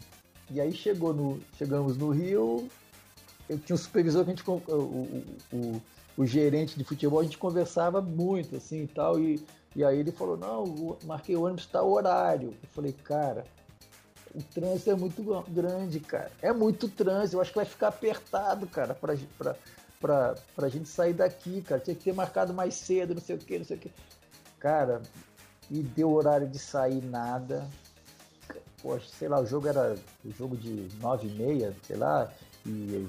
e 0.51 0.61
aí 0.61 0.71
chegou 0.71 1.15
no, 1.15 1.41
chegamos 1.57 1.97
no 1.97 2.11
Rio, 2.11 2.69
eu 3.49 3.59
tinha 3.59 3.75
um 3.75 3.79
supervisor 3.79 4.25
que 4.25 4.31
a 4.31 4.35
gente, 4.35 4.49
o, 4.49 4.55
o, 4.55 5.25
o, 5.53 5.83
o 6.17 6.27
gerente 6.27 6.77
de 6.77 6.85
futebol, 6.85 7.21
a 7.21 7.25
gente 7.25 7.39
conversava 7.39 8.01
muito, 8.01 8.57
assim, 8.57 8.83
e 8.83 8.87
tal, 8.87 9.19
e, 9.19 9.45
e 9.75 9.85
aí 9.85 9.99
ele 9.99 10.13
falou, 10.13 10.37
não, 10.37 10.97
marquei 11.05 11.37
o 11.37 11.43
ônibus 11.43 11.67
tal 11.67 11.91
horário. 11.91 12.49
Eu 12.49 12.69
falei, 12.71 12.93
cara, 12.93 13.45
o 14.35 14.43
trânsito 14.43 14.91
é 14.91 14.95
muito 14.95 15.23
grande, 15.49 16.01
cara. 16.01 16.31
É 16.43 16.53
muito 16.53 16.89
trânsito. 16.89 17.37
Eu 17.37 17.41
acho 17.41 17.51
que 17.51 17.57
vai 17.57 17.65
ficar 17.65 17.89
apertado, 17.89 18.67
cara, 18.67 18.95
pra, 18.95 19.17
pra, 19.39 19.57
pra, 20.01 20.35
pra 20.55 20.69
gente 20.69 20.89
sair 20.89 21.15
daqui, 21.15 21.63
cara. 21.63 21.81
Tinha 21.81 21.97
que 21.97 22.05
ter 22.05 22.15
marcado 22.15 22.53
mais 22.53 22.75
cedo, 22.75 23.15
não 23.15 23.21
sei 23.21 23.37
o 23.37 23.39
que, 23.39 23.59
não 23.59 23.65
sei 23.65 23.77
o 23.77 23.81
que. 23.81 23.91
Cara, 24.59 25.03
e 25.71 25.83
deu 25.83 26.13
horário 26.13 26.47
de 26.47 26.59
sair 26.59 27.03
nada. 27.03 27.67
poxa, 28.83 29.09
sei 29.19 29.29
lá, 29.29 29.41
o 29.41 29.47
jogo 29.47 29.69
era 29.69 29.97
o 30.25 30.31
jogo 30.33 30.57
de 30.57 30.89
9 31.01 31.29
e 31.29 31.31
meia, 31.31 31.75
sei 31.87 31.97
lá, 31.97 32.31
e 32.65 33.09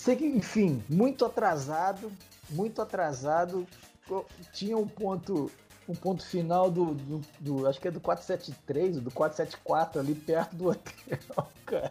sei 0.00 0.16
que, 0.16 0.24
enfim, 0.24 0.82
muito 0.88 1.26
atrasado, 1.26 2.10
muito 2.48 2.80
atrasado, 2.80 3.66
tinha 4.52 4.76
um 4.76 4.88
ponto 4.88 5.50
um 5.88 5.94
ponto 5.94 6.24
final 6.24 6.70
do, 6.70 6.94
do, 6.94 7.20
do, 7.40 7.66
acho 7.66 7.80
que 7.80 7.88
é 7.88 7.90
do 7.90 8.00
473, 8.00 9.00
do 9.00 9.10
474 9.10 10.00
ali 10.00 10.14
perto 10.14 10.54
do 10.54 10.68
hotel, 10.68 11.48
cara. 11.66 11.90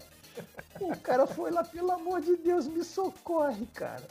O 0.80 0.98
cara 1.02 1.28
foi 1.28 1.52
lá, 1.52 1.66
pelo 1.66 1.92
amor 1.92 2.22
de 2.22 2.38
Deus, 2.38 2.66
me 2.66 2.82
socorre, 2.82 3.66
cara. 3.68 4.08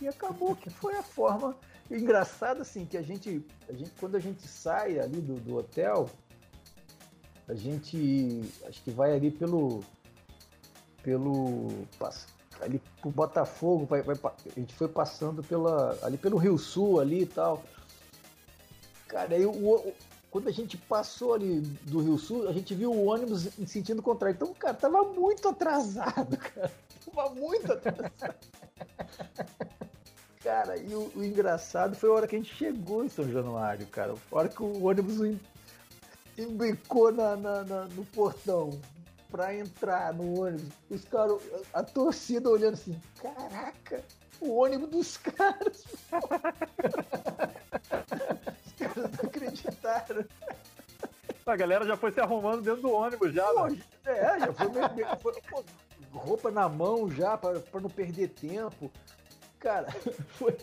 E 0.00 0.06
acabou 0.06 0.54
que 0.54 0.70
foi 0.70 0.94
a 0.94 1.02
forma 1.02 1.56
engraçada 1.90 2.62
assim 2.62 2.86
que 2.86 2.96
a 2.96 3.02
gente, 3.02 3.44
a 3.68 3.72
gente 3.72 3.90
quando 3.98 4.14
a 4.14 4.20
gente 4.20 4.46
sai 4.46 5.00
ali 5.00 5.20
do, 5.20 5.34
do 5.40 5.56
hotel, 5.56 6.08
a 7.48 7.54
gente 7.54 8.48
acho 8.66 8.80
que 8.82 8.92
vai 8.92 9.12
ali 9.12 9.30
pelo 9.30 9.82
pelo 11.02 11.84
ali 12.62 12.80
pro 13.00 13.10
Botafogo, 13.10 13.86
vai, 13.86 14.02
vai, 14.02 14.16
a 14.24 14.60
gente 14.60 14.74
foi 14.74 14.88
passando 14.88 15.42
pela 15.42 15.98
ali 16.02 16.16
pelo 16.16 16.36
Rio 16.36 16.56
Sul 16.58 17.00
ali 17.00 17.22
e 17.22 17.26
tal. 17.26 17.62
Cara, 19.08 19.34
aí 19.34 19.44
o, 19.44 19.50
o, 19.50 19.92
quando 20.30 20.48
a 20.48 20.52
gente 20.52 20.78
passou 20.78 21.34
ali 21.34 21.60
do 21.60 22.00
Rio 22.00 22.16
Sul, 22.16 22.48
a 22.48 22.52
gente 22.52 22.74
viu 22.74 22.90
o 22.90 23.06
ônibus 23.06 23.58
em 23.58 23.66
sentido 23.66 24.00
contrário. 24.00 24.34
Então, 24.34 24.54
cara, 24.54 24.74
tava 24.74 25.02
muito 25.04 25.48
atrasado, 25.48 26.36
cara. 26.38 26.72
Tava 27.04 27.34
muito 27.34 27.70
atrasado. 27.70 28.34
cara, 30.42 30.76
e 30.78 30.94
o, 30.94 31.12
o, 31.14 31.22
engraçado 31.22 31.94
foi 31.94 32.08
a 32.08 32.12
hora 32.12 32.26
que 32.26 32.34
a 32.34 32.38
gente 32.38 32.54
chegou 32.54 33.04
em 33.04 33.10
São 33.10 33.30
Januário, 33.30 33.86
cara. 33.88 34.14
A 34.14 34.36
hora 34.36 34.48
que 34.48 34.62
o 34.62 34.84
ônibus 34.84 35.38
embicou 36.38 37.12
na, 37.12 37.36
na, 37.36 37.64
na, 37.64 37.84
no 37.84 38.04
portão 38.06 38.70
pra 39.32 39.52
entrar 39.54 40.12
no 40.12 40.42
ônibus. 40.42 40.68
Os 40.90 41.04
caras, 41.06 41.42
a 41.72 41.82
torcida 41.82 42.50
olhando 42.50 42.74
assim, 42.74 43.00
caraca, 43.20 44.04
o 44.38 44.58
ônibus 44.58 44.90
dos 44.90 45.16
caras. 45.16 45.84
caras 48.78 49.10
não 49.10 49.28
acreditaram. 49.28 50.24
A 51.46 51.56
galera 51.56 51.86
já 51.86 51.96
foi 51.96 52.12
se 52.12 52.20
arrumando 52.20 52.62
dentro 52.62 52.82
do 52.82 52.92
ônibus 52.92 53.32
já, 53.32 53.46
pô, 53.46 53.66
né? 53.66 53.80
É, 54.04 54.38
já 54.38 54.52
foi, 54.52 54.68
meio, 54.68 55.16
foi 55.20 55.32
pô, 55.50 55.64
roupa 56.12 56.50
na 56.50 56.68
mão 56.68 57.10
já, 57.10 57.36
para 57.36 57.80
não 57.80 57.90
perder 57.90 58.28
tempo. 58.28 58.92
Cara, 59.58 59.88
foi 60.38 60.56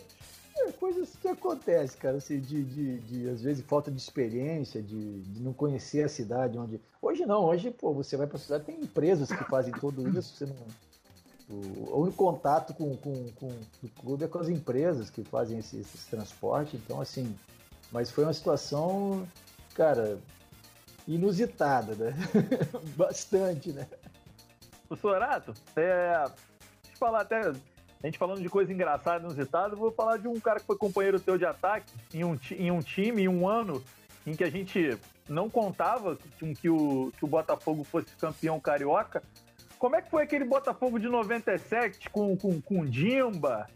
é, 0.68 0.72
coisas 0.72 1.16
que 1.16 1.28
acontecem, 1.28 1.98
cara, 1.98 2.16
assim, 2.16 2.40
de, 2.40 2.62
de, 2.64 2.98
de, 3.00 3.28
às 3.28 3.42
vezes 3.42 3.64
falta 3.64 3.90
de 3.90 3.98
experiência, 3.98 4.82
de, 4.82 5.20
de 5.20 5.42
não 5.42 5.52
conhecer 5.52 6.04
a 6.04 6.08
cidade 6.08 6.58
onde. 6.58 6.80
Hoje 7.00 7.24
não, 7.26 7.44
hoje, 7.44 7.70
pô, 7.70 7.92
você 7.92 8.16
vai 8.16 8.26
pra 8.26 8.38
cidade, 8.38 8.64
tem 8.64 8.80
empresas 8.80 9.30
que 9.30 9.44
fazem 9.44 9.72
tudo 9.72 10.08
isso, 10.18 10.36
você 10.36 10.46
não. 10.46 10.56
O, 11.48 12.02
único 12.02 12.16
contato 12.16 12.72
com, 12.74 12.96
com, 12.96 13.28
com 13.32 13.48
o 13.82 13.88
clube 14.00 14.24
é 14.24 14.28
com 14.28 14.38
as 14.38 14.48
empresas 14.48 15.10
que 15.10 15.24
fazem 15.24 15.58
esse, 15.58 15.80
esse 15.80 16.08
transporte, 16.08 16.76
então 16.76 17.00
assim, 17.00 17.36
mas 17.90 18.10
foi 18.10 18.22
uma 18.22 18.32
situação, 18.32 19.26
cara, 19.74 20.18
inusitada, 21.08 21.94
né? 21.96 22.14
Bastante, 22.96 23.72
né? 23.72 23.88
O 24.88 24.96
Sorato, 24.96 25.52
é, 25.74 26.24
falar 27.00 27.22
até, 27.22 27.52
a 28.02 28.06
gente 28.06 28.18
falando 28.18 28.40
de 28.40 28.48
coisa 28.48 28.72
engraçada, 28.72 29.24
inusitada, 29.24 29.76
vou 29.76 29.92
falar 29.92 30.16
de 30.16 30.26
um 30.26 30.40
cara 30.40 30.58
que 30.58 30.66
foi 30.66 30.76
companheiro 30.76 31.20
teu 31.20 31.36
de 31.36 31.44
ataque 31.44 31.92
em 32.14 32.24
um, 32.24 32.38
em 32.52 32.70
um 32.70 32.80
time, 32.80 33.22
em 33.22 33.28
um 33.28 33.46
ano, 33.46 33.82
em 34.26 34.34
que 34.34 34.42
a 34.42 34.50
gente 34.50 34.98
não 35.28 35.50
contava 35.50 36.18
com 36.38 36.54
que 36.54 36.68
o, 36.68 37.12
que 37.16 37.24
o 37.24 37.28
Botafogo 37.28 37.84
fosse 37.84 38.08
campeão 38.16 38.58
carioca. 38.58 39.22
Como 39.78 39.96
é 39.96 40.02
que 40.02 40.10
foi 40.10 40.22
aquele 40.22 40.44
Botafogo 40.44 40.98
de 40.98 41.08
97 41.08 42.10
com, 42.10 42.36
com, 42.36 42.60
com 42.60 42.86
Dimba? 42.86 43.68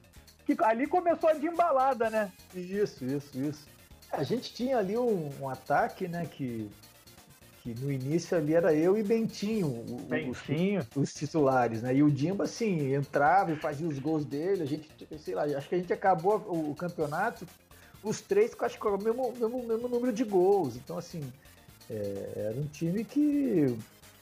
Que 0.47 0.57
ali 0.63 0.87
começou 0.87 1.29
a 1.29 1.35
dimbalada, 1.35 2.11
né? 2.11 2.31
Isso, 2.55 3.05
isso, 3.05 3.39
isso. 3.39 3.67
A 4.13 4.23
gente 4.23 4.53
tinha 4.53 4.79
ali 4.79 4.97
um, 4.97 5.31
um 5.41 5.49
ataque, 5.49 6.07
né, 6.07 6.27
que, 6.31 6.71
que 7.65 7.75
no 7.81 7.91
início 7.91 8.37
ali 8.37 8.55
era 8.55 8.75
eu 8.75 8.95
e 8.95 9.03
Bentinho, 9.03 9.83
Bentinho. 10.07 10.87
Os, 10.95 11.03
os, 11.03 11.15
titulares, 11.15 11.81
né? 11.81 11.95
E 11.95 12.03
o 12.03 12.11
Dimba, 12.11 12.45
assim, 12.45 12.95
entrava 12.95 13.53
e 13.53 13.57
fazia 13.57 13.89
os 13.89 13.99
gols 13.99 14.27
dele, 14.27 14.63
a 14.63 14.67
gente, 14.67 14.87
sei 15.19 15.35
lá, 15.35 15.45
acho 15.45 15.67
que 15.67 15.75
a 15.75 15.79
gente 15.79 15.93
acabou 15.93 16.37
o, 16.47 16.73
o 16.73 16.75
campeonato, 16.75 17.49
os 18.03 18.21
três 18.21 18.55
com, 18.55 18.67
acho 18.67 18.79
que 18.79 18.87
o 18.87 18.99
mesmo, 18.99 19.33
mesmo, 19.33 19.63
mesmo 19.67 19.89
número 19.89 20.13
de 20.13 20.25
gols. 20.25 20.77
Então, 20.77 20.99
assim, 20.99 21.23
é, 21.89 22.33
era 22.37 22.55
um 22.55 22.67
time 22.67 23.03
que 23.03 23.75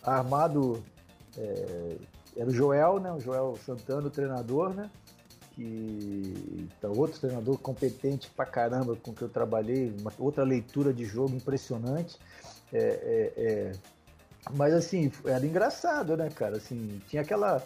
armado 0.05 0.81
é, 1.37 1.97
era 2.37 2.49
o 2.49 2.55
Joel, 2.55 3.01
né? 3.01 3.13
O 3.13 3.19
Joel 3.19 3.59
Santana, 3.67 4.07
o 4.07 4.11
treinador, 4.11 4.73
né? 4.73 4.89
que 5.55 6.69
então, 6.79 6.93
outro 6.97 7.21
treinador 7.21 7.59
competente 7.59 8.31
pra 8.35 8.47
caramba 8.47 8.97
com 8.97 9.13
que 9.13 9.23
eu 9.23 9.29
trabalhei, 9.29 9.95
uma, 10.01 10.13
outra 10.19 10.45
leitura 10.45 10.93
de 10.93 11.05
jogo 11.05 11.35
impressionante. 11.35 12.19
É, 12.73 12.79
é, 12.79 13.33
é, 13.37 13.73
mas 14.55 14.73
assim, 14.73 15.13
era 15.25 15.45
engraçado, 15.45 16.17
né, 16.17 16.29
cara? 16.31 16.57
Assim, 16.57 17.01
tinha 17.09 17.23
aquela 17.23 17.63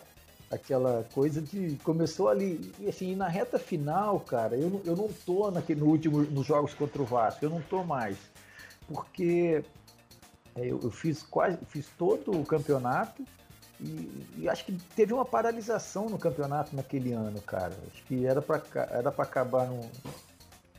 aquela 0.49 1.05
coisa 1.13 1.43
de 1.43 1.77
começou 1.83 2.29
ali 2.29 2.73
e 2.79 2.89
assim 2.89 3.17
na 3.17 3.27
reta 3.27 3.59
final, 3.59 4.21
cara, 4.21 4.57
eu, 4.57 4.81
eu 4.85 4.95
não 4.95 5.09
tô 5.09 5.51
naquele, 5.51 5.81
no 5.81 5.87
último 5.87 6.23
nos 6.23 6.47
jogos 6.47 6.73
contra 6.73 7.03
o 7.03 7.05
Vasco, 7.05 7.45
eu 7.45 7.51
não 7.51 7.61
tô 7.61 7.83
mais 7.83 8.17
porque 8.87 9.65
é, 10.55 10.61
eu, 10.61 10.81
eu 10.83 10.91
fiz 10.91 11.23
quase 11.25 11.59
fiz 11.67 11.89
todo 11.99 12.31
o 12.31 12.45
campeonato 12.45 13.25
e, 13.81 14.27
e, 14.39 14.49
acho 14.49 14.65
que 14.65 14.73
teve 14.95 15.13
uma 15.13 15.25
paralisação 15.25 16.09
no 16.09 16.19
campeonato 16.19 16.75
naquele 16.75 17.13
ano, 17.13 17.41
cara. 17.43 17.77
Acho 17.93 18.03
que 18.05 18.25
era 18.25 18.41
para 18.41 18.63
era 18.91 19.11
acabar 19.11 19.67
num, 19.67 19.81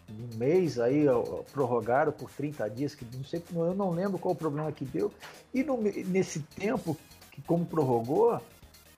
num 0.09 0.37
mês, 0.37 0.79
aí 0.79 1.05
prorrogaram 1.51 2.11
por 2.11 2.31
30 2.31 2.69
dias, 2.69 2.95
que 2.95 3.05
não 3.15 3.23
sei, 3.23 3.41
eu 3.53 3.75
não 3.75 3.91
lembro 3.91 4.17
qual 4.17 4.33
o 4.33 4.37
problema 4.37 4.71
que 4.71 4.85
deu. 4.85 5.11
E 5.53 5.63
no, 5.63 5.81
nesse 5.81 6.41
tempo, 6.41 6.97
que 7.31 7.41
como 7.41 7.65
prorrogou, 7.65 8.41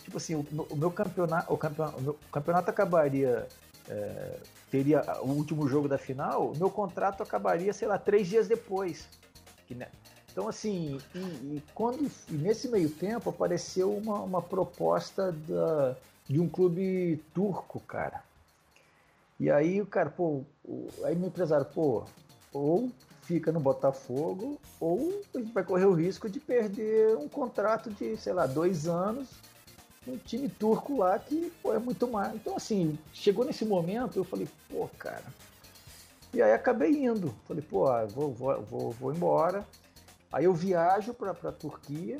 tipo 0.04 0.18
assim, 0.18 0.36
o, 0.36 0.46
o 0.70 0.76
meu 0.76 0.92
campeonato, 0.92 1.52
o 1.52 1.58
campeonato, 1.58 1.98
o 1.98 2.02
meu 2.02 2.18
campeonato 2.32 2.70
acabaria. 2.70 3.48
É, 3.88 4.38
teria 4.70 5.02
o 5.24 5.32
último 5.32 5.68
jogo 5.68 5.88
da 5.88 5.98
final, 5.98 6.54
meu 6.56 6.70
contrato 6.70 7.24
acabaria, 7.24 7.74
sei 7.74 7.88
lá, 7.88 7.98
três 7.98 8.28
dias 8.28 8.48
depois. 8.48 9.08
Então, 10.32 10.48
assim, 10.48 11.00
e, 11.14 11.20
e 11.20 11.64
quando, 11.74 12.10
e 12.30 12.34
nesse 12.34 12.68
meio 12.70 12.90
tempo 12.90 13.30
apareceu 13.30 13.92
uma, 13.96 14.22
uma 14.22 14.42
proposta 14.42 15.32
da, 15.32 15.96
de 16.28 16.40
um 16.40 16.48
clube 16.48 17.22
turco, 17.34 17.80
cara. 17.82 18.24
E 19.40 19.50
aí 19.50 19.82
o 19.82 19.86
cara, 19.86 20.10
pô, 20.10 20.44
aí 21.04 21.16
meu 21.16 21.28
empresário, 21.28 21.66
pô, 21.66 22.04
ou 22.54 22.92
fica 23.22 23.52
no 23.52 23.60
Botafogo, 23.60 24.60
ou 24.80 25.22
a 25.34 25.38
gente 25.38 25.54
vai 25.54 25.64
correr 25.64 25.86
o 25.86 25.94
risco 25.94 26.30
de 26.30 26.40
perder 26.40 27.16
um 27.16 27.30
contrato 27.30 27.90
de, 27.92 28.18
sei 28.18 28.34
lá, 28.34 28.46
dois 28.46 28.88
anos 28.88 29.30
um 30.08 30.18
time 30.18 30.50
turco 30.50 30.98
lá 30.98 31.18
que 31.20 31.52
pô, 31.62 31.74
é 31.74 31.80
muito 31.80 32.08
mais. 32.08 32.34
Então, 32.36 32.56
assim, 32.56 32.98
chegou 33.14 33.46
nesse 33.46 33.66
momento, 33.66 34.18
eu 34.18 34.24
falei, 34.24 34.48
pô, 34.70 34.90
cara. 34.98 35.26
E 36.34 36.42
aí 36.42 36.52
acabei 36.54 37.06
indo. 37.06 37.34
Falei, 37.48 37.64
pô, 37.64 37.86
vou, 38.08 38.34
vou, 38.34 38.62
vou, 38.64 38.92
vou 38.92 39.14
embora. 39.14 39.66
Aí 40.32 40.46
eu 40.46 40.54
viajo 40.54 41.14
para 41.14 41.32
a 41.32 41.52
Turquia, 41.52 42.20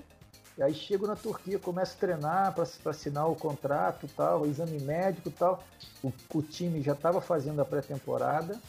aí 0.62 0.74
chego 0.74 1.08
na 1.08 1.16
Turquia, 1.16 1.58
começo 1.58 1.96
a 1.96 2.00
treinar 2.00 2.54
para 2.54 2.92
assinar 2.92 3.30
o 3.30 3.36
contrato 3.36 4.08
tal, 4.16 4.46
exame 4.46 4.80
médico 4.82 5.32
tal. 5.32 5.64
O, 6.04 6.12
o 6.34 6.42
time 6.42 6.82
já 6.82 6.94
estava 6.94 7.22
fazendo 7.22 7.62
a 7.62 7.66
pré-temporada 7.66 8.60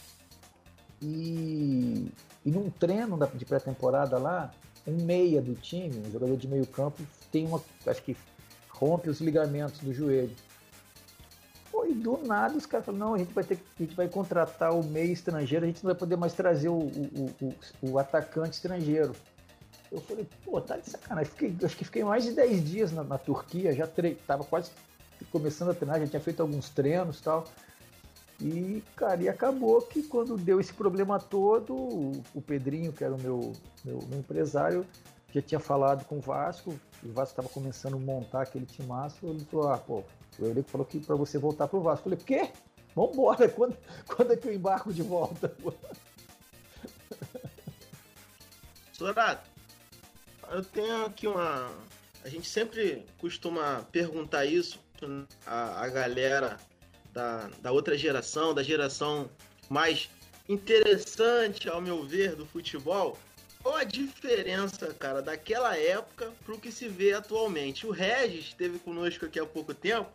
e, 1.01 2.11
e 2.45 2.51
num 2.51 2.69
treino 2.69 3.17
de 3.35 3.45
pré-temporada 3.45 4.17
lá, 4.17 4.51
um 4.87 5.03
meia 5.03 5.41
do 5.41 5.55
time, 5.55 5.97
um 6.07 6.11
jogador 6.11 6.37
de 6.37 6.47
meio 6.47 6.65
campo, 6.67 7.03
tem 7.31 7.45
uma, 7.45 7.61
acho 7.85 8.01
que 8.03 8.15
rompe 8.69 9.09
os 9.09 9.19
ligamentos 9.19 9.79
do 9.79 9.93
joelho. 9.93 10.35
Pô, 11.71 11.85
e 11.85 11.93
do 11.93 12.17
nada 12.17 12.57
os 12.57 12.65
caras 12.65 12.85
falam, 12.85 12.99
não, 12.99 13.13
a 13.15 13.17
gente 13.17 13.33
vai 13.33 13.43
ter 13.43 13.57
a 13.79 13.83
gente 13.83 13.95
vai 13.95 14.07
contratar 14.07 14.73
o 14.73 14.83
meia 14.83 15.11
estrangeiro, 15.11 15.65
a 15.65 15.67
gente 15.67 15.83
não 15.83 15.91
vai 15.91 15.97
poder 15.97 16.17
mais 16.17 16.33
trazer 16.33 16.69
o, 16.69 16.79
o, 16.79 17.35
o, 17.41 17.91
o 17.91 17.99
atacante 17.99 18.55
estrangeiro. 18.55 19.15
Eu 19.91 19.99
falei, 20.01 20.27
pô, 20.45 20.61
tá 20.61 20.77
de 20.77 20.89
sacanagem. 20.89 21.31
Fiquei, 21.31 21.55
acho 21.63 21.77
que 21.77 21.83
fiquei 21.83 22.03
mais 22.03 22.23
de 22.23 22.31
10 22.31 22.63
dias 22.63 22.91
na, 22.91 23.03
na 23.03 23.17
Turquia, 23.17 23.73
já 23.73 23.85
tre 23.85 24.15
tava 24.25 24.43
quase 24.43 24.71
começando 25.31 25.71
a 25.71 25.73
treinar, 25.73 25.99
já 25.99 26.07
tinha 26.07 26.21
feito 26.21 26.41
alguns 26.41 26.69
treinos 26.69 27.19
e 27.19 27.23
tal. 27.23 27.45
E, 28.39 28.83
cara, 28.95 29.21
e 29.21 29.29
acabou 29.29 29.81
que 29.81 30.01
quando 30.01 30.37
deu 30.37 30.59
esse 30.59 30.73
problema 30.73 31.19
todo, 31.19 31.75
o, 31.75 32.23
o 32.33 32.41
Pedrinho, 32.41 32.91
que 32.91 33.03
era 33.03 33.13
o 33.13 33.19
meu, 33.19 33.51
meu, 33.85 33.99
meu, 34.07 34.19
empresário, 34.19 34.83
já 35.31 35.41
tinha 35.41 35.59
falado 35.59 36.05
com 36.05 36.17
o 36.17 36.21
Vasco, 36.21 36.71
o 37.03 37.11
Vasco 37.11 37.33
estava 37.33 37.49
começando 37.49 37.97
a 37.97 37.99
montar 37.99 38.41
aquele 38.43 38.65
timaço, 38.65 39.27
ele 39.27 39.45
falou, 39.45 39.71
ah, 39.71 39.77
pô, 39.77 40.03
o 40.39 40.45
Eurico 40.45 40.71
falou 40.71 40.87
que 40.87 40.99
para 40.99 41.15
você 41.15 41.37
voltar 41.37 41.67
pro 41.67 41.81
Vasco. 41.81 42.09
Eu 42.09 42.17
falei, 42.17 42.25
quê? 42.25 42.51
Vambora, 42.95 43.47
quando, 43.53 43.77
quando 44.07 44.33
é 44.33 44.37
que 44.37 44.47
eu 44.47 44.53
embarco 44.53 44.91
de 44.91 45.03
volta? 45.03 45.53
Sorato, 48.93 49.50
eu 50.51 50.63
tenho 50.63 51.05
aqui 51.05 51.27
uma. 51.27 51.71
A 52.23 52.29
gente 52.29 52.47
sempre 52.47 53.05
costuma 53.17 53.83
perguntar 53.91 54.45
isso 54.45 54.79
a, 55.45 55.83
a 55.83 55.87
galera 55.87 56.59
da, 57.11 57.49
da 57.61 57.71
outra 57.71 57.97
geração, 57.97 58.53
da 58.53 58.61
geração 58.61 59.29
mais 59.69 60.09
interessante, 60.47 61.69
ao 61.69 61.81
meu 61.81 62.03
ver, 62.03 62.35
do 62.35 62.45
futebol. 62.45 63.17
Qual 63.63 63.75
a 63.75 63.83
diferença, 63.83 64.93
cara, 64.93 65.21
daquela 65.21 65.77
época 65.77 66.31
para 66.43 66.55
o 66.55 66.59
que 66.59 66.71
se 66.71 66.87
vê 66.87 67.13
atualmente? 67.13 67.85
O 67.85 67.91
Regis 67.91 68.47
esteve 68.47 68.79
conosco 68.79 69.25
aqui 69.25 69.39
há 69.39 69.45
pouco 69.45 69.73
tempo. 69.73 70.09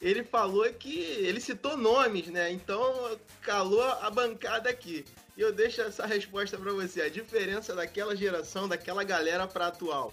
Ele 0.00 0.22
falou 0.22 0.70
que 0.72 1.00
ele 1.00 1.40
citou 1.40 1.76
nomes, 1.76 2.26
né? 2.28 2.50
Então 2.52 3.18
calou 3.40 3.82
a 3.82 4.10
bancada 4.10 4.70
aqui. 4.70 5.04
E 5.36 5.40
eu 5.40 5.52
deixo 5.52 5.80
essa 5.80 6.06
resposta 6.06 6.56
para 6.56 6.72
você. 6.72 7.02
A 7.02 7.08
diferença 7.08 7.74
daquela 7.74 8.14
geração, 8.14 8.68
daquela 8.68 9.02
galera 9.02 9.46
para 9.46 9.66
atual. 9.66 10.12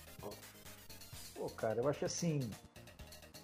Pô, 1.35 1.47
cara, 1.49 1.79
eu 1.79 1.87
acho 1.87 2.05
assim. 2.05 2.49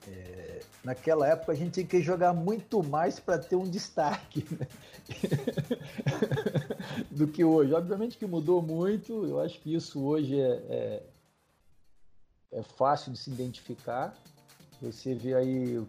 É, 0.08 0.62
naquela 0.84 1.28
época 1.28 1.52
a 1.52 1.56
gente 1.56 1.74
tinha 1.74 1.86
que 1.86 2.02
jogar 2.02 2.34
muito 2.34 2.82
mais 2.82 3.20
para 3.20 3.38
ter 3.38 3.58
um 3.58 3.70
destaque 3.70 4.46
né? 4.52 4.66
do 7.12 7.28
que 7.28 7.44
hoje. 7.44 7.74
Obviamente 7.74 8.18
que 8.18 8.26
mudou 8.26 8.62
muito, 8.62 9.26
eu 9.26 9.42
acho 9.42 9.60
que 9.60 9.76
isso 9.76 10.02
hoje 10.02 10.40
é, 10.40 10.64
é, 10.70 11.04
é 12.54 12.64
fácil 12.64 13.12
de 13.12 13.20
se 13.20 13.30
identificar. 13.30 14.16
Você 14.82 15.14
vê 15.14 15.34
aí 15.34 15.86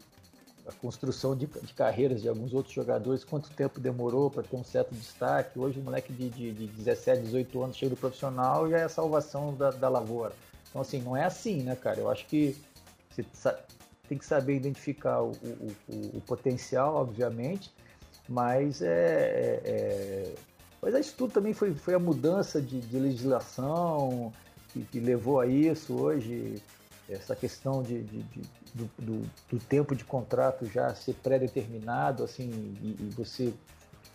a 0.69 0.73
construção 0.73 1.35
de, 1.35 1.47
de, 1.47 1.73
carreiras 1.73 2.21
de 2.21 2.29
alguns 2.29 2.53
outros 2.53 2.75
jogadores, 2.75 3.25
quanto 3.25 3.49
tempo 3.51 3.81
demorou 3.81 4.31
para 4.31 4.43
ter 4.43 4.55
um 4.55 4.63
certo 4.63 4.95
destaque. 4.95 5.59
Hoje, 5.59 5.81
o 5.81 5.83
moleque 5.83 6.13
de, 6.13 6.29
de, 6.29 6.53
de 6.53 6.67
17, 6.67 7.23
18 7.23 7.63
anos 7.63 7.77
chega 7.77 7.95
do 7.95 7.97
profissional 7.99 8.69
e 8.69 8.75
é 8.75 8.83
a 8.83 8.89
salvação 8.89 9.55
da, 9.55 9.71
da 9.71 9.89
lavoura. 9.89 10.35
Então, 10.69 10.83
assim, 10.83 11.01
não 11.01 11.17
é 11.17 11.25
assim, 11.25 11.63
né, 11.63 11.75
cara? 11.75 11.99
Eu 11.99 12.11
acho 12.11 12.27
que 12.27 12.55
você 13.11 13.25
tem 14.09 14.19
que 14.19 14.27
saber 14.27 14.57
identificar 14.57 15.23
o, 15.23 15.31
o, 15.31 15.77
o, 15.89 16.17
o 16.19 16.21
potencial, 16.21 16.97
obviamente, 16.97 17.73
mas 18.29 18.83
é, 18.83 18.87
é, 18.87 19.63
é, 19.65 20.35
mas 20.83 20.95
isso 20.95 21.15
tudo 21.17 21.33
também 21.33 21.55
foi, 21.55 21.75
foi 21.75 21.95
a 21.95 21.99
mudança 21.99 22.61
de, 22.61 22.81
de 22.81 22.99
legislação 22.99 24.33
que, 24.69 24.83
que, 24.85 25.01
levou 25.01 25.41
a 25.41 25.47
isso 25.47 25.95
hoje, 25.95 26.63
essa 27.09 27.35
questão 27.35 27.83
de, 27.83 28.03
de, 28.03 28.23
de 28.23 28.43
do, 28.75 28.91
do, 28.99 29.31
do, 29.51 29.59
tempo 29.59 29.95
de 29.97 30.05
contrato 30.05 30.67
já 30.67 30.95
ser 30.95 31.15
pré-determinado, 31.15 32.23
assim, 32.23 32.51
e, 32.83 32.97
e, 33.01 33.11
você 33.17 33.53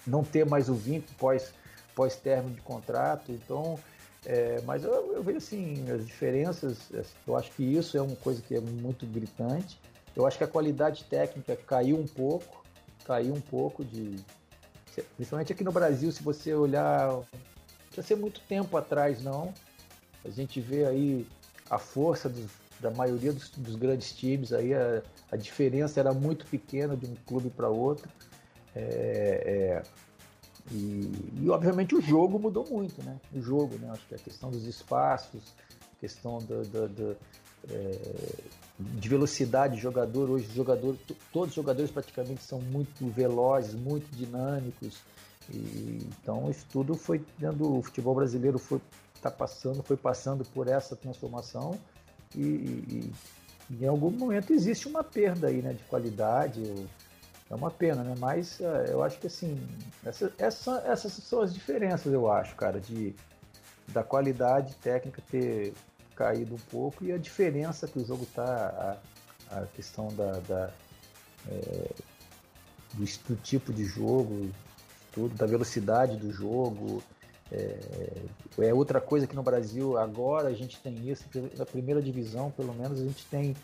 não 0.06 0.24
ter 0.24 0.46
mais 0.46 0.70
o 0.70 0.76
vínculo 0.76 1.16
pós, 1.18 1.54
pós 1.96 2.16
término 2.16 2.54
de 2.56 2.62
contrato. 2.62 3.32
Então, 3.32 3.80
é, 4.26 4.62
mas 4.62 4.84
eu, 4.84 5.16
eu, 5.16 5.24
vejo 5.24 5.40
assim, 5.40 5.90
as 5.92 6.06
diferenças, 6.06 6.78
eu 7.28 7.36
acho 7.36 7.52
que 7.52 7.64
isso 7.64 7.98
é 7.98 8.02
uma 8.02 8.16
coisa 8.16 8.42
que 8.42 8.56
é 8.56 8.62
muito 8.62 9.06
gritante. 9.08 9.80
Eu 10.16 10.28
acho 10.28 10.38
que 10.38 10.44
a 10.44 10.48
qualidade 10.48 11.04
técnica 11.06 11.56
caiu 11.56 11.98
um 11.98 12.08
pouco, 12.08 12.64
caiu 13.06 13.34
um 13.34 13.42
pouco 13.42 13.84
de. 13.84 14.16
Principalmente 15.16 15.52
aqui 15.52 15.64
no 15.64 15.72
Brasil, 15.72 16.12
se 16.12 16.22
você 16.22 16.54
olhar. 16.54 17.08
Não 17.10 17.26
precisa 17.88 18.08
ser 18.08 18.16
muito 18.16 18.40
tempo 18.42 18.78
atrás, 18.78 19.24
não. 19.24 19.54
A 20.24 20.30
gente 20.30 20.62
vê 20.62 20.86
aí 20.86 21.28
a 21.70 21.78
força 21.78 22.30
dos, 22.30 22.50
da 22.80 22.92
maioria 22.92 23.32
dos, 23.34 23.50
dos, 23.50 23.76
grandes 23.76 24.12
times, 24.14 24.52
aí 24.54 24.74
a, 24.74 25.02
a, 25.32 25.38
diferença 25.38 26.00
era 26.00 26.14
muito 26.14 26.46
pequena 26.46 26.96
de 26.96 27.06
um 27.06 27.16
clube 27.26 27.50
para 27.50 27.70
outro. 27.70 28.10
É, 28.76 29.82
é, 29.82 29.84
e, 30.72 31.12
e, 31.42 31.50
obviamente 31.50 31.96
o 31.96 32.02
jogo 32.02 32.40
mudou 32.40 32.66
muito, 32.70 33.02
né? 33.04 33.20
O 33.34 33.42
jogo, 33.42 33.78
né? 33.78 33.90
Acho 33.92 34.06
que 34.08 34.16
a 34.16 34.20
questão 34.20 34.50
dos 34.50 34.66
espaços, 34.66 35.42
questão 36.00 36.40
do, 36.40 36.64
do, 36.64 36.90
do 36.90 37.18
é, 37.70 38.36
de 38.80 39.10
velocidade 39.10 39.76
de 39.76 39.82
jogador. 39.82 40.30
Hoje, 40.30 40.48
jogador, 40.54 40.98
todos 41.32 41.50
os 41.50 41.56
jogadores 41.56 41.92
praticamente 41.92 42.44
são 42.44 42.60
muito 42.60 43.08
velozes, 43.10 43.74
muito 43.74 44.10
dinâmicos. 44.16 45.00
E, 45.50 46.08
então, 46.22 46.50
isso 46.50 46.66
tudo 46.72 46.96
foi 46.96 47.24
dentro 47.38 47.78
o 47.78 47.82
futebol 47.82 48.16
brasileiro 48.16 48.58
foi 48.58 48.82
tá 49.22 49.32
passando, 49.32 49.82
foi 49.84 49.96
passando 49.96 50.44
por 50.44 50.68
essa 50.68 50.98
transformação 50.98 51.80
e, 52.36 52.42
e, 52.42 53.12
e, 53.70 53.84
em 53.84 53.88
algum 53.88 54.12
momento 54.12 54.54
existe 54.54 54.88
uma 54.88 55.04
perda 55.04 55.48
aí, 55.48 55.62
né, 55.62 55.74
de 55.74 55.84
qualidade. 55.84 56.62
É 57.50 57.56
uma 57.56 57.70
pena, 57.70 58.04
né? 58.04 58.16
Mas 58.18 58.60
uh, 58.60 58.64
eu 58.90 59.04
acho 59.04 59.20
que 59.20 59.28
assim, 59.28 59.60
essa, 60.04 60.34
essa, 60.38 60.84
essas 60.86 61.12
são 61.14 61.42
as 61.42 61.54
diferenças, 61.54 62.12
eu 62.12 62.32
acho, 62.32 62.56
cara, 62.56 62.80
de 62.80 63.14
da 63.88 64.04
qualidade 64.04 64.76
técnica 64.76 65.22
ter 65.30 65.74
caído 66.16 66.56
um 66.56 66.60
pouco 66.72 67.04
e 67.04 67.12
a 67.12 67.18
diferença 67.18 67.88
que 67.88 68.00
o 68.00 68.06
jogo 68.06 68.26
tá, 68.34 69.00
a, 69.52 69.60
a 69.60 69.66
questão 69.68 70.08
da, 70.10 70.40
da 70.40 70.72
é, 71.50 71.90
do, 72.94 73.06
do, 73.28 73.36
tipo 73.38 73.74
de 73.74 73.84
jogo, 73.84 74.50
tudo, 75.12 75.36
da 75.36 75.46
velocidade 75.46 76.18
do 76.18 76.32
jogo. 76.32 77.04
É, 77.54 78.66
é, 78.66 78.74
outra 78.74 79.00
coisa 79.00 79.28
que 79.28 79.36
no 79.36 79.44
Brasil 79.44 79.98
agora 79.98 80.48
a 80.48 80.54
gente 80.54 80.80
tem 80.80 81.08
isso, 81.08 81.24
na 81.56 81.66
primeira 81.66 82.02
divisão 82.02 82.50
pelo 82.50 82.74
menos 82.74 83.00
a 83.00 83.04
gente 83.04 83.24
tem 83.28 83.56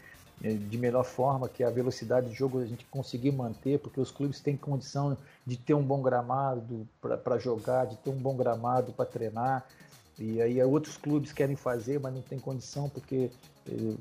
é, 0.44 0.54
de 0.54 0.78
melhor 0.78 1.04
forma, 1.04 1.50
que 1.50 1.64
é 1.64 1.68
a 1.68 1.72
velocidade 1.72 2.30
de 2.30 2.36
jogo 2.36 2.60
a 2.60 2.66
gente 2.66 2.86
conseguir 2.86 3.32
manter, 3.32 3.80
porque 3.80 4.00
os 4.00 4.12
clubes 4.12 4.40
têm 4.40 4.56
condição 4.56 5.18
de 5.46 5.58
ter 5.58 5.74
um 5.74 5.82
bom 5.84 6.02
gramado 6.02 6.88
para 7.02 7.38
jogar, 7.40 7.88
de 7.88 7.98
ter 7.98 8.10
um 8.10 8.18
bom 8.18 8.38
gramado 8.38 8.94
para 8.94 9.06
treinar. 9.06 9.66
E 10.18 10.42
aí 10.42 10.62
outros 10.64 10.98
clubes 10.98 11.32
querem 11.32 11.56
fazer, 11.56 12.00
mas 12.00 12.14
não 12.14 12.22
tem 12.22 12.40
condição 12.40 12.90
porque 12.90 13.32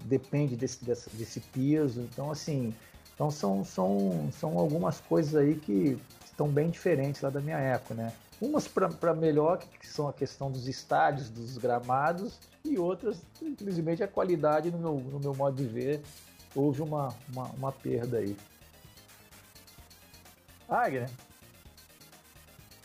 depende 0.05 0.55
desse, 0.57 0.85
desse, 0.85 1.11
desse 1.11 1.41
peso. 1.41 2.01
Então, 2.03 2.31
assim, 2.31 2.75
então 3.15 3.31
são, 3.31 3.65
são, 3.65 4.29
são 4.33 4.59
algumas 4.59 5.01
coisas 5.01 5.35
aí 5.35 5.57
que 5.57 5.99
estão 6.25 6.49
bem 6.49 6.71
diferentes 6.71 7.21
lá 7.21 7.31
da 7.31 7.41
minha 7.41 7.59
época, 7.59 7.95
né? 7.95 8.13
Umas 8.41 8.69
para 8.69 9.15
melhor, 9.15 9.59
que 9.59 9.87
são 9.87 10.09
a 10.09 10.13
questão 10.13 10.51
dos 10.51 10.69
estádios, 10.69 11.29
dos 11.29 11.59
gramados, 11.59 12.39
e 12.65 12.79
outras, 12.79 13.21
infelizmente, 13.43 14.03
a 14.03 14.09
qualidade, 14.09 14.71
no 14.71 14.79
meu, 14.79 14.95
no 14.95 15.19
meu 15.19 15.35
modo 15.35 15.57
de 15.57 15.65
ver, 15.65 16.03
houve 16.55 16.83
uma, 16.83 17.09
uma, 17.33 17.45
uma 17.51 17.73
perda 17.73 18.19
aí. 18.19 18.37
Agner, 20.69 21.11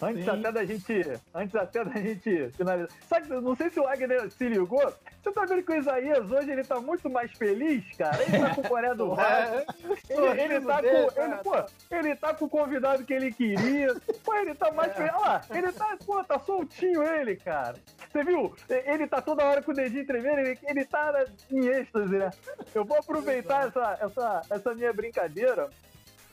Antes 0.01 0.25
Sim. 0.25 0.29
até 0.31 0.51
da 0.51 0.65
gente. 0.65 1.21
Antes 1.33 1.55
até 1.55 1.85
da 1.85 2.01
gente 2.01 2.49
finalizar. 2.57 2.89
Sabe, 3.07 3.29
não 3.29 3.55
sei 3.55 3.69
se 3.69 3.79
o 3.79 3.83
Wagner 3.83 4.29
se 4.31 4.47
ligou. 4.49 4.93
Você 5.21 5.31
tá 5.31 5.45
vendo 5.45 5.63
que 5.63 5.71
o 5.71 5.77
Isaías 5.77 6.29
hoje 6.29 6.51
ele 6.51 6.63
tá 6.63 6.79
muito 6.79 7.09
mais 7.09 7.31
feliz, 7.31 7.83
cara? 7.97 8.21
Ele 8.21 8.39
tá 8.39 8.55
com 8.55 8.61
o 8.61 8.67
Coreia 8.67 8.95
do 8.95 9.09
Vasco. 9.15 9.73
ele, 10.09 10.41
ele, 10.41 10.61
tá 10.61 10.81
com. 10.81 11.21
Ele, 11.21 11.35
pô, 11.43 11.95
ele 11.95 12.15
tá 12.15 12.33
com 12.33 12.45
o 12.45 12.49
convidado 12.49 13.05
que 13.05 13.13
ele 13.13 13.31
queria. 13.31 13.95
Pô, 14.23 14.35
ele 14.35 14.53
tá 14.53 14.71
mais 14.71 14.93
feliz. 14.93 15.13
Olha 15.13 15.21
lá, 15.21 15.41
ele 15.51 15.71
tá, 15.71 15.97
pô, 16.05 16.23
tá 16.23 16.39
soltinho 16.39 17.03
ele, 17.03 17.35
cara. 17.37 17.75
Você 18.11 18.23
viu? 18.23 18.53
Ele 18.69 19.07
tá 19.07 19.21
toda 19.21 19.45
hora 19.45 19.61
com 19.61 19.71
o 19.71 19.75
dedinho 19.75 20.05
tremendo, 20.05 20.39
ele, 20.39 20.59
ele 20.63 20.85
tá 20.85 21.25
em 21.49 21.67
êxtase, 21.67 22.17
né? 22.17 22.29
Eu 22.75 22.83
vou 22.83 22.97
aproveitar 22.97 23.67
essa, 23.67 23.97
essa, 24.01 24.41
essa 24.49 24.73
minha 24.75 24.91
brincadeira. 24.91 25.69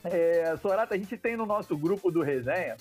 É, 0.03 0.55
Sorata, 0.57 0.95
a 0.95 0.97
gente 0.97 1.15
tem 1.15 1.37
no 1.37 1.45
nosso 1.45 1.77
grupo 1.77 2.11
do 2.11 2.21
Resenha 2.21 2.75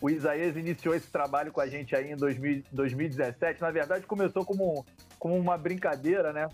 o 0.00 0.08
Isaías 0.08 0.56
iniciou 0.56 0.94
esse 0.94 1.08
trabalho 1.08 1.52
com 1.52 1.60
a 1.60 1.66
gente 1.66 1.94
aí 1.94 2.10
em 2.10 2.16
2000, 2.16 2.64
2017. 2.72 3.60
Na 3.60 3.70
verdade, 3.70 4.06
começou 4.06 4.44
como, 4.44 4.84
como 5.18 5.36
uma 5.36 5.58
brincadeira, 5.58 6.32
né? 6.32 6.48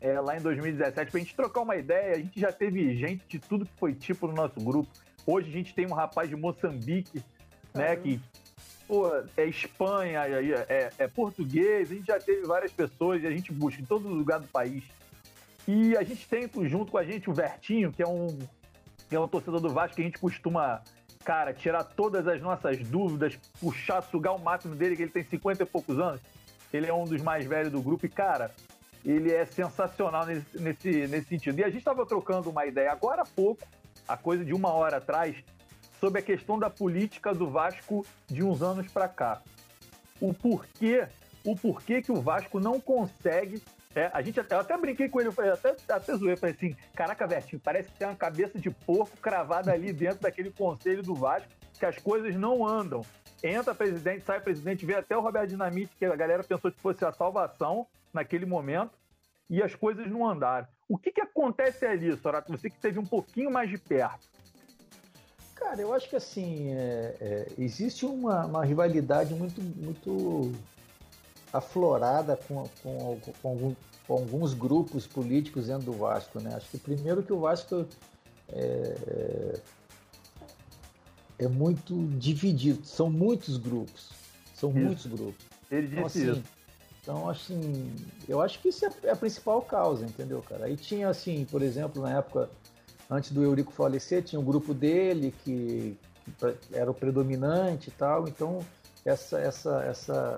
É, 0.00 0.18
lá 0.20 0.36
em 0.36 0.40
2017, 0.40 1.10
pra 1.10 1.20
gente 1.20 1.34
trocar 1.34 1.60
uma 1.62 1.76
ideia. 1.76 2.14
A 2.14 2.18
gente 2.18 2.38
já 2.40 2.52
teve 2.52 2.96
gente 2.96 3.26
de 3.26 3.38
tudo 3.38 3.66
que 3.66 3.72
foi 3.76 3.92
tipo 3.94 4.26
no 4.26 4.34
nosso 4.34 4.58
grupo. 4.60 4.88
Hoje 5.26 5.48
a 5.48 5.52
gente 5.52 5.74
tem 5.74 5.86
um 5.86 5.92
rapaz 5.94 6.28
de 6.28 6.36
Moçambique, 6.36 7.22
né? 7.74 7.96
Que 7.96 8.20
pô, 8.86 9.10
é 9.36 9.44
Espanha, 9.46 10.22
é, 10.26 10.66
é, 10.68 10.90
é 10.96 11.08
português. 11.08 11.90
A 11.90 11.94
gente 11.94 12.06
já 12.06 12.20
teve 12.20 12.46
várias 12.46 12.72
pessoas 12.72 13.22
e 13.22 13.26
a 13.26 13.30
gente 13.30 13.52
busca 13.52 13.82
em 13.82 13.84
todo 13.84 14.08
lugar 14.08 14.40
do 14.40 14.46
país. 14.46 14.84
E 15.66 15.96
a 15.96 16.02
gente 16.02 16.26
tem 16.28 16.48
junto 16.68 16.92
com 16.92 16.98
a 16.98 17.04
gente 17.04 17.28
o 17.28 17.34
Vertinho, 17.34 17.92
que 17.92 18.02
é 18.02 18.06
um, 18.06 18.38
que 19.08 19.16
é 19.16 19.20
um 19.20 19.28
torcedor 19.28 19.60
do 19.60 19.68
Vasco 19.68 19.96
que 19.96 20.02
a 20.02 20.04
gente 20.04 20.18
costuma 20.18 20.82
cara, 21.24 21.52
tirar 21.52 21.84
todas 21.84 22.26
as 22.26 22.40
nossas 22.40 22.78
dúvidas, 22.78 23.38
puxar, 23.60 24.02
sugar 24.02 24.32
o 24.32 24.38
máximo 24.38 24.74
dele, 24.74 24.96
que 24.96 25.02
ele 25.02 25.10
tem 25.10 25.22
50 25.22 25.62
e 25.62 25.66
poucos 25.66 25.98
anos. 25.98 26.20
Ele 26.72 26.86
é 26.86 26.94
um 26.94 27.04
dos 27.04 27.20
mais 27.20 27.44
velhos 27.44 27.70
do 27.70 27.82
grupo 27.82 28.06
e, 28.06 28.08
cara, 28.08 28.50
ele 29.04 29.32
é 29.32 29.44
sensacional 29.44 30.26
nesse, 30.26 30.58
nesse, 30.58 31.06
nesse 31.06 31.28
sentido. 31.28 31.58
E 31.58 31.64
a 31.64 31.68
gente 31.68 31.78
estava 31.78 32.06
trocando 32.06 32.50
uma 32.50 32.66
ideia 32.66 32.92
agora 32.92 33.22
há 33.22 33.26
pouco, 33.26 33.62
a 34.06 34.16
coisa 34.16 34.44
de 34.44 34.52
uma 34.52 34.72
hora 34.72 34.96
atrás, 34.96 35.36
sobre 35.98 36.20
a 36.20 36.22
questão 36.22 36.58
da 36.58 36.70
política 36.70 37.34
do 37.34 37.50
Vasco 37.50 38.04
de 38.26 38.42
uns 38.42 38.62
anos 38.62 38.90
para 38.90 39.08
cá. 39.08 39.42
O 40.20 40.32
porquê, 40.32 41.06
o 41.44 41.54
porquê 41.54 42.00
que 42.00 42.12
o 42.12 42.20
Vasco 42.20 42.58
não 42.58 42.80
consegue 42.80 43.62
é, 43.94 44.10
a 44.12 44.22
gente, 44.22 44.38
eu 44.38 44.60
até 44.60 44.76
brinquei 44.78 45.08
com 45.08 45.20
ele, 45.20 45.30
eu 45.30 45.52
até, 45.52 45.74
até 45.88 46.16
zoei, 46.16 46.36
falei 46.36 46.54
assim, 46.54 46.76
caraca, 46.94 47.26
Vertinho, 47.26 47.60
parece 47.60 47.88
que 47.88 47.98
tem 47.98 48.06
uma 48.06 48.16
cabeça 48.16 48.58
de 48.58 48.70
porco 48.70 49.16
cravada 49.16 49.72
ali 49.72 49.92
dentro 49.92 50.20
daquele 50.20 50.50
conselho 50.50 51.02
do 51.02 51.14
Vasco, 51.14 51.48
que 51.78 51.84
as 51.84 51.98
coisas 51.98 52.36
não 52.36 52.66
andam. 52.66 53.04
entra 53.42 53.74
presidente, 53.74 54.24
sai 54.24 54.40
presidente, 54.40 54.86
vê 54.86 54.94
até 54.94 55.16
o 55.16 55.20
Roberto 55.20 55.48
Dinamite, 55.48 55.96
que 55.98 56.04
a 56.04 56.14
galera 56.14 56.44
pensou 56.44 56.70
que 56.70 56.80
fosse 56.80 57.04
a 57.04 57.10
salvação 57.10 57.86
naquele 58.12 58.46
momento, 58.46 58.92
e 59.48 59.60
as 59.60 59.74
coisas 59.74 60.06
não 60.08 60.28
andaram. 60.28 60.68
O 60.88 60.96
que, 60.96 61.10
que 61.10 61.20
acontece 61.20 61.84
ali, 61.84 62.16
Sorato? 62.16 62.52
Você 62.52 62.70
que 62.70 62.78
teve 62.78 62.98
um 62.98 63.06
pouquinho 63.06 63.50
mais 63.50 63.68
de 63.68 63.78
perto. 63.78 64.28
Cara, 65.56 65.80
eu 65.80 65.92
acho 65.92 66.08
que 66.08 66.16
assim, 66.16 66.72
é, 66.72 67.16
é, 67.20 67.46
existe 67.58 68.06
uma, 68.06 68.46
uma, 68.46 68.64
rivalidade 68.64 69.34
muito, 69.34 69.60
muito 69.60 70.52
aflorada 71.52 72.36
com, 72.36 72.64
com, 72.82 73.20
com, 73.42 73.48
algum, 73.48 73.74
com, 74.06 74.12
alguns 74.14 74.54
grupos 74.54 75.06
políticos 75.06 75.66
dentro 75.66 75.86
do 75.86 75.92
Vasco, 75.92 76.40
né? 76.40 76.54
Acho 76.54 76.70
que 76.70 76.78
primeiro 76.78 77.22
que 77.22 77.32
o 77.32 77.40
Vasco 77.40 77.86
é, 78.48 78.96
é 79.06 79.60
é 81.40 81.48
muito 81.48 81.96
dividido. 82.18 82.84
São 82.84 83.10
muitos 83.10 83.56
grupos. 83.56 84.10
São 84.54 84.70
isso. 84.70 84.78
muitos 84.78 85.06
grupos. 85.06 85.46
Ele 85.70 85.86
então, 85.86 86.04
disse 86.04 86.18
então, 86.20 86.28
assim, 86.28 86.40
isso. 86.40 86.60
Então, 87.02 87.28
assim, 87.30 87.94
eu 88.28 88.40
acho 88.42 88.60
que 88.60 88.68
isso 88.68 88.84
é 88.84 89.10
a 89.10 89.16
principal 89.16 89.62
causa, 89.62 90.04
entendeu, 90.04 90.42
cara? 90.42 90.66
Aí 90.66 90.76
tinha, 90.76 91.08
assim, 91.08 91.46
por 91.46 91.62
exemplo, 91.62 92.02
na 92.02 92.18
época, 92.18 92.50
antes 93.08 93.32
do 93.32 93.42
Eurico 93.42 93.72
falecer, 93.72 94.22
tinha 94.22 94.38
um 94.38 94.44
grupo 94.44 94.74
dele 94.74 95.34
que, 95.42 95.96
que 96.26 96.56
era 96.74 96.90
o 96.90 96.94
predominante 96.94 97.88
e 97.88 97.92
tal. 97.92 98.28
Então, 98.28 98.58
essa, 99.02 99.40
essa, 99.40 99.82
essa, 99.84 100.36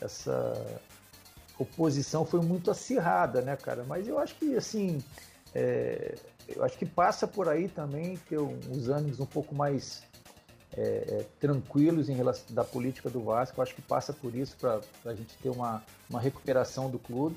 essa 0.00 0.52
oposição 1.58 2.24
foi 2.24 2.40
muito 2.40 2.70
acirrada, 2.70 3.40
né, 3.40 3.56
cara? 3.56 3.84
Mas 3.84 4.08
eu 4.08 4.18
acho 4.18 4.34
que, 4.36 4.56
assim, 4.56 5.02
é, 5.54 6.14
eu 6.48 6.64
acho 6.64 6.76
que 6.76 6.86
passa 6.86 7.26
por 7.26 7.48
aí 7.48 7.68
também 7.68 8.16
ter 8.28 8.38
os 8.38 8.88
ânimos 8.88 9.20
um 9.20 9.26
pouco 9.26 9.54
mais 9.54 10.02
é, 10.76 10.80
é, 10.80 11.26
tranquilos 11.38 12.08
em 12.08 12.14
relação 12.14 12.44
da 12.50 12.64
política 12.64 13.08
do 13.08 13.22
Vasco. 13.22 13.58
Eu 13.58 13.62
acho 13.62 13.74
que 13.74 13.82
passa 13.82 14.12
por 14.12 14.34
isso 14.34 14.56
para 14.56 14.80
a 15.04 15.14
gente 15.14 15.36
ter 15.38 15.48
uma, 15.48 15.82
uma 16.10 16.20
recuperação 16.20 16.90
do 16.90 16.98
clube. 16.98 17.36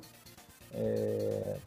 É, 0.74 1.58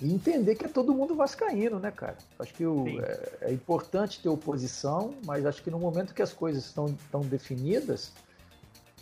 e 0.00 0.12
entender 0.12 0.54
que 0.56 0.66
é 0.66 0.68
todo 0.68 0.94
mundo 0.94 1.14
vascaíno, 1.14 1.78
né, 1.78 1.90
cara? 1.90 2.18
Acho 2.38 2.52
que 2.52 2.66
o, 2.66 2.86
é, 3.00 3.28
é, 3.42 3.52
importante 3.52 4.20
ter 4.20 4.28
oposição, 4.28 5.14
mas 5.24 5.46
acho 5.46 5.62
que 5.62 5.70
no 5.70 5.78
momento 5.78 6.14
que 6.14 6.20
as 6.20 6.32
coisas 6.32 6.66
estão, 6.66 6.86
estão 6.86 7.22
definidas, 7.22 8.12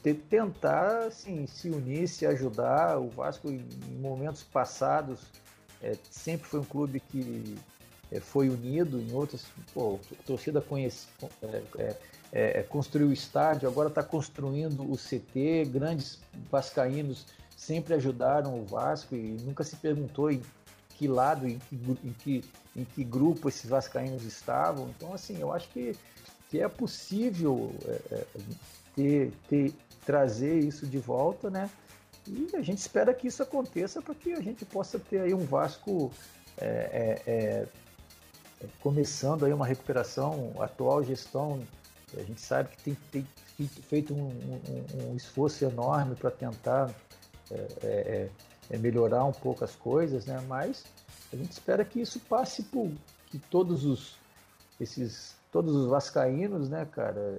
ter, 0.05 0.15
tentar 0.29 1.07
assim, 1.07 1.47
se 1.47 1.71
unir, 1.71 2.07
se 2.07 2.27
ajudar. 2.27 2.99
O 2.99 3.09
Vasco, 3.09 3.51
em 3.51 3.67
momentos 3.99 4.43
passados, 4.43 5.21
é, 5.83 5.97
sempre 6.11 6.47
foi 6.47 6.61
um 6.61 6.65
clube 6.65 7.01
que 7.01 7.57
é, 8.13 8.21
foi 8.21 8.51
unido 8.51 9.01
em 9.01 9.13
outras. 9.15 9.47
Pô, 9.73 9.99
a 10.13 10.23
torcida 10.25 10.61
conhece, 10.61 11.07
é, 11.43 11.63
é, 11.79 11.97
é, 12.33 12.63
construiu 12.63 13.09
o 13.09 13.13
estádio, 13.13 13.67
agora 13.67 13.89
está 13.89 14.03
construindo 14.03 14.83
o 14.83 14.97
CT. 14.97 15.71
Grandes 15.73 16.21
vascaínos 16.51 17.25
sempre 17.57 17.95
ajudaram 17.95 18.61
o 18.61 18.65
Vasco 18.67 19.15
e 19.15 19.39
nunca 19.41 19.65
se 19.65 19.77
perguntou 19.77 20.31
em 20.31 20.43
que 20.91 21.09
lado, 21.09 21.49
em 21.49 21.59
que, 21.59 21.75
em 22.05 22.13
que, 22.13 22.45
em 22.77 22.85
que 22.85 23.03
grupo 23.03 23.49
esses 23.49 23.71
vascaínos 23.71 24.25
estavam. 24.25 24.91
Então, 24.91 25.15
assim, 25.15 25.41
eu 25.41 25.51
acho 25.51 25.69
que, 25.71 25.97
que 26.51 26.61
é 26.61 26.69
possível 26.69 27.73
é, 27.87 28.25
ter, 28.95 29.33
ter, 29.49 29.73
trazer 30.05 30.59
isso 30.59 30.87
de 30.87 30.99
volta, 30.99 31.51
né? 31.51 31.71
E 32.27 32.57
a 32.57 32.63
gente 32.63 32.79
espera 32.79 33.13
que 33.13 33.29
isso 33.29 33.43
aconteça 33.43 34.01
para 34.01 34.15
que 34.15 34.33
a 34.33 34.41
gente 34.41 34.65
possa 34.65 34.99
ter 34.99 35.21
aí 35.21 35.35
um 35.35 35.45
Vasco 35.45 36.11
é, 36.57 36.67
é, 36.67 37.23
é, 37.27 37.67
é, 38.63 38.67
começando 38.81 39.45
aí 39.45 39.53
uma 39.53 39.67
recuperação, 39.67 40.53
a 40.59 40.65
atual 40.65 41.03
gestão, 41.03 41.63
a 42.17 42.23
gente 42.23 42.41
sabe 42.41 42.71
que 42.71 42.97
tem, 43.11 43.27
tem 43.57 43.67
feito 43.67 44.15
um, 44.15 44.29
um, 44.29 45.11
um, 45.11 45.17
esforço 45.17 45.65
enorme 45.65 46.15
para 46.15 46.31
tentar 46.31 46.95
é, 47.51 48.31
é, 48.71 48.79
melhorar 48.79 49.25
um 49.25 49.33
pouco 49.33 49.65
as 49.65 49.75
coisas, 49.75 50.25
né? 50.27 50.41
mas 50.49 50.85
a 51.33 51.37
gente 51.37 51.51
espera 51.51 51.85
que 51.85 52.01
isso 52.01 52.21
passe 52.21 52.63
por 52.63 52.91
que 53.27 53.39
todos 53.39 53.85
os 53.85 54.17
esses 54.81 55.37
todos 55.51 55.77
os 55.77 55.87
vascaínos, 55.87 56.69
né, 56.69 56.85
cara, 56.85 57.39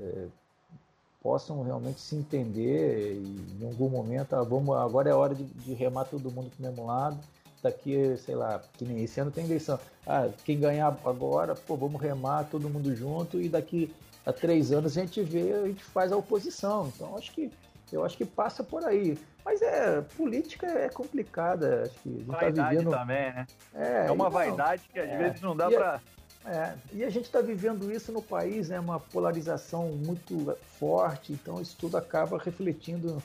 possam 1.26 1.64
realmente 1.64 2.00
se 2.00 2.16
entender 2.16 3.14
e 3.16 3.60
em 3.60 3.66
algum 3.66 3.90
momento, 3.90 4.36
ah, 4.36 4.44
vamos, 4.44 4.78
agora 4.78 5.10
é 5.10 5.14
hora 5.16 5.34
de, 5.34 5.44
de 5.44 5.74
remar 5.74 6.06
todo 6.06 6.30
mundo 6.30 6.52
para 6.52 6.64
o 6.64 6.70
mesmo 6.70 6.86
lado. 6.86 7.18
Daqui, 7.64 8.16
sei 8.18 8.36
lá, 8.36 8.62
que 8.74 8.86
nem 8.86 9.04
esse 9.04 9.20
ano 9.20 9.32
tem 9.32 9.44
eleição. 9.44 9.80
Ah, 10.06 10.30
quem 10.46 10.60
ganhar 10.60 10.96
agora, 11.04 11.56
pô, 11.56 11.76
vamos 11.76 12.00
remar 12.00 12.44
todo 12.44 12.70
mundo 12.70 12.96
junto 12.96 13.42
e 13.42 13.50
daqui 13.50 13.92
a 14.24 14.32
três 14.32 14.72
anos 14.72 14.96
a 14.96 15.02
gente 15.02 15.24
vê, 15.24 15.52
a 15.52 15.66
gente 15.66 15.84
faz 15.84 16.12
a 16.12 16.16
oposição. 16.16 16.92
Então 16.96 17.18
acho 17.18 17.32
que 17.32 17.52
eu 17.92 18.06
acho 18.06 18.16
que 18.18 18.26
passa 18.26 18.64
por 18.64 18.86
aí. 18.86 19.18
Mas 19.44 19.64
é, 19.64 20.02
política 20.16 20.68
é 20.68 20.90
complicada. 20.90 21.84
Acho 21.86 22.00
que 22.02 22.10
a 22.10 22.12
gente 22.12 22.26
tá 22.28 22.38
vaidade 22.38 22.56
tá 22.56 22.70
vivendo... 22.70 22.92
também, 22.92 23.34
né? 23.34 23.48
É, 23.74 24.06
é 24.08 24.12
uma 24.12 24.30
vaidade 24.30 24.84
que 24.94 25.00
às 25.00 25.10
é, 25.10 25.18
vezes 25.18 25.42
não 25.42 25.56
dá 25.56 25.72
para 25.72 26.00
é, 26.46 26.76
e 26.94 27.04
a 27.04 27.10
gente 27.10 27.26
está 27.26 27.42
vivendo 27.42 27.92
isso 27.92 28.12
no 28.12 28.22
país, 28.22 28.70
né? 28.70 28.80
Uma 28.80 29.00
polarização 29.00 29.90
muito 29.90 30.56
forte, 30.80 31.34
então 31.34 31.60
isso 31.60 31.76
tudo 31.78 31.98
acaba 31.98 32.38
refletindo 32.38 33.22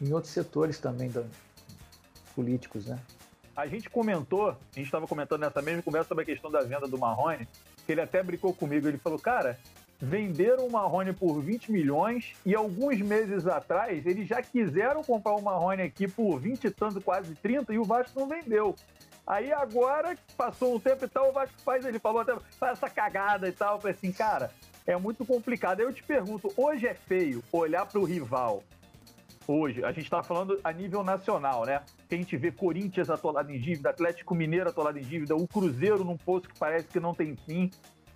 em 0.00 0.12
outros 0.12 0.32
setores 0.32 0.78
também 0.78 1.10
da, 1.10 1.22
políticos, 2.34 2.86
né? 2.86 2.98
A 3.54 3.66
gente 3.66 3.90
comentou, 3.90 4.48
a 4.50 4.56
gente 4.74 4.86
estava 4.86 5.06
comentando 5.06 5.40
nessa 5.42 5.60
mesma 5.60 5.82
conversa 5.82 6.08
sobre 6.08 6.22
a 6.22 6.26
questão 6.26 6.50
da 6.50 6.62
venda 6.62 6.88
do 6.88 6.96
Marrone, 6.96 7.46
que 7.84 7.92
ele 7.92 8.00
até 8.00 8.22
brincou 8.22 8.54
comigo, 8.54 8.88
ele 8.88 8.96
falou, 8.96 9.18
cara, 9.18 9.58
venderam 10.00 10.66
o 10.66 10.72
Marrone 10.72 11.12
por 11.12 11.40
20 11.40 11.70
milhões 11.70 12.32
e 12.44 12.54
alguns 12.54 12.98
meses 13.00 13.46
atrás 13.46 14.04
eles 14.06 14.26
já 14.26 14.42
quiseram 14.42 15.04
comprar 15.04 15.34
o 15.34 15.42
Marrone 15.42 15.82
aqui 15.82 16.08
por 16.08 16.40
20 16.40 16.64
e 16.64 16.70
tanto, 16.70 17.00
quase 17.00 17.34
30, 17.34 17.74
e 17.74 17.78
o 17.78 17.84
Vasco 17.84 18.18
não 18.18 18.26
vendeu. 18.26 18.74
Aí 19.26 19.52
agora, 19.52 20.16
passou 20.36 20.74
um 20.74 20.80
tempo 20.80 21.04
e 21.04 21.08
tal, 21.08 21.30
o 21.30 21.32
Vasco 21.32 21.60
faz, 21.60 21.84
ele 21.84 21.98
falou 21.98 22.22
até, 22.22 22.34
faz 22.58 22.72
essa 22.72 22.90
cagada 22.90 23.48
e 23.48 23.52
tal. 23.52 23.76
Eu 23.76 23.80
falei 23.80 23.96
assim, 23.96 24.12
cara, 24.12 24.50
é 24.86 24.96
muito 24.96 25.24
complicado. 25.24 25.80
Eu 25.80 25.92
te 25.92 26.02
pergunto, 26.02 26.52
hoje 26.56 26.86
é 26.86 26.94
feio 26.94 27.42
olhar 27.52 27.86
para 27.86 28.00
o 28.00 28.04
rival 28.04 28.62
hoje, 29.46 29.84
a 29.84 29.92
gente 29.92 30.04
está 30.04 30.22
falando 30.22 30.58
a 30.62 30.72
nível 30.72 31.02
nacional, 31.02 31.64
né? 31.64 31.82
Que 32.08 32.14
a 32.14 32.18
gente 32.18 32.36
vê 32.36 32.50
Corinthians 32.50 33.10
atolado 33.10 33.50
em 33.50 33.58
dívida, 33.58 33.90
Atlético 33.90 34.34
Mineiro 34.34 34.70
atolado 34.70 34.98
em 34.98 35.02
dívida, 35.02 35.34
o 35.34 35.46
Cruzeiro 35.46 36.04
num 36.04 36.16
poço 36.16 36.48
que 36.48 36.58
parece 36.58 36.86
que 36.88 37.00
não 37.00 37.14
tem 37.14 37.36
fim, 37.36 37.70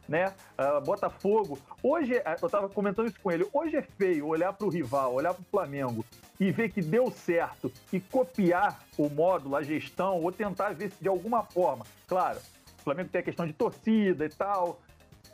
né? 0.09 0.33
Uh, 0.59 0.81
Botafogo. 0.85 1.59
Hoje, 1.83 2.17
é, 2.17 2.37
eu 2.41 2.47
estava 2.47 2.69
comentando 2.69 3.09
isso 3.09 3.21
com 3.21 3.31
ele, 3.31 3.47
hoje 3.53 3.77
é 3.77 3.83
feio 3.83 4.27
olhar 4.27 4.53
para 4.53 4.67
o 4.67 4.71
rival, 4.71 5.15
olhar 5.15 5.35
para 5.35 5.43
o 5.43 5.47
Flamengo 5.51 6.05
e 6.39 6.51
ver 6.51 6.71
que 6.71 6.81
deu 6.81 7.11
certo 7.11 7.73
e 7.93 8.01
copiar 8.01 8.85
o 8.97 9.09
módulo, 9.09 9.57
a 9.57 9.63
gestão, 9.63 10.23
ou 10.23 10.31
tentar 10.31 10.75
ver 10.75 10.91
se 10.91 11.03
de 11.03 11.09
alguma 11.09 11.43
forma, 11.43 11.85
claro, 12.07 12.39
o 12.79 12.83
Flamengo 12.83 13.09
tem 13.11 13.21
a 13.21 13.25
questão 13.25 13.47
de 13.47 13.53
torcida 13.53 14.25
e 14.25 14.29
tal. 14.29 14.81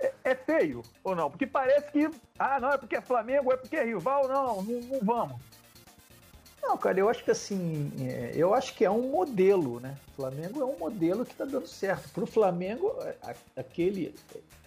É, 0.00 0.12
é 0.24 0.34
feio 0.34 0.82
ou 1.04 1.14
não? 1.14 1.30
Porque 1.30 1.46
parece 1.46 1.90
que, 1.92 2.10
ah, 2.38 2.58
não, 2.58 2.70
é 2.70 2.78
porque 2.78 2.96
é 2.96 3.00
Flamengo, 3.00 3.52
é 3.52 3.56
porque 3.56 3.76
é 3.76 3.84
rival, 3.84 4.26
não, 4.26 4.62
não, 4.62 4.80
não 4.80 5.00
vamos. 5.02 5.40
Não, 6.62 6.78
cara, 6.78 7.00
eu 7.00 7.08
acho 7.08 7.24
que 7.24 7.30
assim, 7.30 7.90
é, 8.00 8.32
eu 8.36 8.54
acho 8.54 8.74
que 8.74 8.84
é 8.84 8.90
um 8.90 9.10
modelo, 9.10 9.80
né? 9.80 9.98
O 10.12 10.22
Flamengo 10.22 10.60
é 10.60 10.64
um 10.64 10.78
modelo 10.78 11.24
que 11.24 11.32
está 11.32 11.44
dando 11.44 11.66
certo. 11.66 12.08
Para 12.10 12.22
o 12.22 12.26
Flamengo, 12.26 12.94
aquele, 13.56 14.14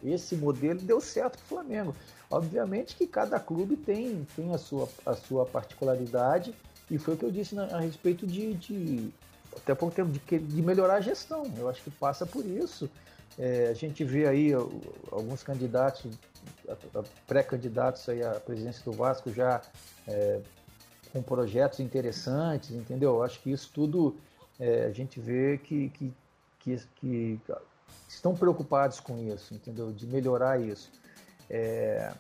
esse 0.03 0.35
modelo 0.35 0.79
deu 0.81 0.99
certo 0.99 1.37
para 1.37 1.45
o 1.45 1.47
Flamengo. 1.47 1.95
Obviamente 2.29 2.95
que 2.95 3.07
cada 3.07 3.39
clube 3.39 3.77
tem, 3.77 4.27
tem 4.35 4.53
a, 4.53 4.57
sua, 4.57 4.89
a 5.05 5.13
sua 5.15 5.45
particularidade, 5.45 6.53
e 6.91 6.97
foi 6.97 7.13
o 7.13 7.17
que 7.17 7.23
eu 7.23 7.31
disse 7.31 7.57
a 7.57 7.79
respeito 7.79 8.27
de, 8.27 8.53
de 8.55 9.09
até 9.55 9.73
pouco 9.73 9.95
tempo, 9.95 10.11
de, 10.11 10.39
de 10.39 10.61
melhorar 10.61 10.95
a 10.95 11.01
gestão. 11.01 11.49
Eu 11.57 11.69
acho 11.69 11.81
que 11.81 11.91
passa 11.91 12.25
por 12.25 12.45
isso. 12.45 12.89
É, 13.39 13.67
a 13.69 13.73
gente 13.73 14.03
vê 14.03 14.27
aí 14.27 14.53
alguns 15.11 15.43
candidatos, 15.43 16.11
pré-candidatos 17.25 18.07
aí 18.09 18.23
à 18.23 18.31
presidência 18.31 18.83
do 18.83 18.91
Vasco 18.91 19.31
já 19.31 19.61
é, 20.07 20.41
com 21.15 21.21
projetos 21.21 21.79
interessantes, 21.79 22.71
entendeu? 22.71 23.23
Acho 23.23 23.39
que 23.39 23.49
isso 23.49 23.71
tudo 23.73 24.17
é, 24.59 24.83
a 24.83 24.91
gente 24.91 25.17
vê 25.17 25.57
que, 25.57 25.87
que, 25.91 26.13
que, 26.59 26.79
que, 26.97 27.39
estão 28.09 28.35
preocupados 28.35 28.99
com 28.99 29.17
isso, 29.33 29.53
entendeu? 29.53 29.93
De 29.93 30.05
melhorar 30.05 30.59
isso. 30.59 30.91
É, 31.49 32.11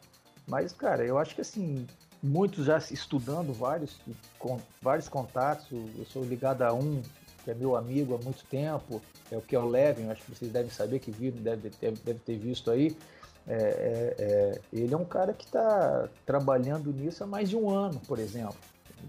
mas, 0.47 0.71
cara, 0.71 1.03
eu 1.03 1.17
acho 1.17 1.35
que 1.35 1.41
assim, 1.41 1.85
muitos 2.23 2.67
já 2.67 2.77
estudando 2.77 3.51
vários, 3.51 3.99
com, 4.39 4.61
vários 4.81 5.09
contatos, 5.09 5.67
eu 5.71 6.05
sou 6.05 6.23
ligado 6.23 6.61
a 6.61 6.71
um 6.71 7.01
que 7.43 7.51
é 7.51 7.53
meu 7.53 7.75
amigo 7.75 8.15
há 8.15 8.17
muito 8.23 8.45
tempo, 8.45 9.01
é 9.29 9.37
o 9.37 9.41
que 9.41 9.55
é 9.55 9.59
o 9.59 9.67
Levin, 9.67 10.09
acho 10.09 10.23
que 10.23 10.33
vocês 10.33 10.51
devem 10.51 10.71
saber 10.71 10.99
que 10.99 11.11
viram, 11.11 11.37
deve, 11.41 11.69
deve, 11.81 12.19
ter 12.19 12.37
visto 12.37 12.71
aí. 12.71 12.95
É, 13.45 13.55
é, 13.55 14.15
é, 14.17 14.61
ele 14.73 14.93
é 14.93 14.97
um 14.97 15.05
cara 15.05 15.33
que 15.33 15.45
está 15.45 16.07
trabalhando 16.25 16.91
nisso 16.91 17.23
há 17.23 17.27
mais 17.27 17.49
de 17.49 17.57
um 17.57 17.69
ano, 17.69 17.99
por 18.07 18.17
exemplo 18.17 18.55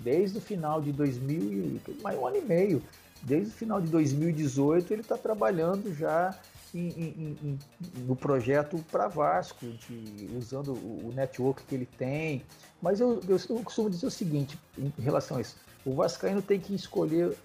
desde 0.02 0.38
o 0.38 0.40
final 0.40 0.80
de 0.80 0.92
2000, 0.92 1.80
mais 2.02 2.18
um 2.18 2.26
ano 2.26 2.36
e 2.36 2.42
meio, 2.42 2.82
desde 3.22 3.48
o 3.48 3.52
final 3.52 3.80
de 3.80 3.88
2018 3.88 4.92
ele 4.92 5.02
está 5.02 5.16
trabalhando 5.16 5.94
já 5.94 6.38
em, 6.74 6.88
em, 6.88 7.38
em, 7.42 7.58
no 8.06 8.14
projeto 8.14 8.84
para 8.90 9.08
Vasco, 9.08 9.66
de, 9.66 10.28
usando 10.36 10.72
o, 10.72 11.08
o, 11.08 11.12
network 11.14 11.62
que 11.64 11.74
ele 11.74 11.86
tem. 11.86 12.44
Mas 12.82 13.00
eu, 13.00 13.20
eu, 13.28 13.38
eu, 13.48 13.62
costumo 13.62 13.88
dizer 13.88 14.06
o 14.06 14.10
seguinte 14.10 14.58
em 14.78 14.92
relação 14.98 15.38
a 15.38 15.40
isso: 15.40 15.56
o 15.84 15.94
Vascaíno 15.94 16.42
tem 16.42 16.60
que 16.60 16.74
escolher 16.74 17.36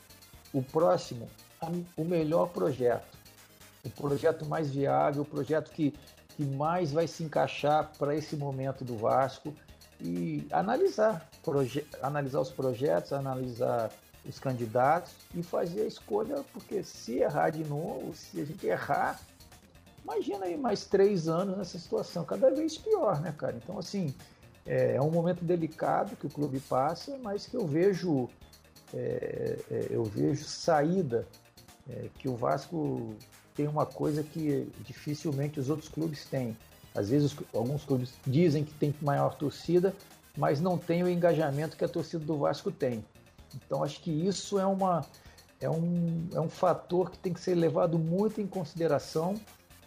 o 0.54 0.62
próximo, 0.62 1.28
o 1.96 2.04
melhor 2.04 2.50
projeto, 2.50 3.18
o 3.86 3.90
projeto 3.90 4.46
mais 4.46 4.70
viável, 4.70 5.22
o 5.22 5.26
projeto 5.26 5.72
que, 5.72 5.94
que 6.36 6.44
mais 6.44 6.92
vai 6.92 7.08
se 7.08 7.24
encaixar 7.24 7.92
para 7.98 8.16
esse 8.16 8.36
momento 8.36 8.84
do 8.84 8.98
Vasco 8.98 9.54
e 10.04 10.48
analisar, 10.52 11.30
analisar 12.02 12.42
os 12.42 12.50
projetos, 12.50 13.14
analisar 13.14 13.92
os 14.26 14.40
candidatos 14.40 15.14
e 15.34 15.42
fazer 15.42 15.82
a 15.82 15.88
escolha, 15.88 16.44
porque 16.54 16.84
se 16.84 17.20
errar 17.20 17.50
de 17.50 17.64
novo, 17.64 18.14
se 18.16 18.42
a 18.42 18.46
gente 18.46 18.66
errar, 18.68 19.20
imagina 20.04 20.46
aí 20.46 20.58
mais 20.58 20.86
três 20.86 21.28
anos 21.28 21.58
nessa 21.58 21.80
situação, 21.80 22.24
cada 22.24 22.50
vez 22.52 22.78
pior, 22.78 23.20
né, 23.22 23.34
cara? 23.38 23.56
Então, 23.56 23.78
assim, 23.78 24.14
é, 24.66 24.96
é 24.96 25.02
um 25.02 25.12
momento 25.12 25.44
delicado 25.44 26.16
que 26.16 26.28
o 26.28 26.30
clube 26.30 26.60
passa, 26.60 27.18
mas 27.22 27.46
que 27.46 27.56
eu 27.56 27.66
vejo, 27.66 28.30
é, 28.94 29.58
é, 29.70 29.88
eu 29.90 30.04
vejo 30.04 30.44
saída, 30.46 31.28
é, 31.90 32.10
que 32.20 32.30
o 32.30 32.36
Vasco 32.36 33.16
tem 33.56 33.68
uma 33.68 33.86
coisa 33.86 34.24
que 34.24 34.72
dificilmente 34.82 35.60
os 35.60 35.70
outros 35.70 35.90
clubes 35.90 36.26
têm. 36.26 36.56
Às 36.94 37.10
vezes, 37.10 37.36
alguns 37.54 37.84
clubes 37.86 38.14
dizem 38.26 38.64
que 38.64 38.74
tem 38.74 38.94
maior 39.02 39.36
torcida, 39.36 39.96
mas 40.38 40.60
não 40.60 40.78
tem 40.78 41.04
o 41.04 41.10
engajamento 41.10 41.78
que 41.78 41.86
a 41.86 41.90
torcida 41.90 42.24
do 42.24 42.38
Vasco 42.38 42.72
tem. 42.72 43.04
Então 43.56 43.84
acho 43.84 44.00
que 44.02 44.12
isso 44.12 44.60
é, 44.60 44.66
uma, 44.66 45.06
é, 45.60 45.70
um, 45.70 46.28
é 46.34 46.40
um 46.40 46.50
fator 46.50 47.12
que 47.12 47.18
tem 47.18 47.34
que 47.34 47.40
ser 47.40 47.56
levado 47.56 48.00
muito 48.00 48.40
em 48.40 48.48
consideração 48.48 49.40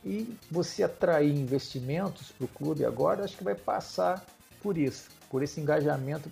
e 0.05 0.37
você 0.51 0.83
atrair 0.83 1.35
investimentos 1.35 2.31
para 2.33 2.45
o 2.45 2.49
clube 2.49 2.85
agora, 2.85 3.25
acho 3.25 3.37
que 3.37 3.45
vai 3.45 3.55
passar 3.55 4.25
por 4.63 4.77
isso, 4.77 5.09
por 5.31 5.43
esse 5.43 5.61
engajamento, 5.61 6.31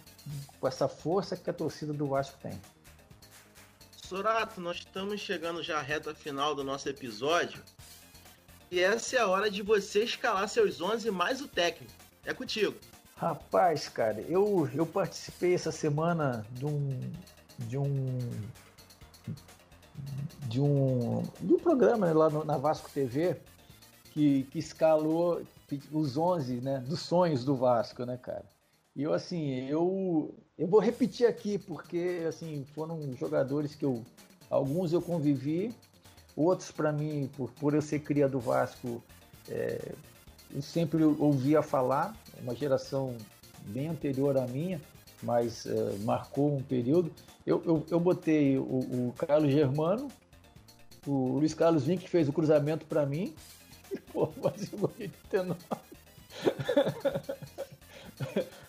com 0.61 0.69
essa 0.69 0.89
força 0.89 1.37
que 1.37 1.49
a 1.49 1.53
torcida 1.53 1.93
do 1.93 2.07
Vasco 2.07 2.39
tem. 2.43 2.59
Sorato, 4.07 4.61
nós 4.61 4.77
estamos 4.79 5.21
chegando 5.21 5.63
já 5.63 5.79
à 5.79 5.83
reta 5.83 6.15
final 6.15 6.55
do 6.55 6.63
nosso 6.63 6.87
episódio 6.89 7.63
e 8.73 8.81
essa 8.81 9.17
é 9.17 9.19
a 9.21 9.29
hora 9.29 9.51
de 9.51 9.61
você 9.61 10.03
escalar 10.03 10.49
seus 10.49 10.81
11 10.81 11.11
mais 11.11 11.43
o 11.43 11.47
técnico. 11.47 11.93
É 12.25 12.33
contigo. 12.33 12.75
Rapaz, 13.15 13.87
cara, 13.87 14.23
eu, 14.23 14.67
eu 14.75 14.87
participei 14.87 15.55
essa 15.55 15.71
semana 15.71 16.47
de 16.53 16.65
um 16.65 17.01
de 17.59 17.77
um 17.77 18.19
de 20.49 20.59
um, 20.59 21.23
de 21.39 21.53
um 21.53 21.59
programa 21.59 22.07
né, 22.07 22.13
lá 22.15 22.31
no, 22.31 22.45
na 22.45 22.57
Vasco 22.57 22.91
TV 22.91 23.37
que, 24.13 24.45
que 24.45 24.59
escalou 24.59 25.43
os 25.91 26.17
11 26.17 26.55
né, 26.63 26.79
dos 26.81 27.01
sonhos 27.01 27.45
do 27.45 27.55
Vasco, 27.55 28.05
né, 28.07 28.17
cara? 28.17 28.45
E 28.97 29.03
eu, 29.03 29.13
assim, 29.13 29.67
eu, 29.69 30.35
eu 30.59 30.67
vou 30.67 30.81
repetir 30.81 31.27
aqui 31.27 31.59
porque, 31.59 32.25
assim, 32.27 32.65
foram 32.75 33.15
jogadores 33.17 33.75
que 33.75 33.85
eu, 33.85 34.03
alguns 34.51 34.93
eu 34.93 35.01
convivi, 35.01 35.75
outros 36.37 36.71
para 36.71 36.93
mim, 36.93 37.31
por, 37.37 37.51
por 37.53 37.75
eu 37.75 37.83
ser 37.83 38.01
cria 38.01 38.29
do 38.29 38.41
Vasco, 38.41 39.03
é, 39.49 39.93
eu 40.55 40.63
sempre 40.63 41.03
ouvia 41.03 41.63
falar, 41.63 42.15
uma 42.43 42.55
geração 42.55 43.17
bem 43.67 43.89
anterior 43.89 44.37
à 44.37 44.47
minha, 44.47 44.81
mas 45.23 45.65
uh, 45.65 45.99
marcou 46.05 46.57
um 46.57 46.63
período. 46.63 47.13
Eu, 47.47 47.63
eu, 47.65 47.87
eu 47.91 48.01
botei 48.01 48.59
o, 48.59 48.63
o, 48.63 49.15
Carlos 49.17 49.53
Germano, 49.53 50.09
o 51.07 51.39
Luiz 51.39 51.55
Carlos 51.55 51.85
Vink 51.85 52.05
que 52.05 52.11
fez 52.11 52.29
o 52.29 52.33
cruzamento 52.33 52.85
para 52.87 53.07
mim. 53.07 53.35
Pô, 54.13 54.31
mas 54.43 54.73
eu 54.73 54.79
botei 54.79 55.11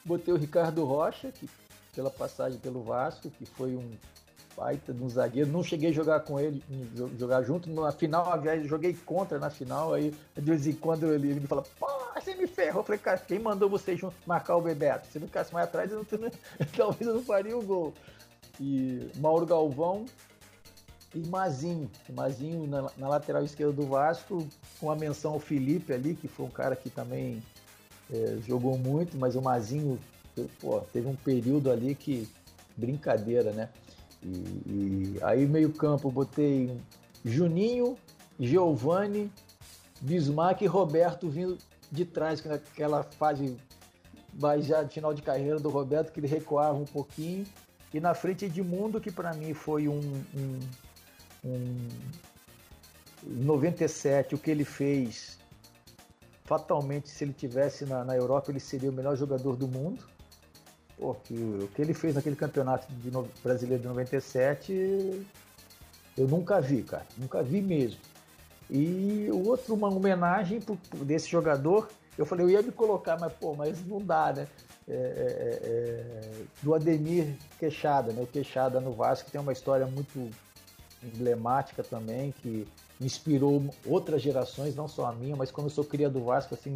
Botei 0.05 0.33
o 0.33 0.37
Ricardo 0.37 0.83
Rocha, 0.83 1.31
que, 1.31 1.49
pela 1.93 2.09
passagem 2.09 2.59
pelo 2.59 2.81
Vasco, 2.83 3.29
que 3.29 3.45
foi 3.45 3.75
um 3.75 3.91
baita 4.55 4.93
de 4.93 5.03
um 5.03 5.09
zagueiro. 5.09 5.51
Não 5.51 5.63
cheguei 5.63 5.89
a 5.89 5.93
jogar 5.93 6.19
com 6.21 6.39
ele, 6.39 6.63
jogar 7.17 7.43
junto. 7.43 7.69
Na 7.69 7.91
final, 7.91 8.31
aliás, 8.31 8.65
joguei 8.67 8.93
contra 8.93 9.39
na 9.39 9.49
final. 9.49 9.93
Aí, 9.93 10.13
de 10.35 10.41
vez 10.41 10.67
em 10.67 10.73
quando, 10.73 11.11
ele, 11.11 11.31
ele 11.31 11.39
me 11.41 11.47
fala: 11.47 11.63
pô, 11.79 11.87
você 12.15 12.35
me 12.35 12.47
ferrou. 12.47 12.81
Eu 12.81 12.85
falei: 12.85 12.99
cara, 12.99 13.17
quem 13.17 13.39
mandou 13.39 13.69
vocês 13.69 13.99
marcar 14.25 14.55
o 14.55 14.61
Bebeto? 14.61 15.07
Se 15.07 15.19
não 15.19 15.27
ficasse 15.27 15.53
mais 15.53 15.67
atrás, 15.67 15.91
eu 15.91 16.05
não, 16.19 16.31
talvez 16.75 17.07
eu 17.07 17.15
não 17.15 17.23
faria 17.23 17.57
o 17.57 17.61
gol. 17.61 17.93
E 18.59 19.09
Mauro 19.17 19.45
Galvão 19.45 20.05
e 21.13 21.27
Mazinho. 21.27 21.89
Mazinho 22.09 22.67
na, 22.67 22.89
na, 22.97 23.07
lateral 23.07 23.43
esquerda 23.43 23.73
do 23.73 23.87
Vasco, 23.87 24.47
com 24.79 24.91
a 24.91 24.95
menção 24.95 25.33
ao 25.33 25.39
Felipe 25.39 25.93
ali, 25.93 26.15
que 26.15 26.27
foi 26.27 26.45
um 26.45 26.49
cara 26.49 26.75
que 26.75 26.89
também 26.89 27.41
é, 28.11 28.37
jogou 28.45 28.77
muito, 28.77 29.17
mas 29.17 29.35
o 29.35 29.41
Mazinho 29.41 29.99
pô, 30.59 30.79
teve 30.91 31.07
um 31.07 31.15
período 31.15 31.71
ali 31.71 31.95
que 31.95 32.27
brincadeira, 32.75 33.51
né? 33.51 33.69
E, 34.23 34.63
e 34.65 35.19
aí 35.21 35.45
meio 35.45 35.71
campo 35.71 36.09
botei 36.09 36.79
Juninho, 37.23 37.97
Giovanni, 38.39 39.31
Bismarck 40.01 40.61
e 40.61 40.67
Roberto 40.67 41.29
vindo 41.29 41.57
de 41.91 42.05
trás, 42.05 42.43
naquela 42.43 43.03
fase 43.03 43.57
mais 44.39 44.65
já 44.65 44.81
de 44.83 44.93
final 44.93 45.13
de 45.13 45.21
carreira 45.21 45.59
do 45.59 45.69
Roberto, 45.69 46.11
que 46.11 46.19
ele 46.19 46.27
recuava 46.27 46.77
um 46.77 46.85
pouquinho. 46.85 47.45
E 47.93 47.99
na 47.99 48.15
frente 48.15 48.45
Edmundo, 48.45 48.99
que 48.99 49.11
para 49.11 49.33
mim 49.33 49.53
foi 49.53 49.87
um, 49.87 50.01
um, 50.35 50.59
um 51.45 51.87
97, 53.23 54.33
o 54.33 54.37
que 54.37 54.49
ele 54.49 54.65
fez, 54.65 55.37
fatalmente, 56.43 57.09
se 57.09 57.23
ele 57.23 57.33
tivesse 57.33 57.85
na, 57.85 58.03
na 58.03 58.15
Europa, 58.15 58.51
ele 58.51 58.59
seria 58.59 58.89
o 58.89 58.93
melhor 58.93 59.15
jogador 59.15 59.55
do 59.55 59.67
mundo. 59.67 60.03
Porque 60.97 61.33
o 61.33 61.67
que 61.73 61.81
ele 61.81 61.93
fez 61.93 62.15
naquele 62.15 62.35
campeonato 62.35 62.91
de 62.91 63.11
no... 63.11 63.27
brasileiro 63.43 63.81
de 63.81 63.87
97, 63.87 65.25
eu 66.17 66.27
nunca 66.27 66.61
vi, 66.61 66.83
cara. 66.83 67.05
Nunca 67.17 67.41
vi 67.41 67.61
mesmo. 67.61 67.99
E 68.69 69.27
o 69.31 69.47
outro, 69.47 69.73
uma 69.73 69.89
homenagem 69.89 70.59
pro, 70.61 70.77
desse 71.03 71.29
jogador, 71.29 71.89
eu 72.17 72.25
falei, 72.25 72.45
eu 72.45 72.49
ia 72.49 72.61
me 72.61 72.71
colocar, 72.71 73.19
mas 73.19 73.33
pô, 73.33 73.53
mas 73.55 73.85
não 73.85 73.99
dá, 73.99 74.33
né? 74.33 74.47
É, 74.87 74.93
é, 74.93 74.97
é, 74.97 75.69
é 75.69 76.31
do 76.61 76.73
Ademir 76.73 77.35
Queixada, 77.59 78.11
né? 78.11 78.21
O 78.21 78.27
Queixada 78.27 78.79
no 78.79 78.91
Vasco 78.91 79.29
tem 79.31 79.39
uma 79.39 79.53
história 79.53 79.85
muito 79.85 80.29
emblemática 81.03 81.83
também, 81.83 82.31
que 82.31 82.67
inspirou 82.99 83.63
outras 83.85 84.21
gerações, 84.21 84.75
não 84.75 84.87
só 84.87 85.07
a 85.07 85.11
minha, 85.13 85.35
mas 85.35 85.51
quando 85.51 85.67
eu 85.67 85.71
sou 85.71 85.83
cria 85.83 86.09
do 86.09 86.23
Vasco, 86.23 86.53
assim, 86.53 86.75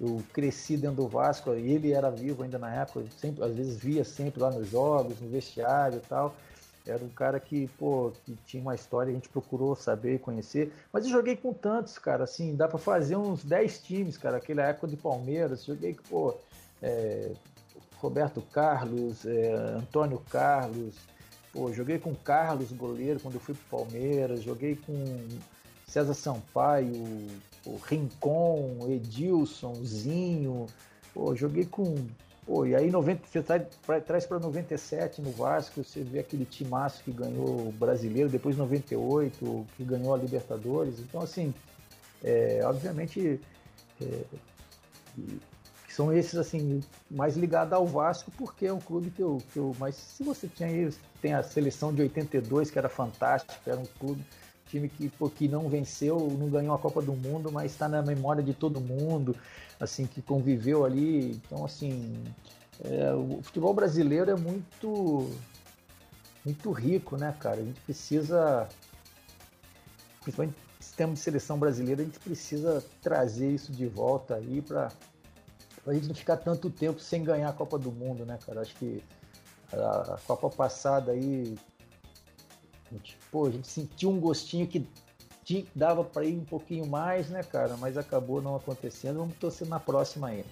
eu 0.00 0.22
cresci 0.32 0.76
dentro 0.76 0.96
do 0.96 1.08
Vasco, 1.08 1.50
ele 1.52 1.92
era 1.92 2.10
vivo 2.10 2.42
ainda 2.42 2.58
na 2.58 2.72
época, 2.74 3.04
sempre, 3.16 3.44
às 3.44 3.54
vezes 3.54 3.76
via 3.76 4.04
sempre 4.04 4.40
lá 4.40 4.50
nos 4.50 4.68
jogos, 4.68 5.20
no 5.20 5.28
vestiário 5.28 5.98
e 5.98 6.08
tal. 6.08 6.34
Era 6.86 7.02
um 7.02 7.08
cara 7.08 7.40
que, 7.40 7.66
pô, 7.78 8.12
que 8.24 8.36
tinha 8.44 8.62
uma 8.62 8.74
história, 8.74 9.10
a 9.10 9.14
gente 9.14 9.28
procurou 9.28 9.74
saber 9.74 10.16
e 10.16 10.18
conhecer. 10.18 10.70
Mas 10.92 11.04
eu 11.04 11.10
joguei 11.10 11.34
com 11.34 11.52
tantos, 11.54 11.98
cara, 11.98 12.24
assim, 12.24 12.54
dá 12.54 12.68
para 12.68 12.78
fazer 12.78 13.16
uns 13.16 13.42
10 13.42 13.78
times, 13.78 14.18
cara, 14.18 14.36
aquela 14.36 14.62
época 14.62 14.88
de 14.88 14.96
Palmeiras, 14.96 15.64
joguei, 15.64 15.96
pô, 16.10 16.34
é, 16.82 17.32
Roberto 17.96 18.42
Carlos, 18.52 19.24
é, 19.24 19.54
Antônio 19.78 20.20
Carlos, 20.28 20.94
pô, 21.52 21.72
joguei 21.72 21.98
com 21.98 22.14
Carlos, 22.14 22.70
goleiro, 22.72 23.18
quando 23.20 23.34
eu 23.34 23.40
fui 23.40 23.54
pro 23.54 23.78
Palmeiras, 23.78 24.42
joguei 24.42 24.76
com 24.76 24.94
César 25.86 26.12
Sampaio, 26.12 26.92
o 27.66 27.76
Rincon, 27.76 28.78
Edilson, 28.88 29.74
Zinho. 29.84 30.66
Pô, 31.12 31.34
joguei 31.34 31.64
com. 31.64 31.94
Pô, 32.46 32.66
e 32.66 32.74
aí 32.74 32.90
90, 32.90 33.26
você 33.26 33.42
traz, 33.42 34.26
para 34.26 34.38
97 34.38 35.22
no 35.22 35.30
Vasco, 35.30 35.82
você 35.82 36.02
vê 36.02 36.18
aquele 36.18 36.44
timaço 36.44 37.02
que 37.02 37.10
ganhou 37.10 37.68
o 37.68 37.72
brasileiro, 37.72 38.28
depois 38.28 38.56
98, 38.56 39.66
que 39.76 39.84
ganhou 39.84 40.14
a 40.14 40.18
Libertadores. 40.18 40.98
Então, 40.98 41.22
assim, 41.22 41.54
é, 42.22 42.60
obviamente. 42.64 43.40
É, 44.00 44.24
são 45.94 46.12
esses 46.12 46.34
assim 46.34 46.80
mais 47.08 47.36
ligados 47.36 47.72
ao 47.72 47.86
Vasco 47.86 48.28
porque 48.32 48.66
é 48.66 48.72
um 48.72 48.80
clube 48.80 49.10
que 49.10 49.22
eu, 49.22 49.40
que 49.52 49.58
eu 49.58 49.74
mas 49.78 49.94
se 49.94 50.24
você 50.24 50.48
tinha 50.48 50.92
tem 51.22 51.34
a 51.34 51.42
seleção 51.42 51.94
de 51.94 52.02
82 52.02 52.68
que 52.68 52.78
era 52.78 52.88
fantástica 52.88 53.70
era 53.70 53.78
um 53.78 53.86
clube 54.00 54.20
time 54.74 54.88
que, 54.88 55.08
pô, 55.08 55.30
que 55.30 55.46
não 55.46 55.68
venceu, 55.68 56.18
não 56.38 56.48
ganhou 56.48 56.74
a 56.74 56.78
Copa 56.78 57.00
do 57.00 57.14
Mundo, 57.14 57.52
mas 57.52 57.70
está 57.72 57.88
na 57.88 58.02
memória 58.02 58.42
de 58.42 58.52
todo 58.52 58.80
mundo, 58.80 59.36
assim, 59.78 60.06
que 60.06 60.20
conviveu 60.20 60.84
ali. 60.84 61.32
Então, 61.32 61.64
assim, 61.64 62.14
é, 62.84 63.12
o 63.14 63.40
futebol 63.42 63.72
brasileiro 63.72 64.30
é 64.30 64.34
muito, 64.34 65.30
muito 66.44 66.72
rico, 66.72 67.16
né, 67.16 67.34
cara? 67.38 67.60
A 67.60 67.64
gente 67.64 67.80
precisa, 67.82 68.68
principalmente 70.22 70.56
sistema 70.80 71.14
de 71.14 71.20
seleção 71.20 71.58
brasileira, 71.58 72.02
a 72.02 72.04
gente 72.04 72.18
precisa 72.18 72.84
trazer 73.00 73.50
isso 73.50 73.72
de 73.72 73.86
volta 73.86 74.34
aí 74.34 74.60
para 74.60 74.90
a 75.86 75.94
gente 75.94 76.08
não 76.08 76.14
ficar 76.14 76.36
tanto 76.36 76.68
tempo 76.68 77.00
sem 77.00 77.22
ganhar 77.22 77.48
a 77.48 77.52
Copa 77.52 77.78
do 77.78 77.92
Mundo, 77.92 78.26
né, 78.26 78.38
cara? 78.44 78.60
Acho 78.60 78.74
que 78.74 79.02
a 79.72 80.18
Copa 80.26 80.50
passada 80.50 81.12
aí 81.12 81.56
gente, 82.94 83.18
pô, 83.30 83.46
a 83.46 83.50
gente 83.50 83.68
sentiu 83.68 84.10
um 84.10 84.20
gostinho 84.20 84.66
que 84.66 84.86
dava 85.74 86.04
para 86.04 86.24
ir 86.24 86.34
um 86.34 86.44
pouquinho 86.44 86.86
mais, 86.86 87.28
né, 87.28 87.42
cara? 87.42 87.76
Mas 87.76 87.96
acabou 87.96 88.40
não 88.40 88.56
acontecendo. 88.56 89.18
Vamos 89.18 89.36
torcer 89.36 89.68
na 89.68 89.78
próxima 89.80 90.28
ainda. 90.28 90.48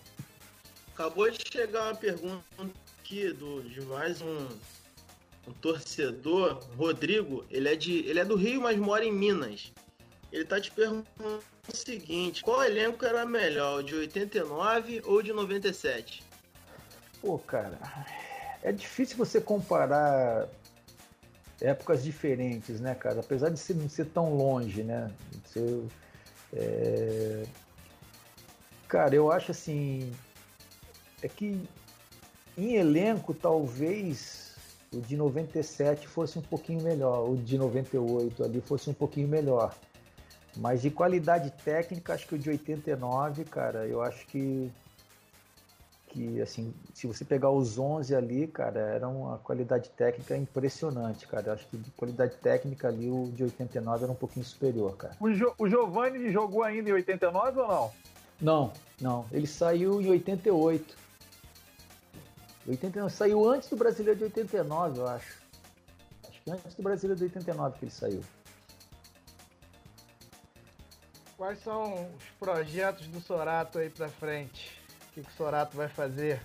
Acabou 0.94 1.30
de 1.30 1.42
chegar 1.50 1.84
uma 1.84 1.94
pergunta 1.94 2.44
aqui 3.00 3.32
do, 3.32 3.62
de 3.62 3.80
mais 3.82 4.20
um, 4.20 4.48
um 5.48 5.52
torcedor, 5.60 6.62
Rodrigo. 6.76 7.44
Ele 7.50 7.68
é, 7.68 7.76
de, 7.76 8.00
ele 8.00 8.20
é 8.20 8.24
do 8.24 8.36
Rio, 8.36 8.60
mas 8.60 8.76
mora 8.76 9.04
em 9.04 9.12
Minas. 9.12 9.72
Ele 10.30 10.44
tá 10.44 10.60
te 10.60 10.70
perguntando 10.70 11.42
o 11.68 11.76
seguinte: 11.76 12.42
qual 12.42 12.62
elenco 12.62 13.04
era 13.04 13.24
melhor, 13.24 13.82
de 13.82 13.94
89 13.94 15.02
ou 15.04 15.22
de 15.22 15.32
97? 15.32 16.22
Pô, 17.20 17.38
cara, 17.38 17.78
é 18.62 18.72
difícil 18.72 19.16
você 19.16 19.40
comparar 19.40 20.48
épocas 21.62 22.02
diferentes, 22.02 22.80
né, 22.80 22.94
cara? 22.94 23.20
Apesar 23.20 23.48
de 23.48 23.58
ser, 23.58 23.74
não 23.74 23.88
ser 23.88 24.06
tão 24.06 24.34
longe, 24.34 24.82
né? 24.82 25.10
Ser, 25.46 25.84
é... 26.52 27.44
Cara, 28.88 29.14
eu 29.14 29.32
acho 29.32 29.52
assim. 29.52 30.12
É 31.22 31.28
que 31.28 31.66
em 32.58 32.74
elenco, 32.74 33.32
talvez 33.32 34.54
o 34.92 35.00
de 35.00 35.16
97 35.16 36.06
fosse 36.06 36.38
um 36.38 36.42
pouquinho 36.42 36.82
melhor, 36.82 37.30
o 37.30 37.36
de 37.36 37.56
98 37.56 38.44
ali 38.44 38.60
fosse 38.60 38.90
um 38.90 38.94
pouquinho 38.94 39.28
melhor. 39.28 39.74
Mas 40.58 40.82
de 40.82 40.90
qualidade 40.90 41.50
técnica, 41.64 42.12
acho 42.12 42.26
que 42.26 42.34
o 42.34 42.38
de 42.38 42.50
89, 42.50 43.44
cara, 43.44 43.86
eu 43.86 44.02
acho 44.02 44.26
que 44.26 44.70
que 46.12 46.42
assim, 46.42 46.74
se 46.92 47.06
você 47.06 47.24
pegar 47.24 47.50
os 47.50 47.78
11 47.78 48.14
ali, 48.14 48.46
cara, 48.46 48.78
era 48.78 49.08
uma 49.08 49.38
qualidade 49.38 49.88
técnica 49.90 50.36
impressionante, 50.36 51.26
cara. 51.26 51.54
Acho 51.54 51.66
que 51.68 51.78
de 51.78 51.90
qualidade 51.92 52.36
técnica 52.36 52.88
ali 52.88 53.10
o 53.10 53.32
de 53.34 53.44
89 53.44 54.04
era 54.04 54.12
um 54.12 54.16
pouquinho 54.16 54.44
superior, 54.44 54.94
cara. 54.96 55.16
O, 55.18 55.32
jo 55.32 55.54
o 55.58 55.68
Giovanni 55.68 56.30
jogou 56.30 56.62
ainda 56.62 56.90
em 56.90 56.92
89 56.92 57.60
ou 57.60 57.68
não? 57.68 57.92
Não, 58.40 58.72
não. 59.00 59.26
Ele 59.32 59.46
saiu 59.46 60.00
em 60.00 60.10
88. 60.10 60.96
89, 62.68 63.12
saiu 63.12 63.48
antes 63.48 63.68
do 63.70 63.76
Brasileiro 63.76 64.18
de 64.18 64.24
89, 64.24 64.98
eu 65.00 65.08
acho. 65.08 65.42
Acho 66.28 66.42
que 66.42 66.50
antes 66.50 66.74
do 66.74 66.82
Brasileiro 66.82 67.18
de 67.18 67.24
89 67.24 67.78
que 67.78 67.84
ele 67.86 67.92
saiu. 67.92 68.22
Quais 71.36 71.58
são 71.60 71.94
os 72.16 72.24
projetos 72.38 73.06
do 73.08 73.20
Sorato 73.20 73.78
aí 73.78 73.90
pra 73.90 74.08
frente? 74.08 74.81
O 75.12 75.14
que, 75.14 75.20
que 75.20 75.28
o 75.28 75.36
Sorato 75.36 75.76
vai 75.76 75.88
fazer? 75.88 76.40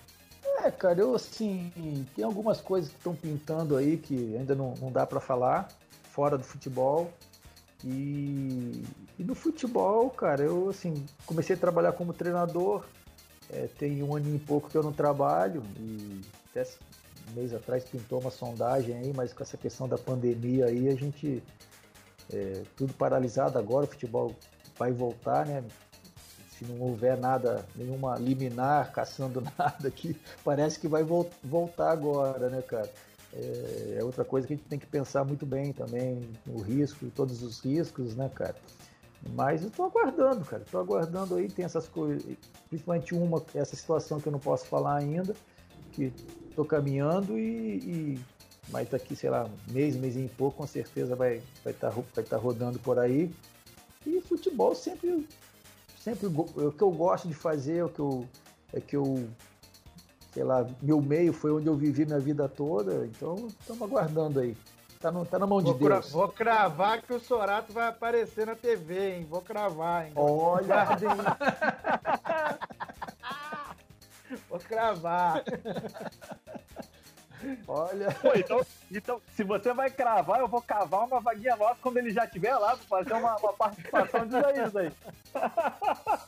É, 0.61 0.69
cara, 0.69 0.99
eu 0.99 1.15
assim, 1.15 1.71
tem 2.13 2.25
algumas 2.25 2.59
coisas 2.59 2.89
que 2.91 2.97
estão 2.97 3.15
pintando 3.15 3.77
aí 3.77 3.95
que 3.95 4.35
ainda 4.35 4.53
não, 4.53 4.73
não 4.73 4.91
dá 4.91 5.05
para 5.05 5.21
falar, 5.21 5.69
fora 6.11 6.37
do 6.37 6.43
futebol. 6.43 7.09
E, 7.81 8.83
e, 9.17 9.23
no 9.23 9.33
futebol, 9.33 10.09
cara, 10.09 10.43
eu 10.43 10.69
assim, 10.69 11.05
comecei 11.25 11.55
a 11.55 11.59
trabalhar 11.59 11.93
como 11.93 12.11
treinador, 12.11 12.83
é, 13.49 13.69
tem 13.77 14.03
um 14.03 14.13
ano 14.13 14.35
e 14.35 14.39
pouco 14.39 14.69
que 14.69 14.75
eu 14.75 14.83
não 14.83 14.91
trabalho, 14.91 15.63
e 15.79 16.19
até 16.49 16.67
um 17.31 17.35
mês 17.35 17.53
atrás 17.53 17.85
pintou 17.85 18.19
uma 18.19 18.31
sondagem 18.31 18.97
aí, 18.97 19.13
mas 19.15 19.31
com 19.31 19.43
essa 19.43 19.55
questão 19.55 19.87
da 19.87 19.97
pandemia 19.97 20.65
aí, 20.65 20.89
a 20.89 20.95
gente. 20.95 21.41
É, 22.33 22.63
tudo 22.75 22.93
paralisado 22.93 23.57
agora, 23.57 23.85
o 23.85 23.87
futebol 23.87 24.35
vai 24.77 24.91
voltar, 24.91 25.45
né? 25.45 25.63
Se 26.57 26.65
não 26.65 26.79
houver 26.81 27.17
nada, 27.17 27.65
nenhuma 27.75 28.17
liminar 28.17 28.91
caçando 28.91 29.43
nada 29.57 29.87
aqui, 29.87 30.15
parece 30.43 30.79
que 30.79 30.87
vai 30.87 31.03
vo 31.03 31.29
voltar 31.43 31.91
agora, 31.91 32.49
né, 32.49 32.61
cara? 32.61 32.89
É, 33.33 33.97
é, 33.99 34.03
outra 34.03 34.25
coisa 34.25 34.47
que 34.47 34.53
a 34.53 34.55
gente 34.55 34.65
tem 34.65 34.79
que 34.79 34.85
pensar 34.85 35.23
muito 35.23 35.45
bem 35.45 35.71
também, 35.71 36.27
o 36.47 36.59
risco, 36.59 37.05
todos 37.15 37.43
os 37.43 37.59
riscos, 37.59 38.15
né, 38.15 38.29
cara? 38.33 38.55
Mas 39.35 39.63
eu 39.63 39.69
tô 39.69 39.83
aguardando, 39.83 40.45
cara, 40.45 40.63
tô 40.71 40.79
aguardando 40.79 41.35
aí, 41.35 41.49
tem 41.49 41.65
essas 41.65 41.87
coisas, 41.87 42.23
principalmente 42.69 43.13
uma, 43.13 43.43
essa 43.53 43.75
situação 43.75 44.19
que 44.19 44.27
eu 44.27 44.31
não 44.31 44.39
posso 44.39 44.65
falar 44.65 44.95
ainda, 44.95 45.35
que 45.91 46.13
tô 46.55 46.63
caminhando 46.63 47.37
e, 47.37 47.77
e 47.77 48.19
mas 48.69 48.89
daqui, 48.89 49.15
sei 49.15 49.29
lá, 49.29 49.49
mês, 49.71 49.95
mês 49.95 50.15
e 50.15 50.27
pouco, 50.37 50.57
com 50.57 50.67
certeza 50.67 51.15
vai 51.15 51.41
estar 51.65 51.89
vai 51.89 52.03
tá, 52.03 52.11
vai 52.15 52.23
tá 52.23 52.37
rodando 52.37 52.79
por 52.79 52.99
aí. 52.99 53.31
E 54.05 54.21
futebol 54.21 54.75
sempre 54.75 55.25
sempre 56.07 56.27
o 56.27 56.71
que 56.71 56.81
eu 56.81 56.91
gosto 56.91 57.27
de 57.27 57.33
fazer, 57.33 57.83
o 57.83 57.89
que 57.89 57.99
eu 57.99 58.25
é 58.71 58.79
que 58.79 58.95
eu 58.95 59.27
sei 60.31 60.43
lá, 60.43 60.65
meu 60.81 61.01
meio 61.01 61.33
foi 61.33 61.51
onde 61.51 61.67
eu 61.67 61.75
vivi 61.75 62.05
minha 62.05 62.19
vida 62.19 62.47
toda, 62.47 63.05
então 63.05 63.47
estamos 63.59 63.81
aguardando 63.81 64.39
aí. 64.39 64.55
Tá, 64.99 65.11
no, 65.11 65.25
tá 65.25 65.37
na 65.37 65.45
mão 65.45 65.59
vou 65.59 65.73
de 65.73 65.79
Deus. 65.79 66.11
Vou 66.11 66.29
cravar 66.29 67.01
que 67.01 67.13
o 67.13 67.19
Sorato 67.19 67.73
vai 67.73 67.87
aparecer 67.87 68.47
na 68.47 68.55
TV, 68.55 69.15
hein? 69.15 69.27
Vou 69.29 69.41
cravar, 69.41 70.05
hein? 70.05 70.13
Olha! 70.15 70.87
vou 74.49 74.59
cravar. 74.59 75.43
Olha. 77.67 78.11
Pô, 78.21 78.31
então, 78.35 78.65
então, 78.91 79.19
se 79.35 79.43
você 79.43 79.73
vai 79.73 79.89
cravar, 79.89 80.39
eu 80.39 80.47
vou 80.47 80.61
cavar 80.61 81.05
uma 81.05 81.19
vaguinha 81.19 81.55
nossa 81.55 81.79
quando 81.81 81.97
ele 81.97 82.11
já 82.11 82.25
estiver 82.25 82.55
lá 82.55 82.77
para 82.77 82.85
fazer 82.85 83.13
uma, 83.13 83.35
uma 83.37 83.53
participação 83.53 84.27
de 84.27 84.35
isso 84.65 84.77
aí. 84.77 84.91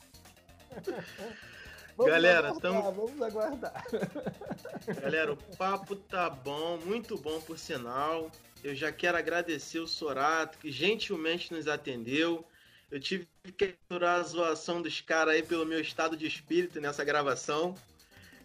Vamos 1.97 2.13
Galera, 2.13 2.47
aguardar, 2.47 2.61
tamo... 2.61 2.91
vamos 2.93 3.21
aguardar. 3.21 3.85
Galera, 5.01 5.33
o 5.33 5.37
papo 5.57 5.97
tá 5.97 6.29
bom, 6.29 6.77
muito 6.77 7.17
bom 7.17 7.41
por 7.41 7.59
sinal. 7.59 8.31
Eu 8.63 8.73
já 8.73 8.89
quero 8.89 9.17
agradecer 9.17 9.79
o 9.79 9.87
Sorato, 9.87 10.57
que 10.59 10.71
gentilmente 10.71 11.53
nos 11.53 11.67
atendeu. 11.67 12.47
Eu 12.89 13.01
tive 13.01 13.27
que 13.43 13.51
capturar 13.51 14.21
a 14.21 14.23
zoação 14.23 14.81
dos 14.81 15.01
caras 15.01 15.33
aí 15.33 15.43
pelo 15.43 15.65
meu 15.65 15.81
estado 15.81 16.15
de 16.15 16.25
espírito 16.25 16.79
nessa 16.79 17.03
gravação 17.03 17.75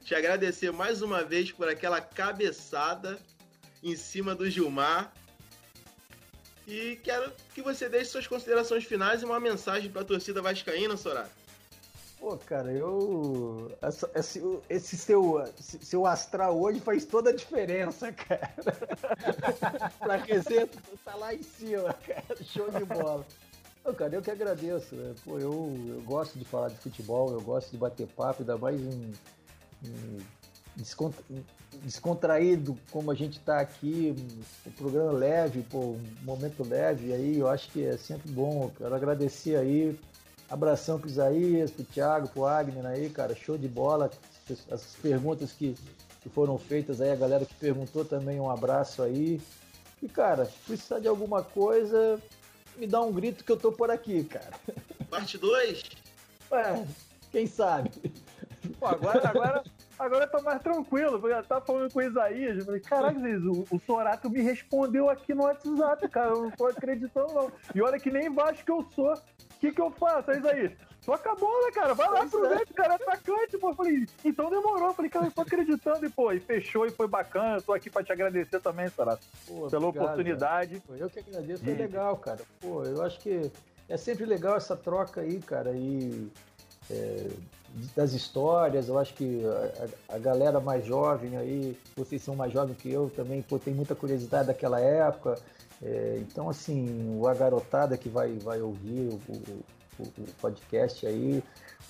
te 0.04 0.14
agradecer 0.14 0.70
mais 0.70 1.00
uma 1.00 1.24
vez 1.24 1.50
por 1.50 1.66
aquela 1.66 1.98
cabeçada 1.98 3.18
em 3.84 3.94
cima 3.94 4.34
do 4.34 4.48
Gilmar. 4.48 5.12
E 6.66 6.98
quero 7.04 7.30
que 7.54 7.60
você 7.60 7.88
deixe 7.90 8.06
suas 8.06 8.26
considerações 8.26 8.84
finais 8.84 9.20
e 9.20 9.24
uma 9.26 9.38
mensagem 9.38 9.90
para 9.90 10.00
a 10.00 10.04
torcida 10.04 10.40
vascaína, 10.40 10.96
Sorá. 10.96 11.28
Pô, 12.18 12.38
cara, 12.38 12.72
eu. 12.72 13.70
Esse, 14.14 14.40
esse 14.70 14.96
seu, 14.96 15.44
seu 15.58 16.06
astral 16.06 16.58
hoje 16.58 16.80
faz 16.80 17.04
toda 17.04 17.28
a 17.28 17.34
diferença, 17.34 18.10
cara. 18.12 18.54
pra 20.00 20.14
aquecer, 20.14 20.66
tá 21.04 21.14
lá 21.16 21.34
em 21.34 21.42
cima, 21.42 21.92
cara. 21.92 22.42
Show 22.42 22.70
de 22.70 22.82
bola. 22.86 23.26
Pô, 23.82 23.92
cara, 23.92 24.14
eu 24.14 24.22
que 24.22 24.30
agradeço. 24.30 24.94
Né? 24.94 25.14
Pô, 25.22 25.38
eu, 25.38 25.52
eu 25.86 26.00
gosto 26.00 26.38
de 26.38 26.46
falar 26.46 26.70
de 26.70 26.78
futebol, 26.78 27.30
eu 27.30 27.42
gosto 27.42 27.70
de 27.70 27.76
bater 27.76 28.06
papo, 28.06 28.40
ainda 28.40 28.56
mais 28.56 28.80
em 28.80 29.12
descontraído 31.82 32.76
como 32.90 33.10
a 33.10 33.14
gente 33.14 33.38
está 33.38 33.60
aqui, 33.60 34.14
o 34.64 34.68
um 34.68 34.72
programa 34.72 35.12
leve, 35.12 35.62
pô, 35.62 35.78
um 35.78 36.00
momento 36.22 36.66
leve, 36.66 37.12
aí 37.12 37.38
eu 37.38 37.48
acho 37.48 37.70
que 37.70 37.84
é 37.84 37.96
sempre 37.96 38.30
bom. 38.30 38.70
Quero 38.76 38.94
agradecer 38.94 39.56
aí, 39.56 39.98
abração 40.48 40.98
pro 40.98 41.08
Isaías, 41.08 41.70
pro 41.70 41.84
Thiago, 41.84 42.28
pro 42.28 42.46
Agner 42.46 42.86
aí, 42.86 43.08
cara, 43.10 43.34
show 43.34 43.58
de 43.58 43.68
bola. 43.68 44.10
As 44.70 44.96
perguntas 45.00 45.52
que, 45.52 45.74
que 46.22 46.28
foram 46.28 46.58
feitas 46.58 47.00
aí, 47.00 47.10
a 47.10 47.16
galera 47.16 47.46
que 47.46 47.54
perguntou 47.54 48.04
também, 48.04 48.40
um 48.40 48.50
abraço 48.50 49.02
aí. 49.02 49.40
E, 50.02 50.08
cara, 50.08 50.44
se 50.44 50.58
precisar 50.66 50.98
de 50.98 51.08
alguma 51.08 51.42
coisa, 51.42 52.20
me 52.76 52.86
dá 52.86 53.00
um 53.00 53.12
grito 53.12 53.42
que 53.42 53.50
eu 53.50 53.56
tô 53.56 53.72
por 53.72 53.90
aqui, 53.90 54.24
cara. 54.24 54.52
Parte 55.08 55.38
2? 55.38 55.82
É, 56.52 56.84
quem 57.32 57.46
sabe? 57.46 57.90
Pô, 58.78 58.86
agora, 58.86 59.28
agora, 59.28 59.64
agora 60.04 60.24
eu 60.24 60.30
tô 60.30 60.42
mais 60.42 60.62
tranquilo, 60.62 61.20
porque 61.20 61.34
eu 61.34 61.44
tava 61.44 61.64
falando 61.64 61.92
com 61.92 61.98
o 61.98 62.02
Isaías, 62.02 62.58
eu 62.58 62.64
falei, 62.64 62.80
caraca, 62.80 63.18
Isaías, 63.18 63.42
o, 63.42 63.64
o 63.70 63.80
Sorato 63.80 64.30
me 64.30 64.40
respondeu 64.40 65.08
aqui 65.10 65.34
no 65.34 65.44
WhatsApp, 65.44 66.08
cara, 66.08 66.30
eu 66.30 66.42
não 66.42 66.50
tô 66.50 66.66
acreditando 66.66 67.32
não. 67.32 67.52
E 67.74 67.82
olha 67.82 67.98
que 67.98 68.10
nem 68.10 68.30
baixo 68.30 68.64
que 68.64 68.70
eu 68.70 68.86
sou, 68.94 69.12
o 69.12 69.18
que 69.60 69.72
que 69.72 69.80
eu 69.80 69.90
faço, 69.90 70.30
Isaías? 70.30 70.72
Toca 71.04 71.32
a 71.32 71.34
bola, 71.34 71.70
cara, 71.72 71.92
vai 71.92 72.10
lá, 72.10 72.22
aproveita, 72.22 72.72
o 72.72 72.74
cara 72.74 72.94
é 72.94 72.96
atacante, 72.96 73.58
pô. 73.58 73.70
Eu 73.70 73.74
falei, 73.74 74.06
então 74.24 74.48
demorou. 74.48 74.88
Eu 74.88 74.94
falei, 74.94 75.10
cara, 75.10 75.26
eu 75.26 75.30
tô 75.30 75.42
acreditando, 75.42 76.06
e 76.06 76.08
pô, 76.08 76.32
e 76.32 76.40
fechou 76.40 76.86
e 76.86 76.90
foi 76.90 77.06
bacana. 77.06 77.58
Eu 77.58 77.62
tô 77.62 77.74
aqui 77.74 77.90
pra 77.90 78.02
te 78.02 78.10
agradecer 78.10 78.58
também, 78.60 78.88
Sorato, 78.88 79.26
pô, 79.46 79.68
pela 79.68 79.86
obrigado, 79.86 80.04
oportunidade. 80.04 80.82
Eu 80.96 81.10
que 81.10 81.18
agradeço, 81.18 81.62
foi 81.62 81.74
legal, 81.74 82.16
cara. 82.16 82.40
Pô, 82.58 82.82
eu 82.84 83.02
acho 83.02 83.20
que 83.20 83.52
é 83.86 83.96
sempre 83.98 84.24
legal 84.24 84.56
essa 84.56 84.74
troca 84.74 85.20
aí, 85.20 85.40
cara, 85.40 85.72
e 85.72 86.30
é, 86.90 87.30
das 87.94 88.12
histórias. 88.12 88.88
Eu 88.88 88.98
acho 88.98 89.14
que 89.14 89.42
a, 90.08 90.14
a, 90.14 90.18
galera 90.18 90.60
mais 90.60 90.84
jovem 90.84 91.36
aí, 91.36 91.78
vocês 91.96 92.22
são 92.22 92.36
mais 92.36 92.52
jovens 92.52 92.76
que 92.76 92.90
eu 92.90 93.10
também, 93.14 93.42
pô, 93.42 93.58
tem 93.58 93.74
muita 93.74 93.94
curiosidade 93.94 94.48
daquela 94.48 94.80
época. 94.80 95.38
É, 95.82 96.18
então, 96.20 96.48
assim, 96.48 97.20
a 97.26 97.34
garotada 97.34 97.96
que 97.96 98.08
vai, 98.08 98.32
vai 98.38 98.60
ouvir 98.60 99.08
o, 99.28 99.32
o, 99.32 100.02
o, 100.02 100.26
podcast 100.40 101.06
aí. 101.06 101.42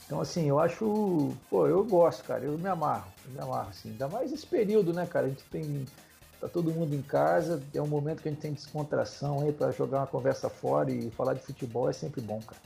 Então, 0.07 0.21
assim, 0.21 0.49
eu 0.49 0.59
acho. 0.59 1.33
Pô, 1.49 1.67
eu 1.67 1.85
gosto, 1.85 2.25
cara. 2.25 2.45
Eu 2.45 2.59
me 2.59 2.69
amarro. 2.69 3.11
Eu 3.27 3.33
me 3.33 3.41
amarro, 3.41 3.71
assim. 3.71 3.91
Ainda 3.91 4.09
mais 4.09 4.33
esse 4.33 4.47
período, 4.47 4.93
né, 4.93 5.07
cara? 5.07 5.27
A 5.27 5.29
gente 5.29 5.45
tem 5.45 5.87
Tá 6.45 6.49
todo 6.51 6.71
mundo 6.71 6.95
em 6.95 7.01
casa, 7.01 7.63
é 7.73 7.81
um 7.81 7.87
momento 7.87 8.21
que 8.21 8.29
a 8.29 8.31
gente 8.31 8.43
tem 8.43 8.53
descontração 8.53 9.41
aí 9.41 9.51
para 9.51 9.71
jogar 9.71 10.01
uma 10.01 10.07
conversa 10.07 10.51
fora 10.51 10.91
e 10.91 11.11
falar 11.11 11.33
de 11.33 11.41
futebol 11.41 11.89
é 11.89 11.93
sempre 11.95 12.21
bom, 12.21 12.39
cara. 12.39 12.61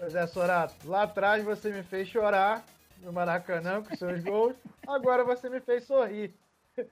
Pois 0.00 0.14
é, 0.14 0.26
Sorato, 0.26 0.74
lá 0.86 1.02
atrás 1.02 1.44
você 1.44 1.70
me 1.70 1.82
fez 1.82 2.08
chorar 2.08 2.64
no 3.02 3.12
Maracanã 3.12 3.82
com 3.82 3.94
seus 3.94 4.24
gols, 4.24 4.56
agora 4.86 5.22
você 5.22 5.50
me 5.50 5.60
fez 5.60 5.84
sorrir. 5.84 6.34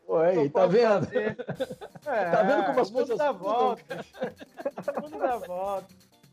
Oi, 0.06 0.50
tá 0.50 0.66
vendo? 0.66 1.08
É, 1.16 1.32
tá 2.04 2.42
vendo 2.42 2.66
como 2.66 2.80
as 2.80 2.90
coisas 2.90 3.16
dá 3.16 3.32
volta. 3.32 4.04
o 4.94 5.00
mundo 5.00 5.18
dá 5.18 5.36
volta. 5.38 5.86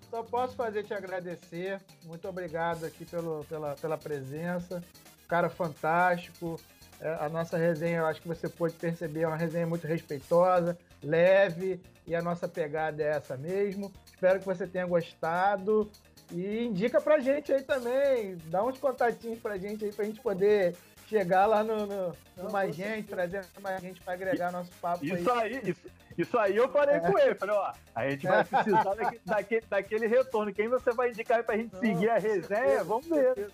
Só 0.09 0.21
posso 0.21 0.55
fazer 0.57 0.83
te 0.83 0.93
agradecer. 0.93 1.79
Muito 2.03 2.27
obrigado 2.27 2.85
aqui 2.85 3.05
pelo, 3.05 3.45
pela, 3.45 3.75
pela 3.75 3.97
presença. 3.97 4.83
Cara 5.29 5.47
fantástico. 5.47 6.59
É, 6.99 7.13
a 7.21 7.29
nossa 7.29 7.55
resenha, 7.55 7.99
eu 7.99 8.05
acho 8.05 8.21
que 8.21 8.27
você 8.27 8.49
pode 8.49 8.73
perceber, 8.73 9.21
é 9.21 9.27
uma 9.27 9.37
resenha 9.37 9.67
muito 9.67 9.87
respeitosa, 9.87 10.77
leve, 11.01 11.81
e 12.05 12.15
a 12.15 12.21
nossa 12.21 12.47
pegada 12.49 13.01
é 13.01 13.07
essa 13.07 13.37
mesmo. 13.37 13.93
Espero 14.05 14.39
que 14.39 14.45
você 14.45 14.67
tenha 14.67 14.85
gostado. 14.85 15.89
E 16.31 16.65
indica 16.65 16.99
pra 16.99 17.19
gente 17.19 17.53
aí 17.53 17.61
também, 17.61 18.37
dá 18.45 18.63
uns 18.63 18.77
contatinhos 18.77 19.39
pra 19.39 19.57
gente 19.57 19.85
aí 19.85 19.91
pra 19.91 20.05
gente 20.05 20.19
poder 20.19 20.75
chegar 21.07 21.45
lá 21.45 21.63
no, 21.63 21.85
no, 21.85 22.15
no 22.37 22.51
mais 22.51 22.75
gente, 22.75 23.07
trazer 23.07 23.45
mais 23.61 23.81
gente 23.81 24.01
para 24.01 24.13
agregar 24.13 24.51
nosso 24.51 24.71
papo 24.81 25.05
isso 25.05 25.31
aí. 25.31 25.55
aí 25.55 25.69
isso, 25.69 25.81
isso, 26.17 26.37
aí 26.37 26.55
eu 26.55 26.69
falei 26.69 26.95
é. 26.95 26.99
com 26.99 27.17
ele. 27.19 27.35
Falei, 27.35 27.55
ó, 27.55 27.73
a 27.93 28.09
gente 28.09 28.25
vai 28.25 28.43
precisar 28.43 28.83
daquele, 28.83 29.21
daquele, 29.25 29.65
daquele 29.69 30.07
retorno. 30.07 30.53
Quem 30.53 30.67
você 30.67 30.91
vai 30.91 31.09
indicar 31.09 31.43
pra 31.43 31.57
gente 31.57 31.73
Não, 31.73 31.79
seguir 31.79 32.09
a 32.09 32.17
resenha? 32.17 32.83
Vamos 32.83 33.07
ver. 33.07 33.51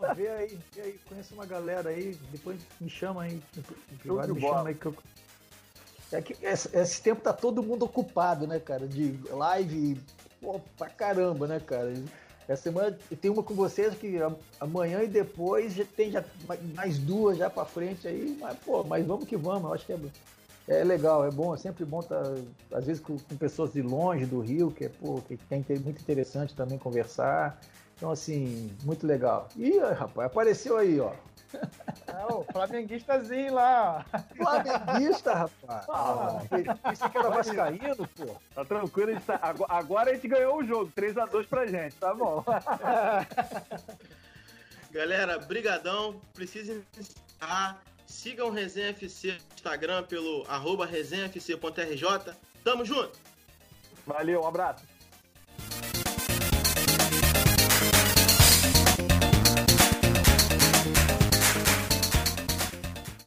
Vamos 0.00 0.16
ver 0.16 0.30
aí, 0.30 0.58
vê 0.72 0.80
aí. 0.82 1.00
Conheço 1.08 1.34
uma 1.34 1.46
galera 1.46 1.90
aí, 1.90 2.18
depois 2.30 2.60
me 2.80 2.88
chama 2.88 3.24
aí. 3.24 3.42
me 4.04 4.40
chama 4.40 4.68
aí 4.68 4.74
que 4.74 4.86
eu. 4.86 4.96
É 6.10 6.22
que 6.22 6.34
esse, 6.42 6.74
esse, 6.74 7.02
tempo 7.02 7.20
tá 7.20 7.34
todo 7.34 7.62
mundo 7.62 7.84
ocupado, 7.84 8.46
né, 8.46 8.58
cara? 8.58 8.86
De 8.86 9.20
live, 9.28 10.00
pô, 10.40 10.60
pra 10.76 10.88
caramba, 10.88 11.46
né, 11.46 11.60
cara? 11.60 11.92
Essa 12.48 12.62
semana 12.62 12.98
tem 13.20 13.30
uma 13.30 13.42
com 13.42 13.54
vocês 13.54 13.94
que 13.94 14.16
amanhã 14.58 15.02
e 15.02 15.08
depois 15.08 15.74
já 15.74 15.84
tem 15.84 16.10
já 16.10 16.24
mais 16.74 16.98
duas 16.98 17.36
já 17.36 17.50
para 17.50 17.66
frente 17.66 18.08
aí, 18.08 18.38
mas 18.40 18.56
pô, 18.58 18.82
mas 18.82 19.06
vamos 19.06 19.26
que 19.26 19.36
vamos, 19.36 19.64
eu 19.64 19.74
acho 19.74 19.84
que 19.84 19.92
é, 19.92 19.98
é 20.80 20.84
legal, 20.84 21.26
é 21.26 21.30
bom, 21.30 21.54
é 21.54 21.58
sempre 21.58 21.84
bom 21.84 22.00
estar, 22.00 22.22
tá, 22.22 22.78
às 22.78 22.86
vezes 22.86 23.02
com, 23.02 23.18
com, 23.18 23.36
pessoas 23.36 23.72
de 23.72 23.82
longe 23.82 24.24
do 24.24 24.40
Rio, 24.40 24.70
que 24.70 24.86
é, 24.86 24.88
pô, 24.88 25.20
que 25.20 25.38
é 25.50 25.78
muito 25.78 26.00
interessante 26.00 26.54
também 26.54 26.78
conversar. 26.78 27.60
Então, 27.96 28.12
assim, 28.12 28.70
muito 28.84 29.06
legal. 29.06 29.48
Ih, 29.56 29.78
rapaz, 29.78 30.26
apareceu 30.26 30.76
aí, 30.76 31.00
ó. 31.00 31.12
É 32.06 32.32
o 32.32 32.42
flamenguistazinho 32.44 33.54
lá. 33.54 34.04
Flamenguista, 34.36 35.34
rapaz. 35.34 35.86
Ah, 35.88 36.40
Isso 36.92 37.08
que 37.10 37.18
era 37.18 37.30
vascaíno, 37.30 38.08
pô. 38.16 38.36
Tá 38.54 38.64
tranquilo, 38.64 39.16
a 39.16 39.20
tá... 39.20 39.54
agora 39.68 40.10
a 40.10 40.14
gente 40.14 40.28
ganhou 40.28 40.56
o 40.58 40.64
jogo, 40.64 40.92
3x2 40.96 41.46
pra 41.46 41.66
gente, 41.66 41.94
tá 41.96 42.14
bom. 42.14 42.44
Galera, 44.90 45.38
brigadão. 45.38 46.20
Precisa 46.34 46.82
encerrar. 46.98 47.80
Sigam 48.06 48.48
o 48.48 48.50
Resenha 48.50 48.88
FC 48.88 49.32
no 49.32 49.54
Instagram 49.54 50.02
pelo 50.04 50.44
arroba 50.48 50.86
resenhafc.rj. 50.86 52.34
Tamo 52.64 52.84
junto. 52.84 53.18
Valeu, 54.06 54.42
um 54.42 54.46
abraço. 54.46 54.82